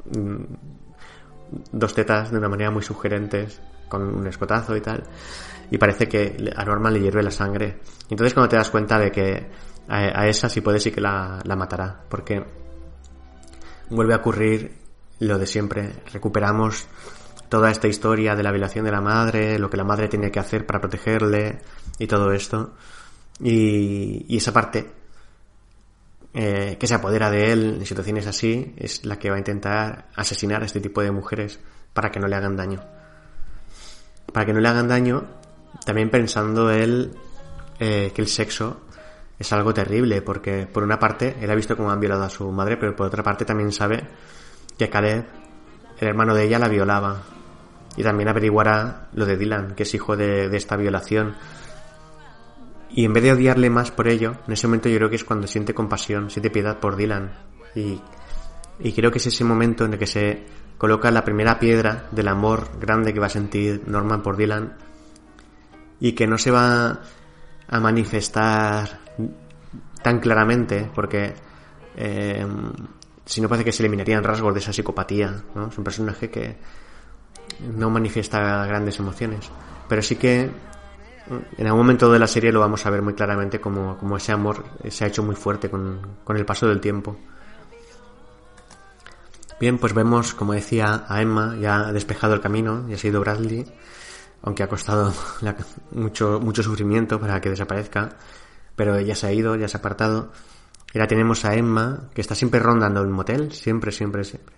mm, 0.07 0.80
dos 1.73 1.95
tetas 1.95 2.31
de 2.31 2.39
una 2.39 2.49
manera 2.49 2.71
muy 2.71 2.83
sugerentes, 2.83 3.61
con 3.89 4.03
un 4.03 4.27
escotazo 4.27 4.77
y 4.77 4.81
tal 4.81 5.05
y 5.71 5.79
parece 5.79 6.09
que 6.09 6.53
a 6.55 6.65
Norman 6.65 6.93
le 6.93 7.01
hierve 7.01 7.23
la 7.23 7.31
sangre. 7.31 7.79
Entonces 8.09 8.35
cuando 8.35 8.49
te 8.49 8.57
das 8.57 8.71
cuenta 8.71 8.99
de 8.99 9.11
que 9.11 9.47
a, 9.89 10.27
esa 10.27 10.49
sí 10.49 10.61
puede 10.61 10.81
sí 10.81 10.91
que 10.91 11.01
la, 11.01 11.41
la 11.45 11.57
matará, 11.57 12.05
porque 12.09 12.45
vuelve 13.89 14.15
a 14.15 14.19
ocurrir 14.19 14.73
lo 15.21 15.39
de 15.39 15.47
siempre. 15.47 15.93
Recuperamos 16.13 16.87
toda 17.49 17.71
esta 17.71 17.89
historia 17.89 18.35
de 18.35 18.43
la 18.43 18.51
violación 18.51 18.85
de 18.85 18.93
la 18.93 19.01
madre, 19.01 19.59
lo 19.59 19.71
que 19.71 19.77
la 19.77 19.85
madre 19.85 20.09
tiene 20.09 20.31
que 20.31 20.41
hacer 20.41 20.67
para 20.67 20.81
protegerle 20.81 21.61
y 21.99 22.07
todo 22.07 22.33
esto. 22.33 22.75
Y, 23.41 24.27
y 24.29 24.37
esa 24.37 24.53
parte 24.53 25.00
eh, 26.35 26.77
que 26.79 26.87
se 26.87 26.95
apodera 26.95 27.31
de 27.31 27.53
él 27.53 27.77
en 27.81 27.87
situaciones 27.87 28.27
así 28.27 28.75
es 28.77 29.05
la 29.05 29.19
que 29.19 29.31
va 29.31 29.37
a 29.37 29.39
intentar 29.39 30.09
asesinar 30.15 30.63
a 30.63 30.67
este 30.67 30.81
tipo 30.81 31.03
de 31.03 31.11
mujeres 31.11 31.61
para 31.93 32.11
que 32.11 32.21
no 32.21 32.29
le 32.29 32.37
hagan 32.37 32.57
daño. 32.57 32.85
Para 34.33 34.47
que 34.47 34.53
no 34.53 34.61
le 34.61 34.69
hagan 34.69 34.89
daño 34.89 35.41
también 35.85 36.11
pensando 36.11 36.71
él 36.71 37.13
eh, 37.79 38.13
que 38.15 38.23
el 38.23 38.29
sexo 38.29 38.83
es 39.39 39.53
algo 39.53 39.73
terrible, 39.73 40.21
porque 40.21 40.67
por 40.67 40.83
una 40.83 40.99
parte 40.99 41.37
él 41.41 41.51
ha 41.51 41.55
visto 41.55 41.77
cómo 41.77 41.91
han 41.91 42.01
violado 42.01 42.25
a 42.25 42.31
su 42.31 42.51
madre, 42.53 42.77
pero 42.77 42.95
por 42.95 43.07
otra 43.07 43.23
parte 43.23 43.45
también 43.45 43.73
sabe 43.73 44.07
que 44.77 44.91
Caleb, 44.91 45.25
el 45.99 46.09
hermano 46.09 46.35
de 46.35 46.45
ella, 46.45 46.59
la 46.59 46.69
violaba. 46.69 47.23
Y 47.97 48.03
también 48.03 48.29
averiguará 48.29 49.09
lo 49.15 49.27
de 49.27 49.37
Dylan, 49.37 49.75
que 49.75 49.85
es 49.85 49.95
hijo 49.95 50.17
de, 50.17 50.55
esta 50.55 50.77
violación. 50.77 51.35
Y 52.93 53.05
en 53.05 53.13
vez 53.13 53.23
de 53.23 53.33
odiarle 53.33 53.71
más 53.71 53.91
por 53.91 54.09
ello, 54.09 54.37
en 54.47 54.53
ese 54.53 54.67
momento 54.67 54.89
yo 54.89 54.97
creo 54.97 55.11
que 55.11 55.17
es 55.17 55.25
cuando 55.25 55.47
siente 55.47 55.75
compasión, 55.75 56.31
siente 56.31 56.51
piedad 56.51 56.79
por 56.79 56.97
Dylan. 56.97 57.33
Y, 57.75 58.01
y 58.81 58.93
creo 58.93 59.11
que 59.11 59.19
es 59.19 59.27
ese 59.27 59.45
momento 59.45 59.85
en 59.85 59.93
el 59.93 59.99
que 59.99 60.07
se 60.07 60.45
coloca 60.81 61.11
la 61.11 61.25
primera 61.25 61.59
piedra 61.59 62.09
del 62.11 62.29
amor 62.29 62.71
grande 62.81 63.13
que 63.13 63.21
va 63.21 63.27
a 63.27 63.29
sentir 63.29 63.83
Norman 63.87 64.23
por 64.23 64.39
Dylan 64.39 64.79
y 66.01 66.13
que 66.13 66.27
no 66.27 66.39
se 66.39 66.51
va 66.51 67.01
a 67.69 67.81
manifestar 67.81 69.01
tan 70.03 70.19
claramente 70.21 70.91
porque 70.95 71.35
eh, 71.97 72.47
si 73.27 73.43
no 73.43 73.49
parece 73.51 73.67
que 73.67 73.73
se 73.73 73.83
eliminarían 73.83 74.25
rasgos 74.25 74.55
de 74.55 74.61
esa 74.61 74.73
psicopatía 74.73 75.43
¿no? 75.55 75.69
es 75.69 75.77
un 75.77 75.85
personaje 75.85 76.31
que 76.31 76.57
no 77.77 77.91
manifiesta 77.91 78.65
grandes 78.65 78.99
emociones 78.99 79.51
pero 79.87 80.01
sí 80.01 80.17
que 80.17 80.51
en 81.29 81.67
algún 81.67 81.81
momento 81.81 82.11
de 82.11 82.19
la 82.19 82.27
serie 82.27 82.53
lo 82.53 82.61
vamos 82.61 82.85
a 82.87 82.91
ver 82.91 83.03
muy 83.03 83.15
claramente 83.15 83.61
como, 83.61 83.97
como 83.99 84.17
ese 84.17 84.33
amor 84.33 84.65
se 84.89 85.05
ha 85.05 85.09
hecho 85.09 85.23
muy 85.23 85.37
fuerte 85.37 85.71
con, 85.71 86.17
con 86.25 86.37
el 86.37 86.45
paso 86.45 86.67
del 86.67 86.81
tiempo 86.81 87.17
Bien, 89.61 89.77
pues 89.77 89.93
vemos, 89.93 90.33
como 90.33 90.55
decía, 90.55 91.05
a 91.07 91.21
Emma 91.21 91.55
ya 91.61 91.89
ha 91.89 91.93
despejado 91.93 92.33
el 92.33 92.41
camino, 92.41 92.87
y 92.89 92.95
ha 92.95 92.97
sido 92.97 93.21
Bradley, 93.21 93.67
aunque 94.41 94.63
ha 94.63 94.69
costado 94.69 95.13
mucho, 95.91 96.41
mucho 96.41 96.63
sufrimiento 96.63 97.21
para 97.21 97.43
que 97.43 97.51
desaparezca, 97.51 98.17
pero 98.75 98.97
ella 98.97 99.15
se 99.15 99.27
ha 99.27 99.33
ido, 99.33 99.57
ya 99.57 99.69
se 99.69 99.77
ha 99.77 99.81
apartado. 99.81 100.33
Y 100.95 100.99
ahora 100.99 101.09
tenemos 101.09 101.45
a 101.45 101.55
Emma, 101.55 102.09
que 102.15 102.23
está 102.23 102.35
siempre 102.35 102.59
rondando 102.59 103.03
el 103.03 103.09
motel, 103.09 103.53
siempre, 103.53 103.93
siempre, 103.93 104.25
siempre. 104.25 104.57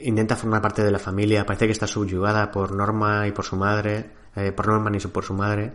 Intenta 0.00 0.34
formar 0.34 0.60
parte 0.60 0.82
de 0.82 0.90
la 0.90 0.98
familia, 0.98 1.46
parece 1.46 1.66
que 1.66 1.72
está 1.72 1.86
subyugada 1.86 2.50
por 2.50 2.72
Norma 2.72 3.28
y 3.28 3.30
por 3.30 3.44
su 3.44 3.54
madre, 3.54 4.10
eh, 4.36 4.52
por 4.52 4.68
Norman 4.68 4.94
y 4.94 4.98
por 4.98 5.24
su 5.24 5.34
madre, 5.34 5.72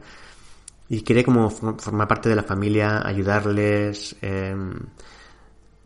y 0.89 1.03
quiere 1.03 1.23
como 1.23 1.49
formar 1.49 2.07
parte 2.07 2.29
de 2.29 2.35
la 2.35 2.43
familia, 2.43 3.01
ayudarles, 3.05 4.15
em, 4.21 4.73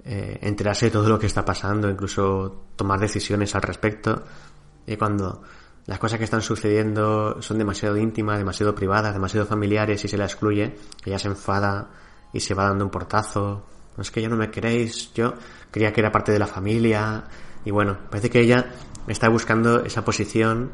eh, 0.03 0.39
enterarse 0.41 0.87
de 0.87 0.91
todo 0.91 1.07
lo 1.09 1.19
que 1.19 1.27
está 1.27 1.45
pasando, 1.45 1.89
incluso 1.89 2.65
tomar 2.75 2.99
decisiones 2.99 3.53
al 3.55 3.61
respecto. 3.61 4.23
Y 4.87 4.97
cuando 4.97 5.43
las 5.85 5.99
cosas 5.99 6.17
que 6.17 6.25
están 6.25 6.41
sucediendo 6.41 7.39
son 7.41 7.59
demasiado 7.59 7.97
íntimas, 7.97 8.39
demasiado 8.39 8.73
privadas, 8.73 9.13
demasiado 9.13 9.45
familiares 9.45 10.03
y 10.03 10.07
se 10.07 10.17
la 10.17 10.25
excluye, 10.25 10.75
ella 11.05 11.19
se 11.19 11.27
enfada 11.27 11.89
y 12.33 12.39
se 12.39 12.55
va 12.55 12.65
dando 12.65 12.85
un 12.85 12.91
portazo. 12.91 13.63
No 13.95 14.01
es 14.01 14.09
que 14.09 14.21
ya 14.21 14.29
no 14.29 14.35
me 14.35 14.49
queréis, 14.49 15.13
yo 15.13 15.35
creía 15.69 15.93
que 15.93 16.01
era 16.01 16.11
parte 16.11 16.31
de 16.31 16.39
la 16.39 16.47
familia. 16.47 17.25
Y 17.63 17.69
bueno, 17.69 17.97
parece 18.09 18.31
que 18.31 18.41
ella 18.41 18.71
está 19.07 19.29
buscando 19.29 19.85
esa 19.85 20.03
posición 20.03 20.71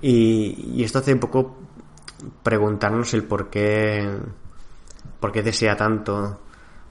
y, 0.00 0.74
y 0.76 0.84
esto 0.84 0.98
hace 0.98 1.12
un 1.12 1.20
poco 1.20 1.56
preguntarnos 2.42 3.12
el 3.14 3.24
por 3.24 3.50
qué, 3.50 4.08
por 5.20 5.32
qué 5.32 5.42
desea 5.42 5.76
tanto 5.76 6.40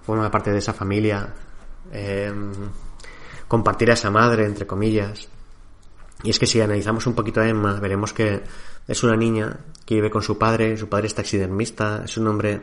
forma 0.05 0.29
parte 0.29 0.51
de 0.51 0.59
esa 0.59 0.73
familia, 0.73 1.33
em, 1.91 2.51
compartir 3.47 3.89
a 3.89 3.93
esa 3.95 4.11
madre, 4.11 4.45
entre 4.45 4.67
comillas. 4.67 5.27
Y 6.23 6.29
es 6.29 6.39
que 6.39 6.45
si 6.45 6.61
analizamos 6.61 7.07
un 7.07 7.15
poquito 7.15 7.41
a 7.41 7.47
Emma, 7.47 7.79
veremos 7.79 8.13
que 8.13 8.43
es 8.87 9.03
una 9.03 9.15
niña 9.15 9.57
que 9.85 9.95
vive 9.95 10.11
con 10.11 10.21
su 10.21 10.37
padre, 10.37 10.77
su 10.77 10.87
padre 10.87 11.07
es 11.07 11.15
taxidermista, 11.15 12.03
es 12.05 12.17
un 12.17 12.27
hombre, 12.27 12.61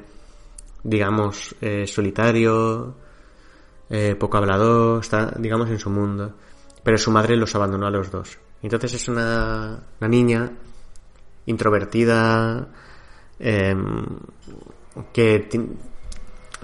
digamos, 0.85 1.55
eh, 1.61 1.87
solitario, 1.87 2.95
eh, 3.91 4.15
poco 4.15 4.39
hablador, 4.39 5.01
está, 5.01 5.33
digamos, 5.37 5.69
en 5.69 5.79
su 5.79 5.91
mundo. 5.91 6.35
Pero 6.83 6.97
su 6.97 7.11
madre 7.11 7.37
los 7.37 7.55
abandonó 7.55 7.87
a 7.87 7.91
los 7.91 8.11
dos. 8.11 8.39
Entonces 8.63 8.95
es 8.95 9.09
una, 9.09 9.83
una 10.01 10.09
niña 10.09 10.51
introvertida, 11.47 12.69
em, 13.39 14.07
que 15.13 15.49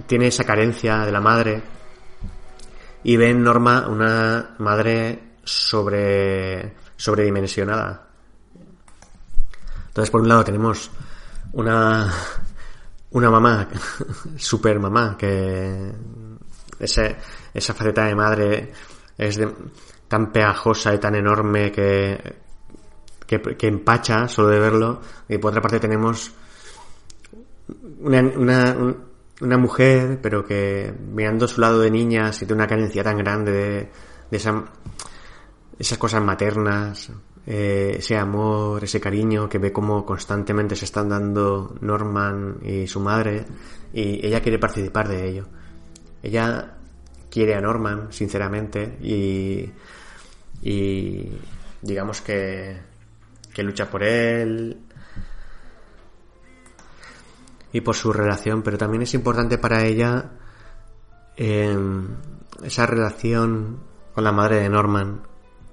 tiene 0.06 0.26
esa 0.28 0.44
carencia 0.44 1.04
de 1.04 1.12
la 1.12 1.20
madre 1.20 1.62
y 3.02 3.16
ve 3.16 3.30
en 3.30 3.42
Norma 3.42 3.88
una 3.88 4.54
madre 4.58 5.34
sobre 5.42 6.74
sobredimensionada. 6.96 8.06
Entonces, 9.88 10.10
por 10.10 10.20
un 10.20 10.28
lado 10.28 10.44
tenemos 10.44 10.90
una 11.52 12.12
una 13.10 13.30
mamá, 13.30 13.68
super 14.36 14.78
mamá, 14.78 15.16
que 15.18 15.92
ese, 16.78 17.16
esa 17.54 17.74
faceta 17.74 18.04
de 18.04 18.14
madre 18.14 18.72
es 19.16 19.40
tan 20.08 20.32
pegajosa 20.32 20.94
y 20.94 20.98
tan 20.98 21.14
enorme 21.14 21.70
que, 21.70 22.36
que, 23.26 23.66
empacha 23.66 24.26
solo 24.26 24.48
de 24.48 24.58
verlo. 24.58 25.00
Y 25.28 25.38
por 25.38 25.50
otra 25.50 25.62
parte 25.62 25.78
tenemos 25.78 26.32
una, 28.00 28.20
una, 28.22 28.76
una 29.40 29.58
mujer, 29.58 30.18
pero 30.22 30.44
que 30.44 30.92
mirando 31.12 31.46
su 31.46 31.60
lado 31.60 31.80
de 31.80 31.90
niña 31.90 32.32
siente 32.32 32.54
una 32.54 32.66
carencia 32.66 33.04
tan 33.04 33.18
grande 33.18 33.52
de, 34.30 34.36
esa, 34.36 34.64
esas 35.78 35.98
cosas 35.98 36.22
maternas, 36.22 37.10
eh, 37.46 37.96
ese 37.98 38.16
amor, 38.16 38.82
ese 38.84 39.00
cariño 39.00 39.48
que 39.48 39.58
ve 39.58 39.72
como 39.72 40.04
constantemente 40.04 40.74
se 40.74 40.86
están 40.86 41.08
dando 41.08 41.76
Norman 41.80 42.58
y 42.62 42.86
su 42.86 43.00
madre 43.00 43.46
y 43.92 44.26
ella 44.26 44.40
quiere 44.40 44.58
participar 44.58 45.08
de 45.08 45.28
ello. 45.28 45.46
Ella 46.22 46.77
quiere 47.30 47.54
a 47.54 47.60
Norman, 47.60 48.12
sinceramente, 48.12 48.98
y, 49.02 49.70
y 50.62 51.28
digamos 51.82 52.20
que, 52.20 52.78
que 53.52 53.62
lucha 53.62 53.90
por 53.90 54.02
él, 54.02 54.76
y 57.72 57.80
por 57.80 57.94
su 57.94 58.12
relación, 58.12 58.62
pero 58.62 58.78
también 58.78 59.02
es 59.02 59.14
importante 59.14 59.58
para 59.58 59.84
ella 59.84 60.30
em, 61.36 62.08
esa 62.62 62.86
relación 62.86 63.80
con 64.14 64.24
la 64.24 64.32
madre 64.32 64.60
de 64.60 64.68
Norman. 64.68 65.22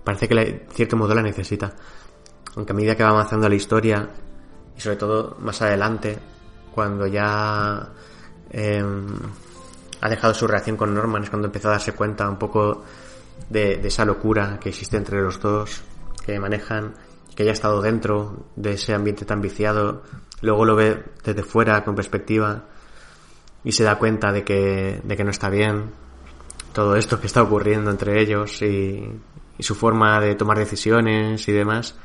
Parece 0.03 0.27
que 0.27 0.35
de 0.35 0.67
cierto 0.71 0.97
modo 0.97 1.15
la 1.15 1.23
necesita. 1.23 1.73
Aunque 2.55 2.73
a 2.73 2.75
medida 2.75 2.95
que 2.95 3.03
va 3.03 3.09
avanzando 3.09 3.49
la 3.49 3.55
historia, 3.55 4.09
y 4.77 4.81
sobre 4.81 4.97
todo 4.97 5.37
más 5.39 5.61
adelante, 5.61 6.17
cuando 6.73 7.07
ya 7.07 7.91
em, 8.51 9.07
ha 10.05 10.09
dejado 10.09 10.33
su 10.33 10.45
relación 10.45 10.77
con 10.77 10.93
Norman, 10.93 11.23
es 11.23 11.29
cuando 11.29 11.47
empieza 11.47 11.69
a 11.69 11.71
darse 11.71 11.93
cuenta 11.93 12.29
un 12.29 12.37
poco 12.37 12.83
de, 13.49 13.81
esa 13.83 14.05
locura 14.05 14.59
que 14.59 14.69
existe 14.69 14.97
entre 14.97 15.21
los 15.21 15.39
dos, 15.39 15.81
que 16.25 16.39
manejan, 16.39 16.93
que 17.35 17.43
haya 17.43 17.51
estado 17.51 17.81
dentro 17.81 18.45
de 18.55 18.73
ese 18.73 18.93
ambiente 18.93 19.25
tan 19.25 19.41
viciado 19.41 20.03
luego 20.41 20.65
lo 20.65 20.75
ve 20.75 21.03
desde 21.23 21.43
fuera 21.43 21.83
con 21.83 21.95
perspectiva 21.95 22.65
y 23.63 23.71
se 23.71 23.83
da 23.83 23.97
cuenta 23.97 24.31
de 24.31 24.43
que, 24.43 25.01
de 25.03 25.17
que 25.17 25.23
no 25.23 25.31
está 25.31 25.49
bien 25.49 25.91
todo 26.71 26.95
esto 26.95 27.19
que 27.19 27.27
está 27.27 27.41
ocurriendo 27.41 27.89
entre 27.89 28.21
ellos 28.21 28.61
y, 28.61 29.09
su 29.57 29.73
forma 29.73 30.19
de 30.19 30.35
tomar 30.35 30.57
decisiones 30.57 31.47
y 31.47 31.53
demás. 31.53 31.95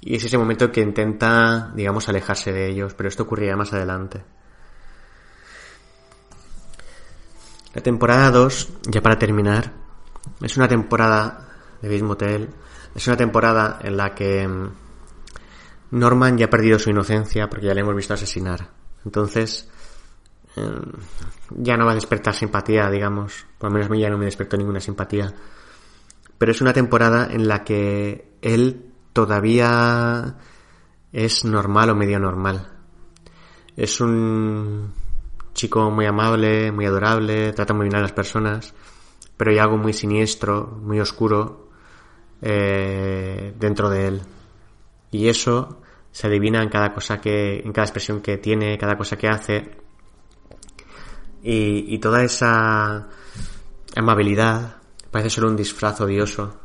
Y 0.00 0.16
es 0.16 0.24
ese 0.24 0.36
momento 0.36 0.72
que 0.72 0.80
intenta, 0.80 1.70
digamos, 1.74 2.08
alejarse 2.08 2.52
de 2.52 2.68
ellos, 2.68 2.94
pero 2.94 3.08
esto 3.08 3.22
ocurrirá 3.22 3.56
más 3.56 3.72
adelante. 3.72 4.24
La 7.74 7.82
temporada 7.82 8.30
2, 8.30 8.68
ya 8.88 9.02
para 9.02 9.18
terminar, 9.18 9.72
es 10.40 10.56
una 10.56 10.68
temporada 10.68 11.48
de 11.82 11.88
Beast 11.88 12.04
Motel, 12.04 12.48
es 12.94 13.06
una 13.08 13.16
temporada 13.16 13.80
en 13.82 13.96
la 13.96 14.14
que 14.14 14.48
Norman 15.90 16.38
ya 16.38 16.46
ha 16.46 16.50
perdido 16.50 16.78
su 16.78 16.90
inocencia 16.90 17.50
porque 17.50 17.66
ya 17.66 17.74
le 17.74 17.80
hemos 17.80 17.96
visto 17.96 18.14
asesinar. 18.14 18.70
Entonces, 19.04 19.68
em, 20.54 20.82
ya 21.50 21.76
no 21.76 21.84
va 21.84 21.92
a 21.92 21.96
despertar 21.96 22.32
simpatía, 22.32 22.88
digamos. 22.90 23.44
Por 23.58 23.70
lo 23.70 23.74
menos 23.74 23.88
a 23.88 23.92
mí 23.92 24.00
ya 24.00 24.08
no 24.08 24.18
me 24.18 24.26
despertó 24.26 24.56
ninguna 24.56 24.78
simpatía. 24.78 25.34
Pero 26.38 26.52
es 26.52 26.60
una 26.60 26.72
temporada 26.72 27.28
en 27.28 27.48
la 27.48 27.64
que 27.64 28.36
él 28.40 28.92
todavía 29.12 30.36
es 31.12 31.44
normal 31.44 31.90
o 31.90 31.96
medio 31.96 32.20
normal. 32.20 32.68
Es 33.76 34.00
un 34.00 34.92
chico 35.54 35.90
muy 35.90 36.06
amable, 36.06 36.70
muy 36.72 36.84
adorable, 36.84 37.52
trata 37.52 37.72
muy 37.72 37.84
bien 37.84 37.96
a 37.96 38.02
las 38.02 38.12
personas, 38.12 38.74
pero 39.36 39.50
hay 39.50 39.58
algo 39.58 39.78
muy 39.78 39.92
siniestro, 39.92 40.66
muy 40.82 41.00
oscuro 41.00 41.70
eh, 42.42 43.54
dentro 43.58 43.88
de 43.88 44.08
él. 44.08 44.22
Y 45.10 45.28
eso 45.28 45.80
se 46.10 46.26
adivina 46.26 46.62
en 46.62 46.68
cada 46.68 46.92
cosa 46.92 47.20
que, 47.20 47.60
en 47.60 47.72
cada 47.72 47.86
expresión 47.86 48.20
que 48.20 48.38
tiene, 48.38 48.76
cada 48.78 48.96
cosa 48.96 49.16
que 49.16 49.28
hace. 49.28 49.78
Y, 51.42 51.98
toda 51.98 52.24
esa 52.24 53.08
amabilidad 53.94 54.76
parece 55.10 55.30
ser 55.30 55.44
un 55.44 55.56
disfraz 55.56 56.00
odioso. 56.00 56.58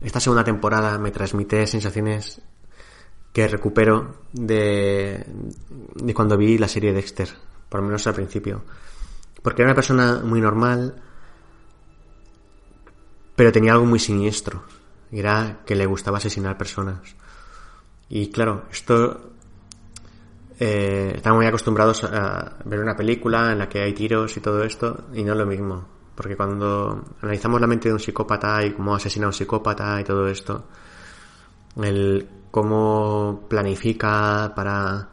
Esta 0.00 0.20
segunda 0.20 0.44
temporada 0.44 0.98
me 0.98 1.10
transmite 1.10 1.66
sensaciones 1.66 2.42
que 3.32 3.48
recupero 3.48 4.16
de, 4.32 5.24
de 5.94 6.14
cuando 6.14 6.36
vi 6.36 6.58
la 6.58 6.68
serie 6.68 6.92
Dexter, 6.92 7.28
por 7.68 7.80
lo 7.80 7.86
menos 7.86 8.06
al 8.06 8.14
principio. 8.14 8.62
Porque 9.42 9.62
era 9.62 9.70
una 9.70 9.74
persona 9.74 10.20
muy 10.24 10.40
normal, 10.40 10.94
pero 13.36 13.52
tenía 13.52 13.72
algo 13.72 13.86
muy 13.86 13.98
siniestro 13.98 14.62
era 15.12 15.60
que 15.64 15.74
le 15.74 15.86
gustaba 15.86 16.18
asesinar 16.18 16.58
personas. 16.58 17.16
Y 18.08 18.30
claro, 18.30 18.64
esto 18.70 19.32
eh, 20.58 21.12
estamos 21.16 21.38
muy 21.38 21.46
acostumbrados 21.46 22.04
a 22.04 22.56
ver 22.64 22.80
una 22.80 22.96
película 22.96 23.52
en 23.52 23.58
la 23.58 23.68
que 23.68 23.82
hay 23.82 23.92
tiros 23.92 24.36
y 24.36 24.40
todo 24.40 24.62
esto, 24.64 25.06
y 25.14 25.24
no 25.24 25.32
es 25.32 25.38
lo 25.38 25.46
mismo. 25.46 25.86
Porque 26.14 26.36
cuando 26.36 27.04
analizamos 27.22 27.60
la 27.60 27.66
mente 27.66 27.88
de 27.88 27.94
un 27.94 28.00
psicópata 28.00 28.64
y 28.64 28.72
cómo 28.72 28.94
asesina 28.94 29.26
a 29.26 29.28
un 29.28 29.34
psicópata 29.34 30.00
y 30.00 30.04
todo 30.04 30.26
esto, 30.28 30.64
el 31.84 32.28
cómo 32.50 33.46
planifica 33.48 34.52
para 34.54 35.10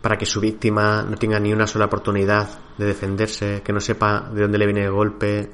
para 0.00 0.18
que 0.18 0.26
su 0.26 0.38
víctima 0.38 1.02
no 1.02 1.16
tenga 1.16 1.40
ni 1.40 1.52
una 1.52 1.66
sola 1.66 1.86
oportunidad 1.86 2.48
de 2.76 2.84
defenderse, 2.84 3.62
que 3.62 3.72
no 3.72 3.80
sepa 3.80 4.28
de 4.32 4.42
dónde 4.42 4.58
le 4.58 4.66
viene 4.66 4.84
el 4.84 4.92
golpe 4.92 5.50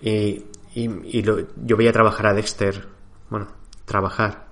y 0.00 0.44
y, 0.74 1.22
yo 1.22 1.76
veía 1.76 1.92
trabajar 1.92 2.26
a 2.26 2.34
Dexter, 2.34 2.86
bueno, 3.28 3.48
trabajar, 3.84 4.46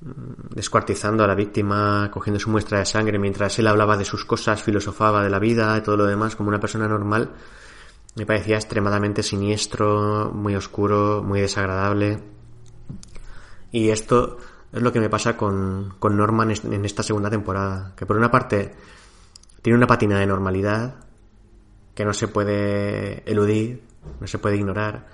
mm, 0.00 0.54
descuartizando 0.54 1.24
a 1.24 1.26
la 1.26 1.34
víctima, 1.34 2.10
cogiendo 2.12 2.38
su 2.38 2.50
muestra 2.50 2.78
de 2.78 2.86
sangre, 2.86 3.18
mientras 3.18 3.58
él 3.58 3.66
hablaba 3.66 3.96
de 3.96 4.04
sus 4.04 4.24
cosas, 4.24 4.62
filosofaba 4.62 5.22
de 5.22 5.30
la 5.30 5.38
vida 5.38 5.76
y 5.76 5.82
todo 5.82 5.96
lo 5.96 6.06
demás 6.06 6.36
como 6.36 6.48
una 6.48 6.60
persona 6.60 6.86
normal, 6.86 7.30
me 8.14 8.26
parecía 8.26 8.56
extremadamente 8.56 9.22
siniestro, 9.22 10.30
muy 10.32 10.54
oscuro, 10.54 11.22
muy 11.22 11.40
desagradable. 11.40 12.22
Y 13.72 13.88
esto 13.88 14.38
es 14.72 14.80
lo 14.80 14.92
que 14.92 15.00
me 15.00 15.10
pasa 15.10 15.36
con, 15.36 15.94
con 15.98 16.16
Norman 16.16 16.50
en 16.50 16.84
esta 16.84 17.02
segunda 17.02 17.30
temporada, 17.30 17.94
que 17.96 18.06
por 18.06 18.16
una 18.16 18.30
parte 18.30 18.74
tiene 19.60 19.76
una 19.76 19.86
patina 19.86 20.18
de 20.18 20.26
normalidad 20.26 20.96
que 21.94 22.04
no 22.04 22.12
se 22.12 22.28
puede 22.28 23.22
eludir, 23.30 23.82
no 24.20 24.26
se 24.26 24.38
puede 24.38 24.56
ignorar, 24.56 25.06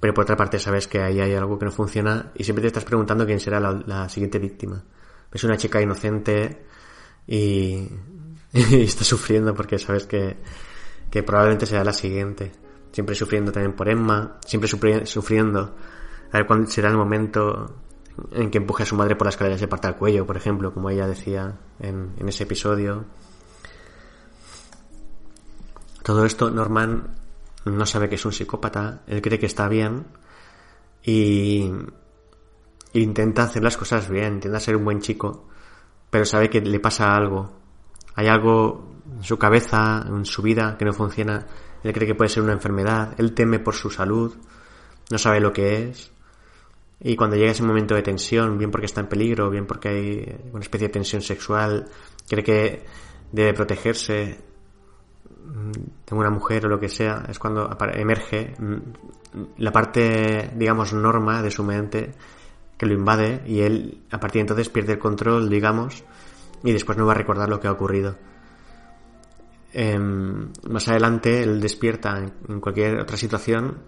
pero 0.00 0.14
por 0.14 0.24
otra 0.24 0.36
parte 0.36 0.58
sabes 0.58 0.86
que 0.86 1.00
ahí 1.00 1.20
hay 1.20 1.34
algo 1.34 1.58
que 1.58 1.64
no 1.64 1.70
funciona 1.70 2.32
y 2.34 2.44
siempre 2.44 2.62
te 2.62 2.68
estás 2.68 2.84
preguntando 2.84 3.26
quién 3.26 3.40
será 3.40 3.60
la, 3.60 4.08
siguiente 4.08 4.38
víctima. 4.38 4.82
Es 5.32 5.44
una 5.44 5.56
chica 5.56 5.80
inocente 5.80 6.64
y, 7.26 7.88
y 8.52 8.82
está 8.82 9.04
sufriendo 9.04 9.54
porque 9.54 9.78
sabes 9.78 10.06
que, 10.06 10.36
que 11.10 11.22
probablemente 11.22 11.66
será 11.66 11.84
la 11.84 11.92
siguiente. 11.92 12.52
Siempre 12.92 13.14
sufriendo 13.14 13.52
también 13.52 13.74
por 13.74 13.88
Emma, 13.88 14.38
siempre 14.44 14.68
sufriendo. 14.68 15.76
A 16.32 16.36
ver 16.38 16.46
cuándo 16.46 16.70
será 16.70 16.88
el 16.90 16.96
momento 16.96 17.87
en 18.32 18.50
que 18.50 18.58
empuje 18.58 18.82
a 18.82 18.86
su 18.86 18.96
madre 18.96 19.16
por 19.16 19.26
la 19.26 19.30
escalera 19.30 19.56
y 19.56 19.58
se 19.58 19.68
parta 19.68 19.88
el 19.88 19.96
cuello, 19.96 20.26
por 20.26 20.36
ejemplo, 20.36 20.72
como 20.72 20.90
ella 20.90 21.06
decía 21.06 21.58
en, 21.80 22.14
en 22.16 22.28
ese 22.28 22.44
episodio. 22.44 23.04
Todo 26.02 26.24
esto, 26.24 26.50
Norman 26.50 27.14
no 27.64 27.86
sabe 27.86 28.08
que 28.08 28.14
es 28.14 28.24
un 28.24 28.32
psicópata, 28.32 29.02
él 29.06 29.20
cree 29.20 29.38
que 29.38 29.46
está 29.46 29.68
bien 29.68 30.06
y 31.02 31.70
intenta 32.92 33.44
hacer 33.44 33.62
las 33.62 33.76
cosas 33.76 34.08
bien, 34.08 34.34
intenta 34.34 34.60
ser 34.60 34.76
un 34.76 34.84
buen 34.84 35.00
chico, 35.00 35.48
pero 36.10 36.24
sabe 36.24 36.48
que 36.48 36.60
le 36.60 36.80
pasa 36.80 37.14
algo. 37.14 37.52
Hay 38.14 38.26
algo 38.26 38.96
en 39.16 39.22
su 39.22 39.38
cabeza, 39.38 40.04
en 40.06 40.24
su 40.24 40.42
vida, 40.42 40.76
que 40.76 40.84
no 40.84 40.92
funciona. 40.92 41.46
Él 41.82 41.92
cree 41.92 42.06
que 42.06 42.14
puede 42.14 42.30
ser 42.30 42.42
una 42.42 42.52
enfermedad, 42.52 43.14
él 43.18 43.34
teme 43.34 43.58
por 43.58 43.74
su 43.74 43.90
salud, 43.90 44.34
no 45.10 45.18
sabe 45.18 45.40
lo 45.40 45.52
que 45.52 45.88
es. 45.88 46.12
Y 47.00 47.14
cuando 47.16 47.36
llega 47.36 47.52
ese 47.52 47.62
momento 47.62 47.94
de 47.94 48.02
tensión, 48.02 48.58
bien 48.58 48.70
porque 48.70 48.86
está 48.86 49.00
en 49.00 49.08
peligro, 49.08 49.50
bien 49.50 49.66
porque 49.66 49.88
hay 49.88 50.50
una 50.52 50.60
especie 50.60 50.88
de 50.88 50.92
tensión 50.92 51.22
sexual, 51.22 51.88
cree 52.28 52.42
que 52.42 52.84
debe 53.30 53.54
protegerse 53.54 54.38
de 56.06 56.14
una 56.14 56.30
mujer 56.30 56.66
o 56.66 56.68
lo 56.68 56.80
que 56.80 56.88
sea, 56.88 57.24
es 57.28 57.38
cuando 57.38 57.70
emerge 57.94 58.54
la 59.58 59.72
parte, 59.72 60.50
digamos, 60.56 60.92
norma 60.92 61.42
de 61.42 61.50
su 61.50 61.62
mente 61.62 62.12
que 62.76 62.86
lo 62.86 62.94
invade 62.94 63.42
y 63.46 63.60
él 63.60 64.02
a 64.10 64.20
partir 64.20 64.40
de 64.40 64.42
entonces 64.42 64.68
pierde 64.68 64.94
el 64.94 64.98
control, 64.98 65.48
digamos, 65.50 66.04
y 66.62 66.72
después 66.72 66.96
no 66.96 67.06
va 67.06 67.12
a 67.12 67.16
recordar 67.16 67.48
lo 67.48 67.60
que 67.60 67.68
ha 67.68 67.72
ocurrido. 67.72 68.16
Em, 69.72 70.50
más 70.70 70.88
adelante 70.88 71.42
él 71.42 71.60
despierta 71.60 72.18
en, 72.48 72.60
cualquier 72.60 73.00
otra 73.00 73.16
situación 73.16 73.78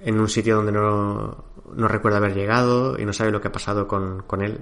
en 0.00 0.20
un 0.20 0.28
sitio 0.28 0.56
donde 0.56 0.72
no, 0.72 1.44
no, 1.74 1.88
recuerda 1.88 2.18
haber 2.18 2.34
llegado 2.34 2.98
y 2.98 3.04
no 3.04 3.12
sabe 3.12 3.30
lo 3.30 3.40
que 3.40 3.48
ha 3.48 3.52
pasado 3.52 3.86
con, 3.88 4.22
con 4.22 4.42
él. 4.42 4.60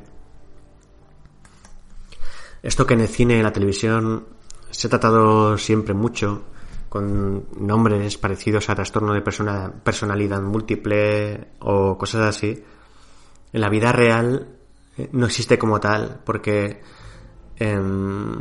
Esto 2.62 2.86
que 2.86 2.94
en 2.94 3.00
el 3.00 3.08
cine 3.08 3.34
y 3.34 3.38
en 3.38 3.42
la 3.42 3.52
televisión 3.52 4.26
se 4.70 4.86
ha 4.86 4.90
tratado 4.90 5.58
siempre 5.58 5.94
mucho 5.94 6.44
con 6.88 7.46
nombres 7.58 8.16
parecidos 8.18 8.70
a 8.70 8.74
trastorno 8.76 9.14
de 9.14 9.20
personalidad 9.20 10.40
múltiple 10.40 11.48
o 11.58 11.98
cosas 11.98 12.36
así, 12.36 12.62
en 13.52 13.60
la 13.60 13.68
vida 13.68 13.90
real 13.90 14.48
eh, 14.96 15.08
no 15.10 15.26
existe 15.26 15.58
como 15.58 15.80
tal, 15.80 16.20
porque 16.24 16.80
em, 17.56 18.40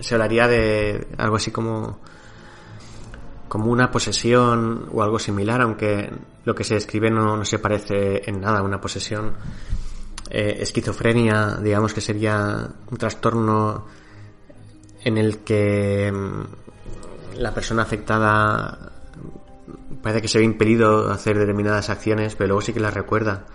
se 0.00 0.14
hablaría 0.14 0.48
de 0.48 1.06
algo 1.18 1.36
así 1.36 1.50
como 1.50 2.00
como 3.48 3.70
una 3.70 3.90
posesión 3.90 4.88
o 4.92 5.02
algo 5.02 5.18
similar, 5.18 5.60
aunque 5.60 6.10
lo 6.44 6.54
que 6.54 6.64
se 6.64 6.74
describe 6.74 7.10
no, 7.10 7.44
se 7.44 7.58
parece 7.58 8.28
en 8.28 8.40
nada 8.40 8.60
a 8.60 8.62
una 8.62 8.80
posesión. 8.80 9.34
Eh, 10.28 10.58
esquizofrenia, 10.60 11.56
digamos 11.62 11.94
que 11.94 12.00
sería 12.00 12.68
un 12.90 12.98
trastorno 12.98 13.86
en 15.04 15.18
el 15.18 15.38
que 15.38 16.08
em, 16.08 16.44
la 17.36 17.54
persona 17.54 17.82
afectada 17.82 18.92
parece 20.02 20.22
que 20.22 20.28
se 20.28 20.38
ve 20.38 20.44
impedido 20.44 21.10
hacer 21.10 21.38
determinadas 21.38 21.90
acciones, 21.90 22.34
pero 22.34 22.48
luego 22.48 22.60
sí 22.60 22.72
que 22.72 22.80
las 22.80 22.94
recuerda. 22.94 23.46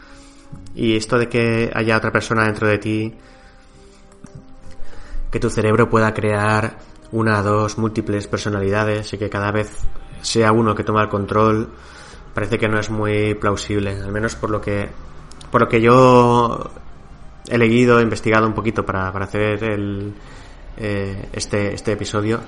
Y 0.76 0.96
esto 0.96 1.18
de 1.18 1.28
que 1.28 1.72
haya 1.74 1.98
otra 1.98 2.12
persona 2.12 2.46
dentro 2.46 2.68
de 2.68 2.78
ti, 2.78 3.14
que 5.32 5.40
tu 5.40 5.50
cerebro 5.50 5.90
pueda 5.90 6.14
crear 6.14 6.78
una, 7.12 7.42
dos, 7.42 7.78
múltiples 7.78 8.28
personalidades 8.28 9.14
y 9.14 9.18
que 9.18 9.30
cada 9.30 9.52
vez 9.52 9.80
sea 10.22 10.52
uno 10.52 10.76
que 10.76 10.84
toma 10.84 11.02
el 11.04 11.10
control, 11.10 11.70
parece 12.34 12.58
que 12.58 12.68
no 12.68 12.80
es 12.80 12.90
muy 12.90 13.34
plausible, 13.36 13.92
al 14.02 14.12
menos 14.12 14.36
por 14.36 14.50
lo 14.50 14.62
que, 14.62 14.90
por 15.52 15.62
lo 15.62 15.68
que 15.68 15.82
yo 15.82 16.72
he 17.48 17.58
leído, 17.58 18.02
investigado 18.02 18.48
un 18.48 18.54
poquito 18.54 18.86
para, 18.86 19.10
hacer 19.10 19.64
el, 19.64 20.14
eh, 20.78 21.30
este, 21.34 21.74
este 21.74 21.94
episodio. 21.94 22.40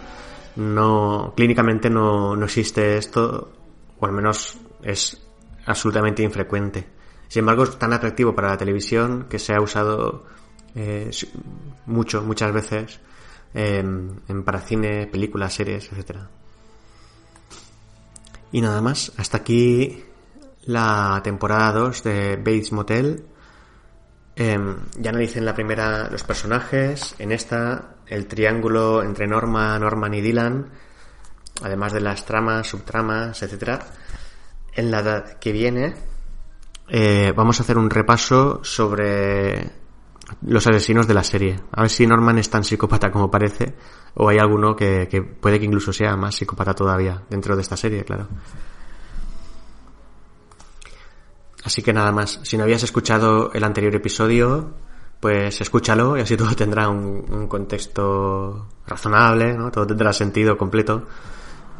No, 0.55 1.34
clínicamente 1.36 1.89
no, 1.89 2.36
no 2.36 2.45
existe 2.45 2.97
esto, 2.97 3.51
o 3.99 4.05
al 4.05 4.11
menos 4.11 4.57
es 4.84 5.26
absolutamente 5.66 6.24
infrecuente. 6.24 6.88
Sin 7.28 7.39
embargo, 7.39 7.64
es 7.64 7.78
tan 7.80 7.93
atractivo 7.93 8.36
para 8.36 8.49
la 8.49 8.57
televisión 8.57 9.26
que 9.28 9.39
se 9.39 9.55
ha 9.55 9.61
usado 9.61 10.26
eh, 10.76 11.09
mucho, 11.88 12.22
muchas 12.22 12.53
veces 12.53 12.99
en, 13.53 14.43
para 14.43 14.61
cine, 14.61 15.07
películas, 15.07 15.53
series, 15.53 15.91
etc. 15.91 16.17
Y 18.51 18.61
nada 18.61 18.81
más, 18.81 19.11
hasta 19.17 19.37
aquí 19.37 20.03
la 20.65 21.21
temporada 21.23 21.71
2 21.71 22.03
de 22.03 22.35
Bates 22.37 22.71
Motel. 22.71 23.25
Eh, 24.35 24.57
ya 24.97 25.09
analicé 25.09 25.39
en 25.39 25.45
la 25.45 25.53
primera 25.53 26.09
los 26.09 26.23
personajes, 26.23 27.15
en 27.19 27.31
esta 27.31 27.95
el 28.07 28.27
triángulo 28.27 29.03
entre 29.03 29.27
Norma, 29.27 29.77
Norman 29.77 30.13
y 30.13 30.21
Dylan, 30.21 30.69
además 31.61 31.93
de 31.93 32.01
las 32.01 32.25
tramas, 32.25 32.67
subtramas, 32.67 33.41
etc. 33.43 33.81
En 34.75 34.89
la 34.89 35.37
que 35.39 35.51
viene 35.51 35.93
eh, 36.89 37.33
vamos 37.35 37.59
a 37.59 37.63
hacer 37.63 37.77
un 37.77 37.89
repaso 37.89 38.63
sobre 38.63 39.82
los 40.41 40.65
asesinos 40.67 41.07
de 41.07 41.13
la 41.13 41.23
serie. 41.23 41.59
A 41.71 41.81
ver 41.81 41.89
si 41.89 42.07
Norman 42.07 42.38
es 42.38 42.49
tan 42.49 42.63
psicópata 42.63 43.11
como 43.11 43.29
parece, 43.29 43.75
o 44.15 44.29
hay 44.29 44.38
alguno 44.38 44.75
que, 44.75 45.07
puede 45.39 45.59
que 45.59 45.65
incluso 45.65 45.93
sea 45.93 46.15
más 46.15 46.36
psicópata 46.36 46.73
todavía 46.73 47.23
dentro 47.29 47.55
de 47.55 47.61
esta 47.61 47.77
serie, 47.77 48.03
claro. 48.03 48.27
Así 51.63 51.81
que 51.81 51.93
nada 51.93 52.11
más, 52.11 52.39
si 52.43 52.57
no 52.57 52.63
habías 52.63 52.84
escuchado 52.84 53.51
el 53.53 53.63
anterior 53.63 53.95
episodio, 53.95 54.73
pues 55.19 55.61
escúchalo 55.61 56.17
y 56.17 56.21
así 56.21 56.36
todo 56.38 56.55
tendrá 56.55 56.89
un, 56.89 57.25
un 57.29 57.47
contexto 57.47 58.67
razonable, 58.86 59.53
¿no? 59.57 59.71
Todo 59.71 59.88
tendrá 59.88 60.11
sentido 60.13 60.57
completo. 60.57 61.07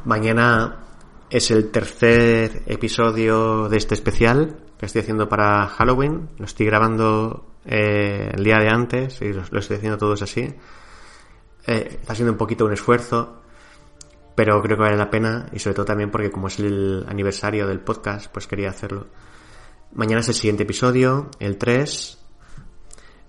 Mañana 0.06 0.84
es 1.30 1.49
el 1.51 1.72
tercer 1.72 2.64
episodio 2.68 3.68
de 3.68 3.78
este 3.78 3.95
especial 3.95 4.58
que 4.78 4.86
estoy 4.86 5.01
haciendo 5.01 5.28
para 5.28 5.68
Halloween. 5.68 6.30
Lo 6.38 6.45
estoy 6.45 6.66
grabando 6.66 7.53
eh, 7.66 8.32
el 8.34 8.43
día 8.43 8.57
de 8.57 8.70
antes 8.70 9.22
y 9.22 9.34
lo, 9.34 9.41
estoy 9.41 9.78
haciendo 9.78 9.97
todos 9.97 10.22
así. 10.22 10.41
Eh, 11.66 11.97
está 12.01 12.16
siendo 12.16 12.32
un 12.32 12.38
poquito 12.38 12.66
un 12.66 12.74
esfuerzo, 12.74 13.41
pero 14.36 14.61
creo 14.61 14.78
que 14.78 14.84
vale 14.84 14.97
la 14.97 15.09
pena 15.09 15.49
y 15.53 15.59
sobre 15.59 15.76
todo 15.76 15.86
también 15.86 16.11
porque 16.11 16.32
como 16.32 16.47
es 16.47 16.59
el 16.59 17.05
aniversario 17.07 17.68
del 17.68 17.80
podcast, 17.80 18.32
pues 18.32 18.47
quería 18.47 18.70
hacerlo. 18.70 19.07
Mañana 19.93 20.22
es 20.22 20.30
el 20.30 20.36
siguiente 20.36 20.64
episodio, 20.64 21.30
el 21.39 21.57
3, 21.57 22.24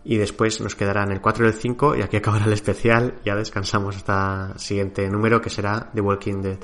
y 0.05 0.19
después 0.19 0.61
nos 0.61 0.75
quedarán 0.75 1.11
el 1.13 1.21
4 1.21 1.47
y 1.47 1.49
el 1.49 1.55
5 1.55 1.97
y 1.97 2.03
aquí 2.03 2.17
acabará 2.19 2.45
el 2.45 2.53
especial. 2.53 3.15
Ya 3.25 3.35
descansamos 3.35 3.97
hasta 3.97 4.53
el 4.53 4.59
siguiente 4.59 5.09
número 5.09 5.41
que 5.41 5.51
será 5.51 5.91
The 5.95 6.01
Walking 6.01 6.43
Dead. 6.43 6.59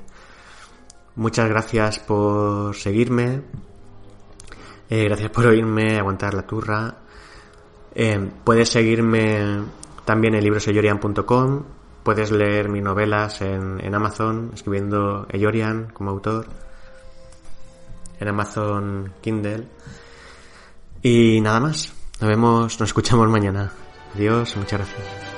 Muchas 1.16 1.48
gracias 1.48 1.98
por 1.98 2.74
seguirme, 2.76 3.42
eh, 4.88 5.04
gracias 5.04 5.30
por 5.30 5.46
oírme, 5.46 5.98
aguantar 5.98 6.34
la 6.34 6.46
turra. 6.46 6.98
Eh, 7.94 8.30
puedes 8.44 8.68
seguirme 8.68 9.62
también 10.04 10.34
en 10.34 10.44
libroseyorian.com. 10.44 11.64
Puedes 12.02 12.30
leer 12.30 12.68
mis 12.68 12.82
novelas 12.82 13.42
en, 13.42 13.94
Amazon, 13.94 14.52
escribiendo 14.54 15.26
Eyorian 15.30 15.90
como 15.92 16.10
autor. 16.10 16.46
En 18.18 18.28
Amazon 18.28 19.12
Kindle. 19.20 19.66
Y 21.02 21.40
nada 21.40 21.60
más. 21.60 21.92
Nos 22.20 22.28
vemos, 22.28 22.80
nos 22.80 22.88
escuchamos 22.88 23.28
mañana. 23.28 23.72
Adiós, 24.14 24.56
muchas 24.56 24.80
gracias. 24.80 25.29